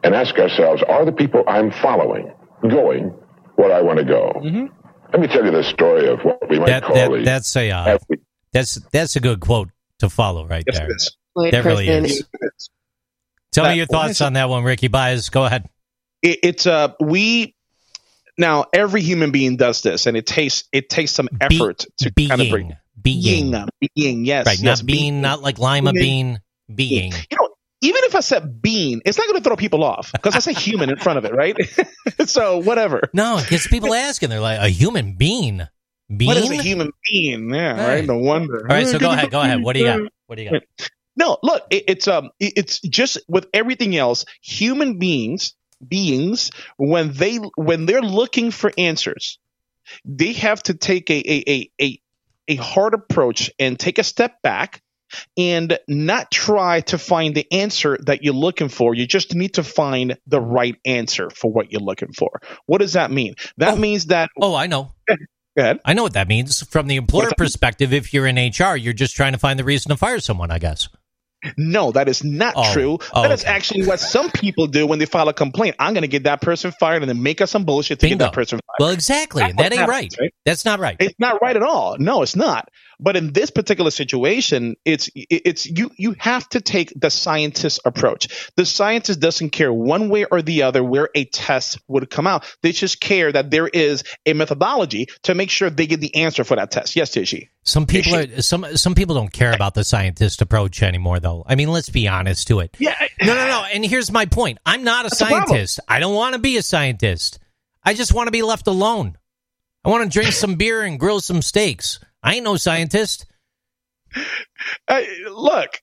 [0.02, 2.32] and ask ourselves, are the people I'm following
[2.68, 3.14] going
[3.54, 4.32] where I want to go?
[4.36, 4.66] Mm-hmm.
[5.12, 7.54] Let me tell you the story of what we might That, call that the that's
[7.56, 7.98] a uh,
[8.52, 9.70] that's that's a good quote
[10.00, 10.90] to follow right Yes, there.
[10.90, 11.16] it is.
[11.34, 12.20] Lloyd That really is.
[12.20, 12.70] It is.
[13.56, 15.30] Tell That- me your thoughts on that one, Ricky Baez.
[15.30, 15.66] Go ahead.
[16.20, 17.54] It, it's uh we
[18.36, 22.12] now every human being does this, and it takes it takes some Be- effort to
[22.12, 24.58] being, kind of bring being, being, being, yes, right?
[24.58, 26.42] yes, not being, not like lima bean,
[26.74, 27.12] being.
[27.12, 27.48] You know,
[27.80, 30.52] even if I said bean, it's not going to throw people off because I say
[30.52, 31.56] human in front of it, right?
[32.26, 33.00] so whatever.
[33.14, 34.28] No, it gets people asking.
[34.28, 35.62] They're like, a human being,
[36.14, 36.28] being.
[36.28, 37.54] What is a human being?
[37.54, 37.86] Yeah, Right.
[38.00, 38.04] right.
[38.04, 38.66] No wonder.
[38.68, 39.30] All right, so go ahead.
[39.30, 39.62] Go ahead.
[39.62, 40.00] What do you got?
[40.26, 40.62] What do you got?
[41.16, 44.24] No, look, it, it's um, it- it's just with everything else.
[44.42, 45.54] Human beings,
[45.86, 49.38] beings, when they when they're looking for answers,
[50.04, 52.00] they have to take a a a a,
[52.48, 54.82] a hard approach and take a step back
[55.38, 58.92] and not try to find the answer that you're looking for.
[58.94, 62.40] You just need to find the right answer for what you're looking for.
[62.66, 63.34] What does that mean?
[63.58, 63.76] That Oh.
[63.76, 64.92] means that Oh, I know.
[65.08, 65.14] go
[65.62, 65.78] ahead.
[65.84, 66.62] I know what that means.
[66.64, 69.90] From the employer perspective, if you're in HR, you're just trying to find the reason
[69.90, 70.88] to fire someone, I guess.
[71.56, 72.72] No, that is not Oh.
[72.72, 72.98] true.
[73.12, 73.52] Oh, that is okay.
[73.52, 75.76] actually what some people do when they file a complaint.
[75.78, 78.18] I'm going to get that person fired and then make up some bullshit to Bingo.
[78.18, 78.76] get that person fired.
[78.86, 79.42] Well, exactly.
[79.42, 80.14] That's that ain't happens, right.
[80.20, 80.34] right?
[80.44, 80.96] That's not right.
[81.00, 81.96] It's not right at all.
[81.98, 82.68] No, it's not.
[82.98, 88.50] But in this particular situation, it's it's you you have to take the scientist approach.
[88.56, 92.44] The scientist doesn't care one way or the other where a test would come out.
[92.62, 96.42] They just care that there is a methodology to make sure they get the answer
[96.42, 96.96] for that test.
[96.96, 97.48] Yes, Tishi.
[97.66, 101.44] Some people are some some people don't care about the scientist approach anymore, though.
[101.46, 102.76] I mean, let's be honest to it.
[102.78, 102.94] Yeah.
[103.20, 103.64] No, no, no.
[103.72, 104.58] And here's my point.
[104.64, 105.80] I'm not a That's scientist.
[105.88, 107.40] I don't want to be a scientist.
[107.82, 109.18] I just want to be left alone.
[109.84, 111.98] I want to drink some beer and grill some steaks.
[112.22, 113.26] I ain't no scientist.
[114.88, 115.80] I, look,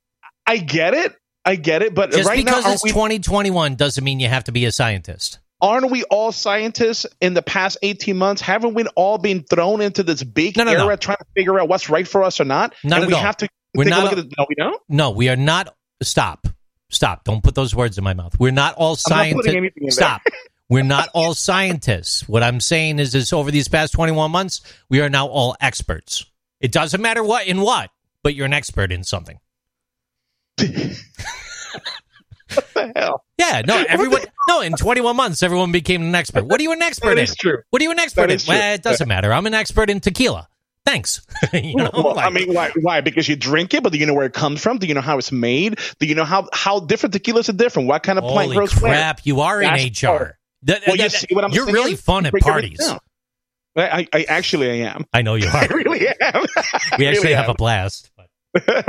[0.47, 1.13] I get it.
[1.45, 1.93] I get it.
[1.93, 4.71] But Just right because now, it's we, 2021 doesn't mean you have to be a
[4.71, 5.39] scientist.
[5.63, 8.41] Aren't we all scientists in the past 18 months?
[8.41, 10.95] Haven't we all been thrown into this big No, no, era no.
[10.97, 12.75] trying to figure out what's right for us or not?
[12.83, 13.21] Not and at we all.
[13.21, 14.33] have to We're take not a look a- at it.
[14.37, 14.81] No, we don't.
[14.89, 15.73] No, we are not.
[16.03, 16.47] Stop.
[16.89, 17.23] Stop.
[17.23, 18.37] Don't put those words in my mouth.
[18.39, 19.47] We're not all I'm not putting scientists.
[19.47, 19.91] anything in there.
[19.91, 20.21] Stop.
[20.69, 22.27] We're not all scientists.
[22.29, 26.25] What I'm saying is, is over these past 21 months, we are now all experts.
[26.61, 27.89] It doesn't matter what in what,
[28.21, 29.39] but you're an expert in something.
[32.55, 33.23] What the hell?
[33.37, 34.21] Yeah, no, everyone.
[34.47, 36.45] No, in 21 months, everyone became an expert.
[36.45, 37.23] What are you an expert That in?
[37.25, 37.57] is true.
[37.69, 38.39] What are you an expert That in?
[38.39, 38.49] true.
[38.53, 39.31] Well, it doesn't matter.
[39.33, 40.47] I'm an expert in tequila.
[40.85, 41.21] Thanks.
[41.53, 42.71] you know, well, I mean, why?
[42.81, 42.99] Why?
[43.01, 44.79] Because you drink it, but do you know where it comes from?
[44.79, 45.79] Do you know how it's made?
[45.99, 47.87] Do you know how how different tequilas are different?
[47.87, 48.91] What kind of plant Holy grows where?
[48.91, 49.21] crap!
[49.25, 50.37] You are in That's- HR.
[50.63, 51.73] That- Well, you see what I'm You're saying?
[51.75, 52.79] really fun at parties.
[53.75, 55.05] I, I actually I am.
[55.13, 55.55] I know you are.
[55.55, 56.15] I really am.
[56.99, 58.11] We actually Really have a blast.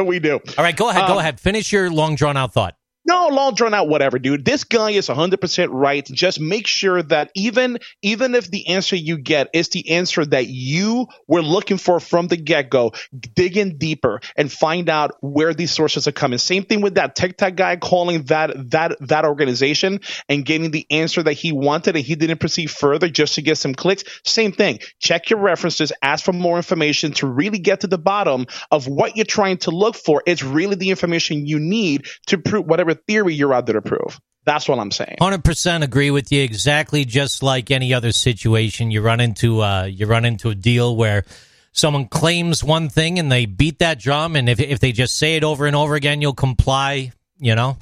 [0.05, 0.41] we do.
[0.59, 1.07] All right, go ahead.
[1.07, 1.41] go Um, ahead.
[1.41, 2.77] Finish your long drawn out thought.
[3.07, 4.47] No, long drawn out, whatever, dude.
[4.47, 6.05] This guy is 100% right.
[6.07, 10.47] Just make sure that even even if the answer you get is the answer that
[10.47, 12.93] you were looking for from the get go,
[13.35, 16.39] dig in deeper and find out where these sources are coming.
[16.39, 20.01] Same thing with that TikTok guy calling that that that organization
[20.31, 23.59] and getting the answer that he wanted and he didn't proceed further just to get
[23.59, 24.05] some clicks.
[24.25, 24.79] Same thing.
[24.99, 29.17] Check your references, ask for more information to really get to the bottom of what
[29.17, 30.23] you're trying to look for.
[30.27, 34.21] It's really the information you need to prove whatever theory you're out there to prove.
[34.45, 35.17] That's what I'm saying.
[35.21, 36.43] Hundred percent agree with you.
[36.43, 40.95] Exactly, just like any other situation, you run into uh, you run into a deal
[40.97, 41.25] where
[41.73, 45.37] someone claims one thing and they beat that drum, and if if they just say
[45.37, 47.13] it over and over again, you'll comply.
[47.39, 47.79] You know,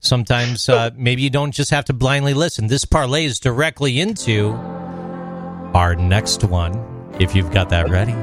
[0.00, 2.66] sometimes uh, maybe you don't just have to blindly listen.
[2.68, 4.52] This parlays directly into
[5.74, 6.86] our next one.
[7.20, 8.14] If you've got that ready,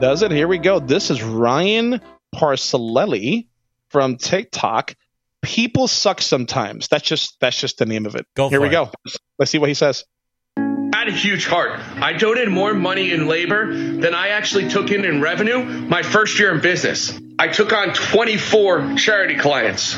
[0.00, 0.30] Does it?
[0.30, 0.80] Here we go.
[0.80, 2.00] This is Ryan
[2.34, 3.46] Passarelli
[3.88, 4.94] from TikTok.
[5.42, 6.88] People suck sometimes.
[6.88, 8.26] That's just that's just the name of it.
[8.34, 8.72] Go Here we it.
[8.72, 8.90] go.
[9.38, 10.04] Let's see what he says.
[10.56, 11.78] I had a huge heart.
[11.96, 16.38] I donated more money in labor than I actually took in in revenue my first
[16.40, 17.16] year in business.
[17.38, 19.96] I took on 24 charity clients.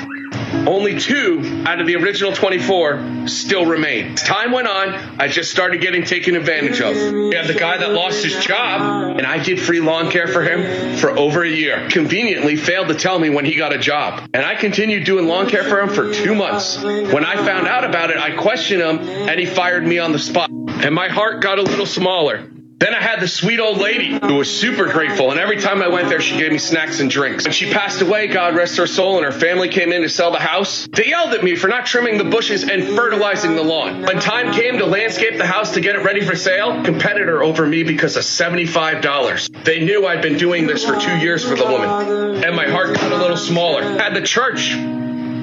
[0.67, 4.13] Only two out of the original 24 still remain.
[4.13, 6.95] As time went on, I just started getting taken advantage of.
[6.95, 10.97] We the guy that lost his job, and I did free lawn care for him
[10.99, 11.89] for over a year.
[11.91, 14.29] Conveniently failed to tell me when he got a job.
[14.33, 16.83] And I continued doing lawn care for him for two months.
[16.83, 20.19] When I found out about it, I questioned him, and he fired me on the
[20.19, 20.51] spot.
[20.51, 22.49] And my heart got a little smaller.
[22.81, 25.89] Then I had the sweet old lady who was super grateful, and every time I
[25.89, 27.45] went there, she gave me snacks and drinks.
[27.45, 30.31] When she passed away, God rest her soul, and her family came in to sell
[30.31, 34.01] the house, they yelled at me for not trimming the bushes and fertilizing the lawn.
[34.01, 37.67] When time came to landscape the house to get it ready for sale, competitor over
[37.67, 39.65] me because of $75.
[39.65, 42.95] They knew I'd been doing this for two years for the woman, and my heart
[42.95, 43.83] got a little smaller.
[43.83, 44.75] Had the church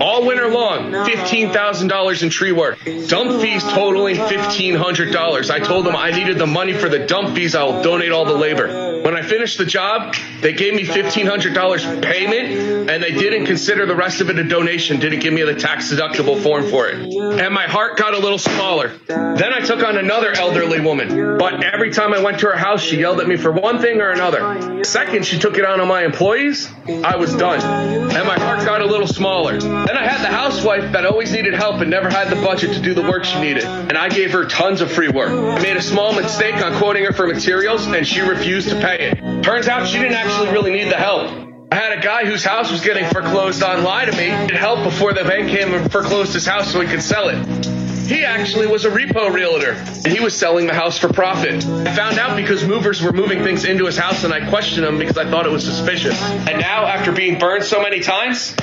[0.01, 2.79] all winter long, $15,000 in tree work.
[3.07, 5.49] Dump fees totaling $1,500.
[5.49, 7.55] I told them I needed the money for the dump fees.
[7.55, 9.01] I will donate all the labor.
[9.01, 13.95] When I finished the job, they gave me $1,500 payment and they didn't consider the
[13.95, 16.95] rest of it a donation, didn't give me the tax deductible form for it.
[16.95, 18.91] And my heart got a little smaller.
[19.07, 21.37] Then I took on another elderly woman.
[21.37, 24.01] But every time I went to her house, she yelled at me for one thing
[24.01, 24.83] or another.
[24.83, 26.69] Second, she took it out on my employees.
[26.87, 27.61] I was done.
[27.61, 29.57] And my heart got a little smaller.
[29.87, 32.81] Then I had the housewife that always needed help and never had the budget to
[32.81, 33.63] do the work she needed.
[33.63, 35.29] And I gave her tons of free work.
[35.29, 39.11] I made a small mistake on quoting her for materials and she refused to pay
[39.11, 39.43] it.
[39.43, 41.31] Turns out she didn't actually really need the help.
[41.71, 44.83] I had a guy whose house was getting foreclosed on lie to me to help
[44.83, 47.66] before the bank came and foreclosed his house so he could sell it.
[48.07, 51.65] He actually was a repo realtor, and he was selling the house for profit.
[51.65, 54.97] I found out because movers were moving things into his house, and I questioned him
[54.97, 56.17] because I thought it was suspicious.
[56.21, 58.55] And now, after being burned so many times,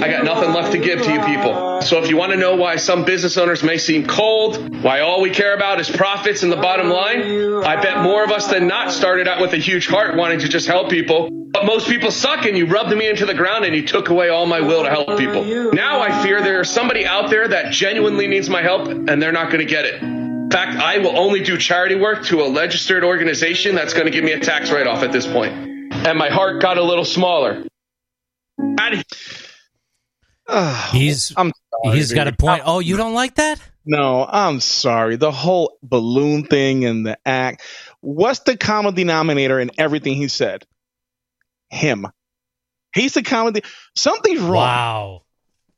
[0.00, 1.80] I got nothing left to give to you people.
[1.82, 5.20] So if you want to know why some business owners may seem cold, why all
[5.20, 7.22] we care about is profits and the bottom line,
[7.64, 10.48] I bet more of us than not started out with a huge heart wanting to
[10.48, 11.30] just help people.
[11.50, 14.28] But most people suck and you rubbed me into the ground and you took away
[14.28, 15.44] all my will to help people.
[15.72, 19.50] Now I fear there's somebody out there that genuinely needs my help and they're not
[19.50, 20.02] going to get it.
[20.02, 24.10] In fact, I will only do charity work to a registered organization that's going to
[24.10, 25.52] give me a tax write off at this point.
[25.52, 27.64] And my heart got a little smaller.
[30.92, 31.52] He's I'm
[31.84, 32.62] sorry, he's got a point.
[32.64, 33.60] Oh, you don't like that?
[33.84, 35.16] No, I'm sorry.
[35.16, 37.62] The whole balloon thing and the act.
[38.00, 40.64] What's the common denominator in everything he said?
[41.70, 42.06] Him.
[42.94, 43.52] He's the common.
[43.54, 43.62] De-
[43.96, 44.52] Something's wrong.
[44.52, 45.22] Wow.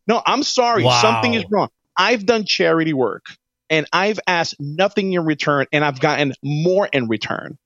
[0.07, 0.85] No, I'm sorry.
[0.85, 1.01] Wow.
[1.01, 1.69] Something is wrong.
[1.97, 3.27] I've done charity work
[3.69, 7.59] and I've asked nothing in return and I've gotten more in return.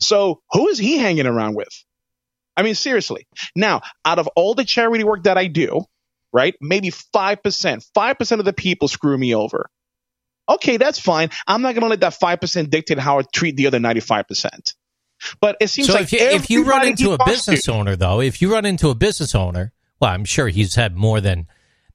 [0.00, 1.68] So who is he hanging around with?
[2.56, 3.26] I mean, seriously.
[3.56, 5.84] Now, out of all the charity work that I do,
[6.32, 9.70] right, maybe 5%, 5% of the people screw me over.
[10.48, 11.30] Okay, that's fine.
[11.46, 14.74] I'm not going to let that 5% dictate how I treat the other 95%.
[15.40, 17.96] But it seems So like if you, if you run into a business to- owner,
[17.96, 21.46] though, if you run into a business owner, well, I'm sure he's had more than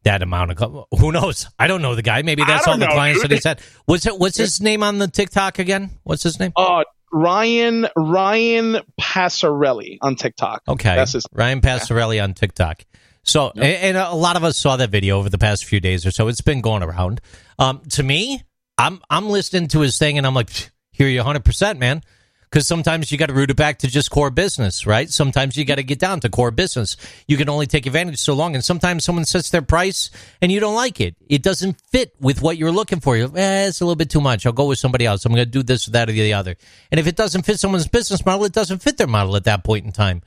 [0.03, 0.85] that amount of.
[0.99, 1.49] Who knows?
[1.59, 2.21] I don't know the guy.
[2.21, 3.31] Maybe that's all don't the know, clients dude.
[3.31, 3.61] that he's had.
[3.85, 4.17] What's it?
[4.17, 5.89] What's his name on the TikTok again?
[6.03, 6.53] What's his name?
[6.55, 10.63] Uh, Ryan Ryan Passarelli on TikTok.
[10.67, 12.83] Okay, That's his Ryan Passarelli on TikTok.
[13.23, 16.05] So, and, and a lot of us saw that video over the past few days
[16.05, 16.29] or so.
[16.29, 17.19] It's been going around.
[17.59, 18.43] Um, to me,
[18.77, 20.49] I'm I'm listening to his thing, and I'm like,
[20.91, 22.03] hear you 100, percent man.
[22.49, 25.09] Because sometimes you got to root it back to just core business, right?
[25.09, 26.95] Sometimes you got to get down to core business.
[27.27, 30.09] You can only take advantage so long, and sometimes someone sets their price
[30.41, 31.15] and you don't like it.
[31.27, 33.17] It doesn't fit with what you're looking for.
[33.17, 34.45] You're, eh, it's a little bit too much.
[34.45, 35.25] I'll go with somebody else.
[35.25, 36.55] I'm going to do this or that or the other.
[36.89, 39.63] And if it doesn't fit someone's business model, it doesn't fit their model at that
[39.63, 40.21] point in time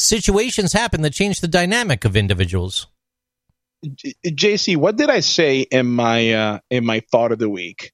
[0.00, 2.86] situations happen that change the dynamic of individuals.
[3.84, 7.92] JC, what did I say in my uh, in my thought of the week?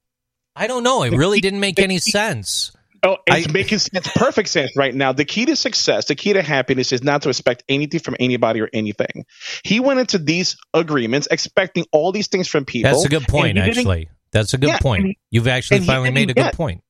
[0.57, 1.03] I don't know.
[1.03, 2.76] It really didn't make any sense.
[3.06, 5.12] Oh, it's I- making sense, perfect sense right now.
[5.12, 8.60] The key to success, the key to happiness is not to expect anything from anybody
[8.60, 9.24] or anything.
[9.64, 12.90] He went into these agreements expecting all these things from people.
[12.90, 14.08] That's a good point, actually.
[14.32, 15.04] That's a good Yeah, point.
[15.06, 16.82] he- You've actually finally made a didn't good point.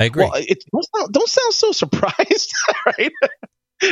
[0.00, 0.24] I agree.
[0.24, 2.52] Well, it, don't, sound, don't sound so surprised,
[2.86, 3.12] right?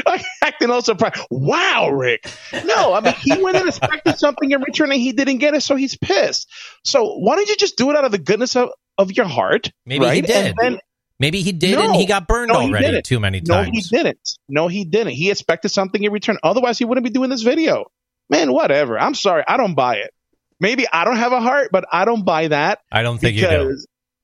[0.06, 1.20] like acting all surprised.
[1.30, 2.28] Wow, Rick.
[2.64, 5.62] No, I mean he went and expected something in return and he didn't get it,
[5.62, 6.48] so he's pissed.
[6.84, 9.70] So why don't you just do it out of the goodness of, of your heart?
[9.84, 10.46] Maybe he did.
[10.46, 10.78] And then
[11.18, 13.04] Maybe he did, and he got burned No, already didn't.
[13.06, 13.66] too many times.
[13.68, 14.38] No, he didn't.
[14.48, 15.14] No, he didn't.
[15.14, 16.36] He expected something in return.
[16.42, 17.86] Otherwise, he wouldn't be doing this video.
[18.28, 18.98] Man, whatever.
[18.98, 19.42] I'm sorry.
[19.48, 20.12] I don't buy it.
[20.60, 23.48] Maybe I don't have a heart, but I don't buy that I don't think you
[23.48, 23.76] do.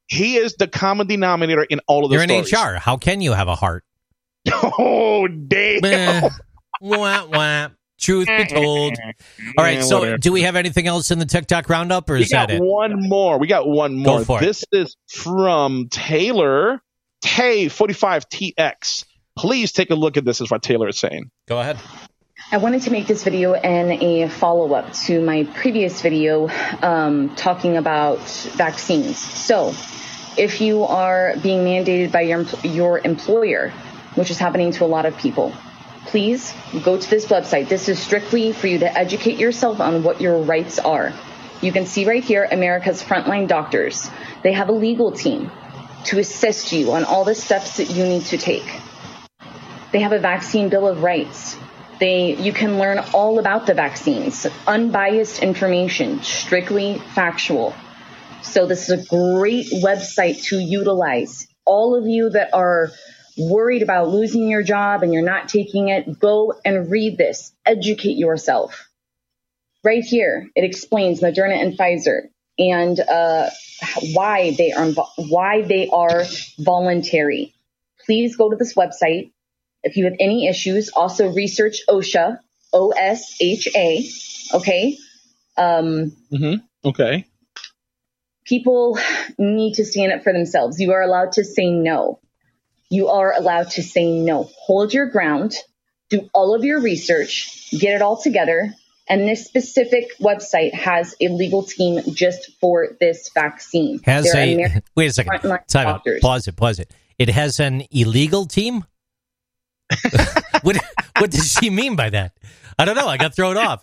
[0.08, 2.74] he is the common denominator in all of the You're in stories.
[2.74, 2.78] HR.
[2.78, 3.84] How can you have a heart?
[4.52, 5.80] Oh, damn.
[5.82, 6.28] Meh.
[6.80, 7.68] wah, wah.
[8.02, 8.94] Truth be told.
[9.56, 9.76] All right.
[9.78, 10.18] Yeah, So, whatever.
[10.18, 12.60] do we have anything else in the TikTok roundup, or We is that got it?
[12.62, 13.38] one more.
[13.38, 14.24] We got one Go more.
[14.24, 16.82] for this is from Taylor
[17.24, 19.04] Tay45TX.
[19.36, 21.30] Please take a look at this, is what Taylor is saying.
[21.48, 21.78] Go ahead.
[22.50, 26.48] I wanted to make this video and a follow up to my previous video
[26.82, 28.18] um, talking about
[28.56, 29.16] vaccines.
[29.16, 29.74] So,
[30.36, 33.70] if you are being mandated by your, your employer,
[34.16, 35.52] which is happening to a lot of people,
[36.12, 36.52] please
[36.84, 37.70] go to this website.
[37.70, 41.10] This is strictly for you to educate yourself on what your rights are.
[41.62, 44.10] You can see right here America's Frontline Doctors.
[44.42, 45.50] They have a legal team
[46.04, 48.70] to assist you on all the steps that you need to take.
[49.92, 51.56] They have a vaccine bill of rights.
[51.98, 57.74] They, you can learn all about the vaccines, unbiased information, strictly factual.
[58.42, 61.48] So this is a great website to utilize.
[61.64, 62.90] All of you that are
[63.36, 67.52] worried about losing your job and you're not taking it, go and read this.
[67.66, 68.88] Educate yourself.
[69.84, 72.28] Right here, it explains Moderna and Pfizer
[72.58, 73.50] and uh,
[74.12, 76.24] why they are why they are
[76.58, 77.52] voluntary.
[78.06, 79.32] Please go to this website.
[79.82, 82.38] If you have any issues, also research OSHA,
[82.72, 84.08] O S H A.
[84.54, 84.98] Okay.
[85.56, 86.88] Um, Mm-hmm.
[86.88, 87.26] Okay.
[88.44, 88.98] people
[89.38, 90.80] need to stand up for themselves.
[90.80, 92.20] You are allowed to say no.
[92.92, 94.50] You are allowed to say no.
[94.66, 95.54] Hold your ground.
[96.10, 97.70] Do all of your research.
[97.70, 98.74] Get it all together.
[99.08, 104.00] And this specific website has a legal team just for this vaccine.
[104.04, 105.40] Has They're a American wait a second.
[105.68, 106.06] Time out.
[106.20, 106.56] Pause it.
[106.56, 106.90] Pause it.
[107.18, 108.84] It has an illegal team.
[110.60, 110.76] what
[111.18, 112.36] What does she mean by that?
[112.78, 113.08] I don't know.
[113.08, 113.80] I got thrown off.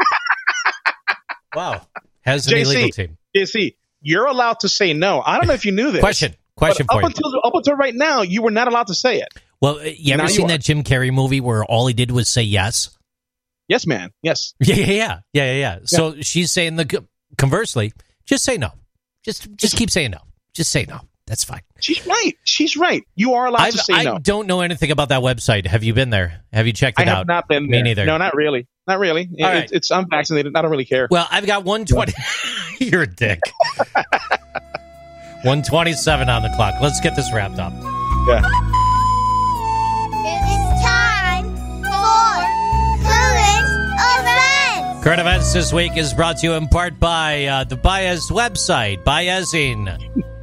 [1.55, 1.81] Wow.
[2.21, 3.17] Has an illegal JC, team.
[3.35, 5.19] JC, you're allowed to say no.
[5.25, 5.99] I don't know if you knew this.
[5.99, 6.35] Question.
[6.59, 7.25] Question but for up you.
[7.25, 9.27] Until, up until right now, you were not allowed to say it.
[9.61, 10.49] Well, uh, you ever Now seen are.
[10.49, 12.95] that Jim Carrey movie where all he did was say yes?
[13.67, 14.11] Yes, man.
[14.21, 14.53] Yes.
[14.59, 15.53] Yeah, yeah, yeah, yeah, yeah.
[15.53, 15.79] yeah.
[15.85, 17.05] So she's saying the
[17.37, 17.93] conversely,
[18.25, 18.71] just say no.
[19.23, 20.19] Just just keep saying no.
[20.53, 21.01] Just say no.
[21.27, 21.61] That's fine.
[21.79, 22.33] She's right.
[22.43, 23.03] She's right.
[23.15, 24.15] You are allowed I've, to say no.
[24.15, 25.67] I don't know anything about that website.
[25.67, 26.41] Have you been there?
[26.51, 27.27] Have you checked I it have out?
[27.27, 27.83] not been Me there.
[27.83, 28.05] neither.
[28.05, 28.67] No, not really.
[28.87, 29.29] Not really.
[29.31, 29.63] It- right.
[29.65, 30.55] it's, it's unvaccinated.
[30.55, 31.07] I don't really care.
[31.11, 32.13] Well, I've got 120.
[32.89, 33.41] You're a dick.
[35.43, 36.75] 127 on the clock.
[36.81, 37.71] Let's get this wrapped up.
[38.27, 38.41] Yeah.
[40.21, 42.43] It's time for
[43.07, 43.69] current
[44.19, 45.03] events.
[45.03, 49.03] Current events this week is brought to you in part by uh, the Baez website,
[49.03, 49.97] Baezine.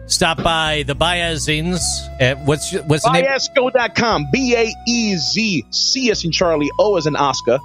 [0.07, 1.81] Stop by the Baezines.
[2.21, 3.25] Uh, what's what's the name?
[3.27, 4.29] Baezco.com.
[4.33, 6.71] B A E Z C S in Charlie.
[6.79, 7.59] O as in Oscar.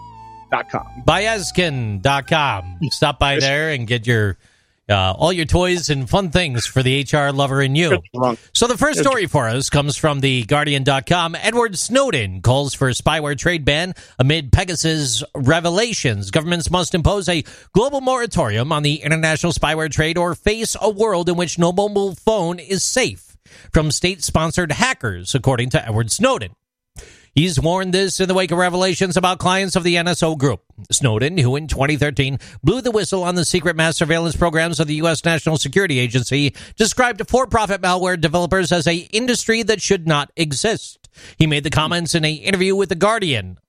[0.52, 0.86] Dot com.
[1.08, 2.80] Bayezkin.com.
[2.90, 4.38] Stop by there and get your
[4.92, 8.00] uh, all your toys and fun things for the HR lover in you.
[8.54, 11.36] So the first story for us comes from the Guardian.com.
[11.36, 16.30] Edward Snowden calls for spyware trade ban amid Pegasus revelations.
[16.32, 17.44] Governments must impose a
[17.74, 22.14] global moratorium on the international spyware trade or face a world in which no mobile
[22.14, 23.38] phone is safe
[23.74, 26.52] from state-sponsored hackers, according to Edward Snowden.
[27.34, 30.64] He's warned this in the wake of revelations about clients of the NSO group.
[30.92, 34.96] Snowden, who in 2013 blew the whistle on the secret mass surveillance programs of the
[34.96, 35.24] U.S.
[35.24, 41.08] National Security Agency, described for-profit malware developers as a industry that should not exist.
[41.38, 43.60] He made the comments in an interview with The Guardian.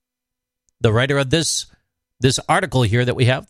[0.80, 1.66] The writer of this
[2.18, 3.48] this article here that we have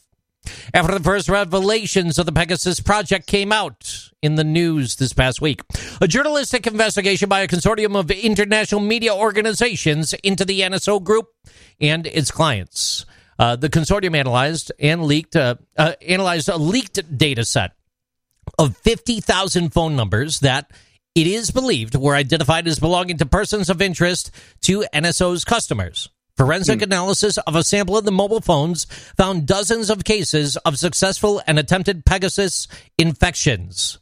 [0.75, 5.41] after the first revelations of the Pegasus project came out in the news this past
[5.41, 5.63] week.
[6.01, 11.29] A journalistic investigation by a consortium of international media organizations into the NSO group
[11.81, 13.05] and its clients.
[13.39, 17.73] Uh, the consortium analyzed and leaked uh, uh, analyzed a leaked data set
[18.59, 20.71] of 50,000 phone numbers that
[21.15, 24.31] it is believed were identified as belonging to persons of interest
[24.63, 26.09] to NSO's customers.
[26.43, 26.91] Forensic hmm.
[26.91, 28.87] analysis of a sample of the mobile phones
[29.17, 32.67] found dozens of cases of successful and attempted Pegasus
[32.99, 34.01] infections.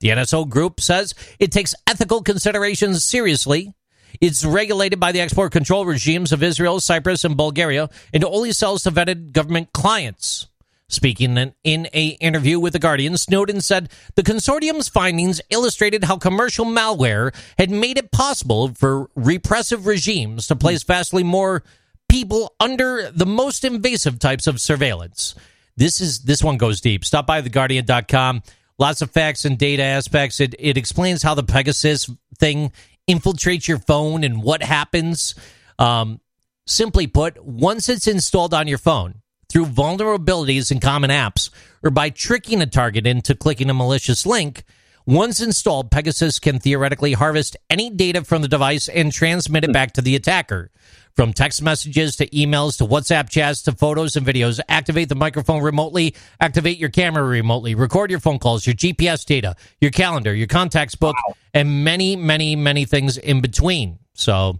[0.00, 3.72] The NSO group says it takes ethical considerations seriously.
[4.20, 8.82] It's regulated by the export control regimes of Israel, Cyprus, and Bulgaria, and only sells
[8.82, 10.48] to vetted government clients.
[10.88, 16.64] Speaking in, a interview with The Guardian, Snowden said the consortium's findings illustrated how commercial
[16.64, 21.64] malware had made it possible for repressive regimes to place vastly more
[22.08, 25.34] people under the most invasive types of surveillance.
[25.76, 27.04] This is this one goes deep.
[27.04, 28.42] Stop by theguardian.com.
[28.78, 30.38] Lots of facts and data aspects.
[30.38, 32.08] It it explains how the Pegasus
[32.38, 32.70] thing
[33.10, 35.34] infiltrates your phone and what happens.
[35.80, 36.20] Um,
[36.66, 41.50] simply put, once it's installed on your phone through vulnerabilities in common apps
[41.82, 44.64] or by tricking a target into clicking a malicious link,
[45.06, 49.92] once installed, Pegasus can theoretically harvest any data from the device and transmit it back
[49.92, 50.72] to the attacker.
[51.14, 55.62] From text messages to emails to WhatsApp chats to photos and videos, activate the microphone
[55.62, 60.48] remotely, activate your camera remotely, record your phone calls, your GPS data, your calendar, your
[60.48, 61.14] contacts book,
[61.54, 64.00] and many, many, many things in between.
[64.14, 64.58] So,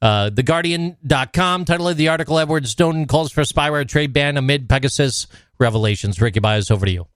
[0.00, 5.26] uh, TheGuardian.com, title of the article Edward Snowden calls for spyware trade ban amid Pegasus
[5.58, 6.20] revelations.
[6.20, 7.06] Ricky Baez, over to you.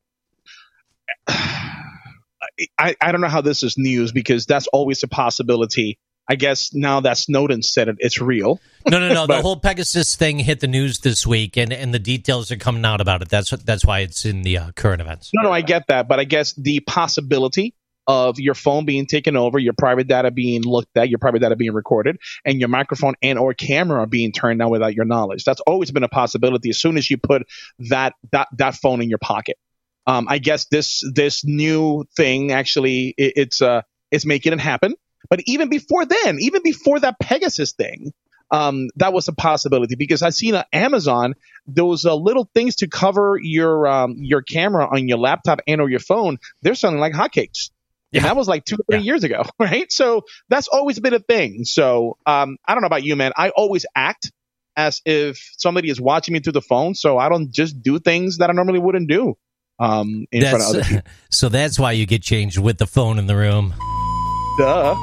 [2.79, 5.99] I, I don't know how this is news because that's always a possibility.
[6.29, 8.61] I guess now that Snowden said it, it's real.
[8.89, 9.27] No, no, no.
[9.29, 12.85] the whole Pegasus thing hit the news this week, and, and the details are coming
[12.85, 13.29] out about it.
[13.29, 15.31] That's that's why it's in the uh, current events.
[15.35, 17.75] No, no, I get that, but I guess the possibility
[18.07, 21.57] of your phone being taken over, your private data being looked at, your private data
[21.57, 25.45] being recorded, and your microphone and or camera being turned on without your knowledge.
[25.45, 27.47] That's always been a possibility as soon as you put
[27.91, 29.57] that that that phone in your pocket.
[30.07, 34.95] Um, I guess this this new thing actually it, it's uh it's making it happen.
[35.31, 38.13] But even before then, even before that Pegasus thing,
[38.51, 41.35] um, that was a possibility because I've seen on Amazon
[41.67, 45.89] those uh, little things to cover your um, your camera on your laptop and or
[45.89, 46.39] your phone.
[46.61, 47.71] They're selling like hotcakes.
[48.13, 48.21] Yeah.
[48.21, 49.05] And that was like two or three yeah.
[49.05, 49.91] years ago, right?
[49.91, 51.65] So that's always been a thing.
[51.65, 53.33] So um, I don't know about you, man.
[53.37, 54.31] I always act
[54.77, 58.39] as if somebody is watching me through the phone, so I don't just do things
[58.39, 59.37] that I normally wouldn't do
[59.79, 61.03] um, in that's, front of other people.
[61.31, 63.75] So that's why you get changed with the phone in the room.
[64.59, 64.95] Duh.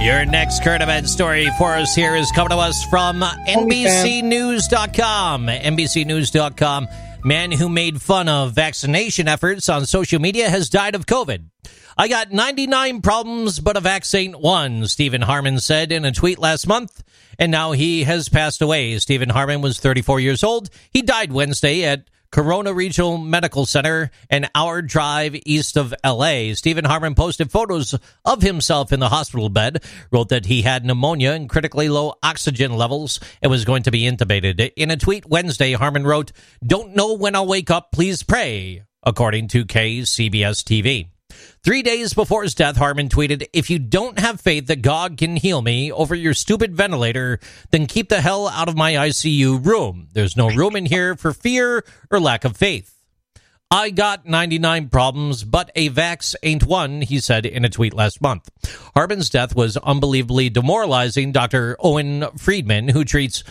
[0.00, 5.46] Your next current event story for us here is coming to us from NBCNews.com.
[5.46, 6.88] NBCNews.com.
[7.22, 11.44] Man who made fun of vaccination efforts on social media has died of COVID.
[12.00, 16.66] I got 99 problems, but a vaccine one, Stephen Harmon said in a tweet last
[16.66, 17.04] month.
[17.38, 18.98] And now he has passed away.
[19.00, 20.70] Stephen Harmon was 34 years old.
[20.90, 26.54] He died Wednesday at Corona Regional Medical Center, an hour drive east of LA.
[26.54, 27.94] Stephen Harmon posted photos
[28.24, 32.72] of himself in the hospital bed, wrote that he had pneumonia and critically low oxygen
[32.72, 34.72] levels and was going to be intubated.
[34.74, 36.32] In a tweet Wednesday, Harmon wrote,
[36.66, 41.09] Don't know when I'll wake up, please pray, according to KCBS TV.
[41.62, 45.36] Three days before his death, Harmon tweeted, If you don't have faith that God can
[45.36, 47.38] heal me over your stupid ventilator,
[47.70, 50.08] then keep the hell out of my ICU room.
[50.14, 52.96] There's no room in here for fear or lack of faith.
[53.70, 58.22] I got 99 problems, but a vax ain't one, he said in a tweet last
[58.22, 58.48] month.
[58.94, 61.30] Harmon's death was unbelievably demoralizing.
[61.30, 61.76] Dr.
[61.78, 63.44] Owen Friedman, who treats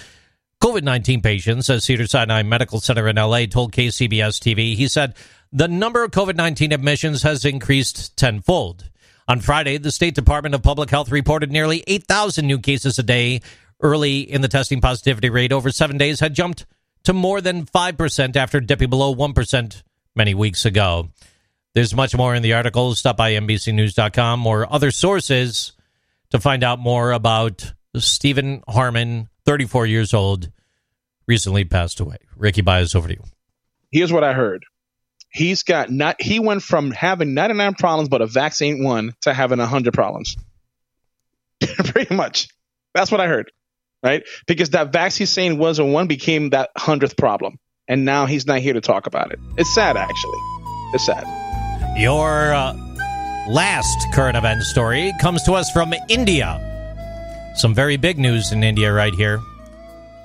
[0.62, 5.16] COVID 19 patients at Cedar Sinai Medical Center in LA, told KCBS TV, he said,
[5.52, 8.90] the number of COVID 19 admissions has increased tenfold.
[9.28, 13.42] On Friday, the State Department of Public Health reported nearly 8,000 new cases a day.
[13.82, 16.66] Early in the testing positivity rate over seven days had jumped
[17.04, 19.84] to more than 5% after dipping below 1%
[20.16, 21.10] many weeks ago.
[21.74, 22.94] There's much more in the article.
[22.96, 25.74] Stop by NBCNews.com or other sources
[26.32, 30.52] to find out more about Stephen Harmon, 34 years old,
[31.28, 32.18] recently passed away.
[32.36, 33.24] Ricky Baez, over to you.
[33.92, 34.66] Here's what I heard
[35.30, 39.60] he's got not he went from having 99 problems but a vaccine one to having
[39.60, 40.36] 100 problems.
[41.60, 42.48] Pretty much.
[42.94, 43.52] That's what i heard
[44.04, 44.24] right?
[44.48, 47.60] Because that vaccine saying was a one became that 100th problem.
[47.88, 49.40] And now he's not here to talk about it.
[49.58, 50.40] It's sad actually.
[50.94, 51.26] It's sad.
[51.98, 52.74] Your uh,
[53.50, 56.66] last current event story comes to us from india.
[57.56, 59.40] Some very big news in india right here.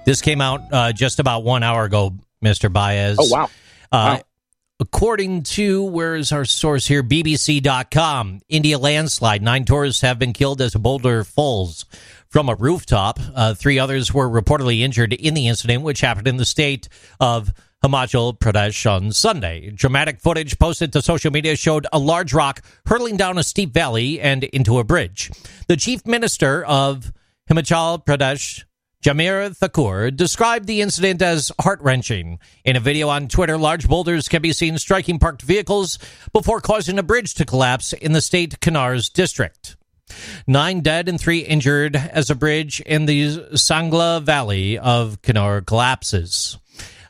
[0.04, 2.14] This came out uh, just about one hour ago
[2.44, 3.16] mr baez.
[3.18, 3.48] Oh wow, uh,
[3.90, 4.22] wow
[4.80, 7.04] According to, where is our source here?
[7.04, 8.40] BBC.com.
[8.48, 9.40] India landslide.
[9.40, 11.84] Nine tourists have been killed as a Boulder falls
[12.28, 13.20] from a rooftop.
[13.36, 16.88] Uh, three others were reportedly injured in the incident, which happened in the state
[17.20, 17.52] of
[17.84, 19.70] Himachal Pradesh on Sunday.
[19.70, 24.20] Dramatic footage posted to social media showed a large rock hurtling down a steep valley
[24.20, 25.30] and into a bridge.
[25.68, 27.12] The chief minister of
[27.48, 28.64] Himachal Pradesh,
[29.04, 32.38] Jai Ram Thakur described the incident as heart wrenching.
[32.64, 35.98] In a video on Twitter, large boulders can be seen striking parked vehicles
[36.32, 39.76] before causing a bridge to collapse in the state Kinnaur's district.
[40.46, 46.56] Nine dead and three injured as a bridge in the Sangla Valley of Kinnaur collapses.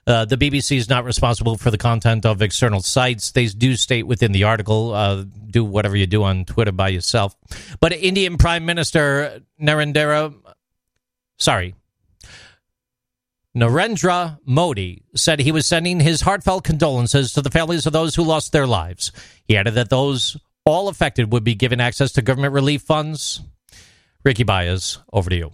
[0.05, 3.31] Uh, the BBC is not responsible for the content of external sites.
[3.31, 7.37] They do state within the article, uh, do whatever you do on Twitter by yourself.
[7.79, 10.35] But Indian Prime Minister Narendra,
[11.39, 11.77] sorry,
[13.57, 18.25] Narendra Modi said he was sending his heartfelt condolences to the families of those who
[18.25, 19.13] lost their lives.
[19.47, 23.41] He added that those all affected would be given access to government relief funds.
[24.25, 25.53] Ricky Baez, over to you.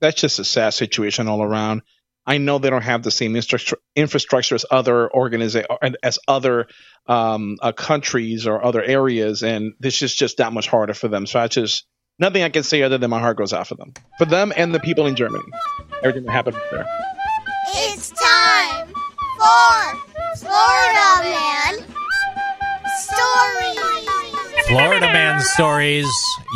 [0.00, 1.82] That's just a sad situation all around.
[2.26, 6.68] I know they don't have the same infrastructure as other organiza- as other
[7.06, 11.26] um, uh, countries or other areas, and this is just that much harder for them.
[11.26, 11.84] So I just
[12.18, 14.74] nothing I can say other than my heart goes out for them, for them and
[14.74, 15.44] the people in Germany.
[16.02, 16.86] Everything that happened there.
[17.68, 18.86] It's time
[19.38, 20.00] for
[20.36, 21.84] Florida Man
[22.98, 24.08] Stories.
[24.66, 26.08] Florida Man Stories,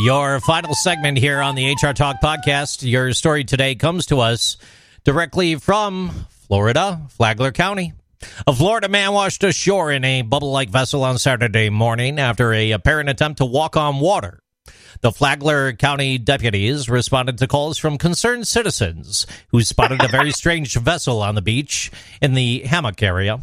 [0.02, 2.88] your final segment here on the HR Talk podcast.
[2.88, 4.56] Your story today comes to us
[5.04, 7.92] directly from Florida, Flagler County.
[8.46, 12.72] A Florida man washed ashore in a bubble like vessel on Saturday morning after a
[12.72, 14.40] apparent attempt to walk on water.
[15.00, 20.74] The Flagler County deputies responded to calls from concerned citizens who spotted a very strange
[20.74, 23.40] vessel on the beach in the hammock area.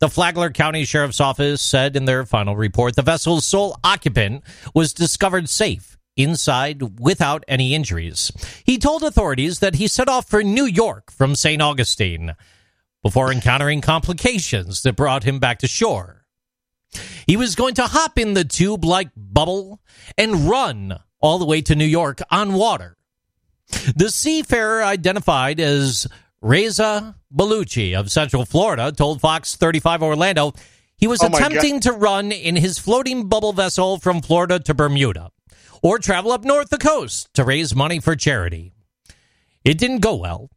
[0.00, 4.44] The Flagler County Sheriff's Office said in their final report the vessel's sole occupant
[4.74, 8.30] was discovered safe inside without any injuries.
[8.64, 11.62] He told authorities that he set off for New York from St.
[11.62, 12.34] Augustine
[13.02, 16.19] before encountering complications that brought him back to shore.
[17.26, 19.80] He was going to hop in the tube like bubble
[20.18, 22.96] and run all the way to New York on water.
[23.94, 26.06] The seafarer identified as
[26.40, 30.54] Reza Baluchi of Central Florida told Fox 35 Orlando
[30.96, 35.30] he was Oh attempting to run in his floating bubble vessel from Florida to Bermuda
[35.82, 38.72] or travel up north the coast to raise money for charity.
[39.64, 40.50] It didn't go well.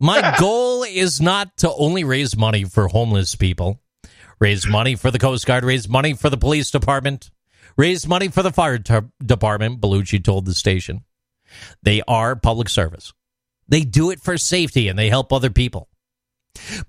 [0.00, 3.80] My goal is not to only raise money for homeless people,
[4.40, 7.30] raise money for the Coast Guard, raise money for the police department,
[7.76, 11.04] raise money for the fire department, Baluchi told the station.
[11.82, 13.12] They are public service.
[13.68, 15.88] They do it for safety and they help other people.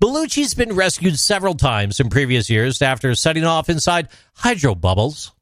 [0.00, 5.32] Baluchi's been rescued several times in previous years after setting off inside hydro bubbles,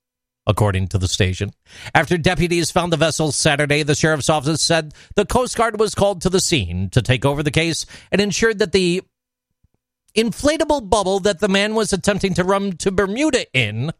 [0.47, 1.53] according to the station.
[1.95, 6.23] After deputies found the vessel Saturday, the sheriff's office said the Coast Guard was called
[6.23, 9.03] to the scene to take over the case and ensured that the
[10.19, 13.93] inflatable bubble that the man was attempting to run to Bermuda in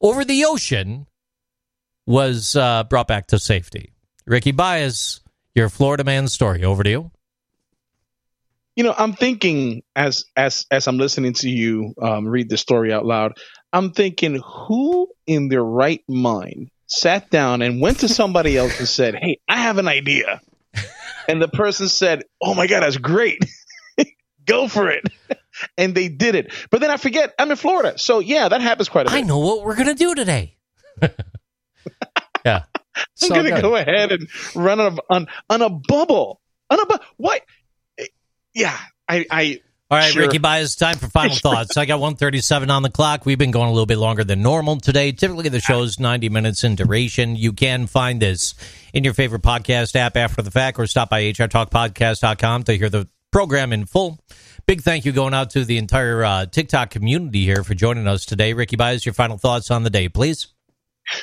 [0.00, 1.06] over the ocean
[2.06, 3.92] was uh, brought back to safety.
[4.26, 5.20] Ricky Baez,
[5.54, 6.64] your Florida man story.
[6.64, 7.10] Over to you.
[8.74, 12.92] You know, I'm thinking as as as I'm listening to you um, read the story
[12.92, 13.36] out loud,
[13.72, 18.88] I'm thinking who in their right mind sat down and went to somebody else and
[18.88, 20.40] said, "Hey, I have an idea,"
[21.28, 23.44] and the person said, "Oh my god, that's great,
[24.46, 25.04] go for it,"
[25.76, 26.52] and they did it.
[26.70, 29.16] But then I forget I'm in Florida, so yeah, that happens quite a bit.
[29.16, 30.56] I know what we're gonna do today.
[32.44, 32.64] yeah,
[32.96, 33.62] I'm So gonna good.
[33.62, 36.40] go ahead and run on a, on, on a bubble.
[36.70, 37.42] On a bu- what?
[38.54, 38.76] Yeah,
[39.08, 39.26] I.
[39.30, 39.60] I
[39.90, 40.22] All right, sure.
[40.22, 41.76] Ricky Baez, time for final thoughts.
[41.76, 43.26] I got 137 on the clock.
[43.26, 45.12] We've been going a little bit longer than normal today.
[45.12, 47.36] Typically, the show's 90 minutes in duration.
[47.36, 48.54] You can find this
[48.94, 53.08] in your favorite podcast app after the fact or stop by hrtalkpodcast.com to hear the
[53.30, 54.18] program in full.
[54.66, 58.24] Big thank you going out to the entire uh, TikTok community here for joining us
[58.24, 58.52] today.
[58.52, 60.48] Ricky Baez, your final thoughts on the day, please.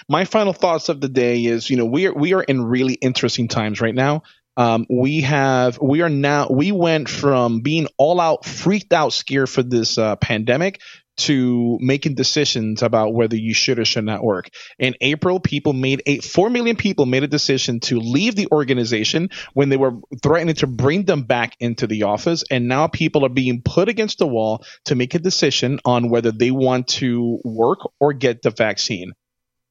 [0.07, 2.95] my final thoughts of the day is you know we are we are in really
[2.95, 4.23] interesting times right now
[4.57, 9.49] um, we have we are now we went from being all out freaked out scared
[9.49, 10.81] for this uh, pandemic
[11.19, 16.01] to making decisions about whether you should or should not work in april people made
[16.05, 19.93] eight four million people made a decision to leave the organization when they were
[20.23, 24.17] threatening to bring them back into the office and now people are being put against
[24.17, 28.49] the wall to make a decision on whether they want to work or get the
[28.49, 29.13] vaccine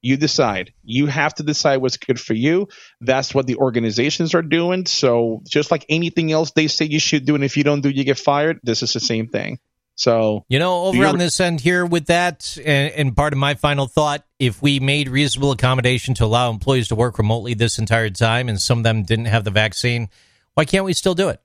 [0.00, 0.72] you decide.
[0.84, 2.68] You have to decide what's good for you.
[3.00, 4.86] That's what the organizations are doing.
[4.86, 7.90] So just like anything else they say you should do, and if you don't do,
[7.90, 8.60] you get fired.
[8.62, 9.58] This is the same thing.
[9.98, 13.54] So You know, over on this end here with that, and, and part of my
[13.54, 18.08] final thought, if we made reasonable accommodation to allow employees to work remotely this entire
[18.08, 20.08] time and some of them didn't have the vaccine,
[20.54, 21.40] why can't we still do it?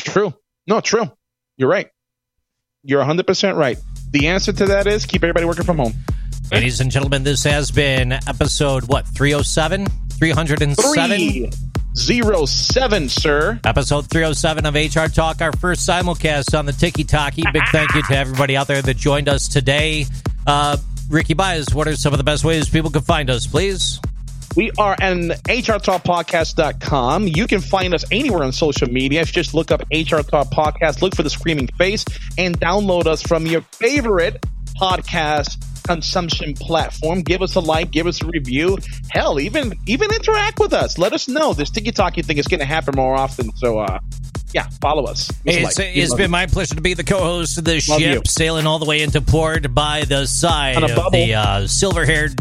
[0.00, 0.34] true.
[0.66, 1.10] No, true.
[1.56, 1.88] You're right.
[2.82, 3.78] You're 100% right.
[4.10, 5.94] The answer to that is keep everybody working from home.
[6.52, 9.86] Ladies and gentlemen, this has been episode, what, 307?
[10.18, 11.67] 307?
[11.98, 13.60] 307, sir.
[13.64, 17.42] Episode 307 of HR Talk, our first simulcast on the Tiki Talkie.
[17.52, 20.06] Big thank you to everybody out there that joined us today.
[20.46, 20.76] Uh,
[21.10, 24.00] Ricky Baez, what are some of the best ways people can find us, please?
[24.56, 27.28] We are an hrtalkpodcast.com.
[27.28, 29.20] You can find us anywhere on social media.
[29.20, 32.04] If you just look up HR Talk Podcast, look for the screaming face,
[32.36, 34.44] and download us from your favorite
[34.80, 37.22] podcast consumption platform.
[37.22, 38.76] Give us a like, give us a review.
[39.10, 40.98] Hell, even even interact with us.
[40.98, 43.50] Let us know this tiki talkie thing is going to happen more often.
[43.56, 43.98] So, uh,
[44.52, 45.30] yeah, follow us.
[45.44, 45.96] Give us a It's, like.
[45.96, 48.22] It's been my pleasure to be the co-host of the Love ship, you.
[48.26, 51.10] sailing all the way into port by the side of bubble.
[51.10, 52.38] the uh, silver-haired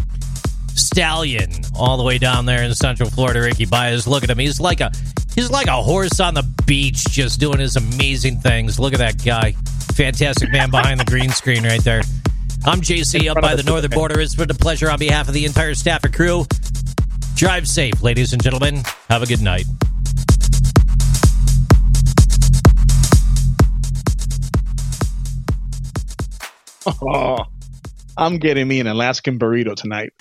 [0.75, 3.41] stallion, all the way down there in Central Florida.
[3.41, 4.39] Ricky Baez, look at him.
[4.39, 4.91] He's like a
[5.35, 8.79] he's like a horse on the beach, just doing his amazing things.
[8.79, 9.53] Look at that guy,
[9.95, 12.01] fantastic man behind the green screen right there.
[12.65, 14.19] I'm JC up by the the northern border.
[14.19, 16.45] It's been a pleasure on behalf of the entire staff and crew.
[17.35, 18.83] Drive safe, ladies and gentlemen.
[19.09, 19.65] Have a good night.
[27.01, 27.37] Oh,
[28.17, 30.13] I'm getting me an Alaskan burrito tonight.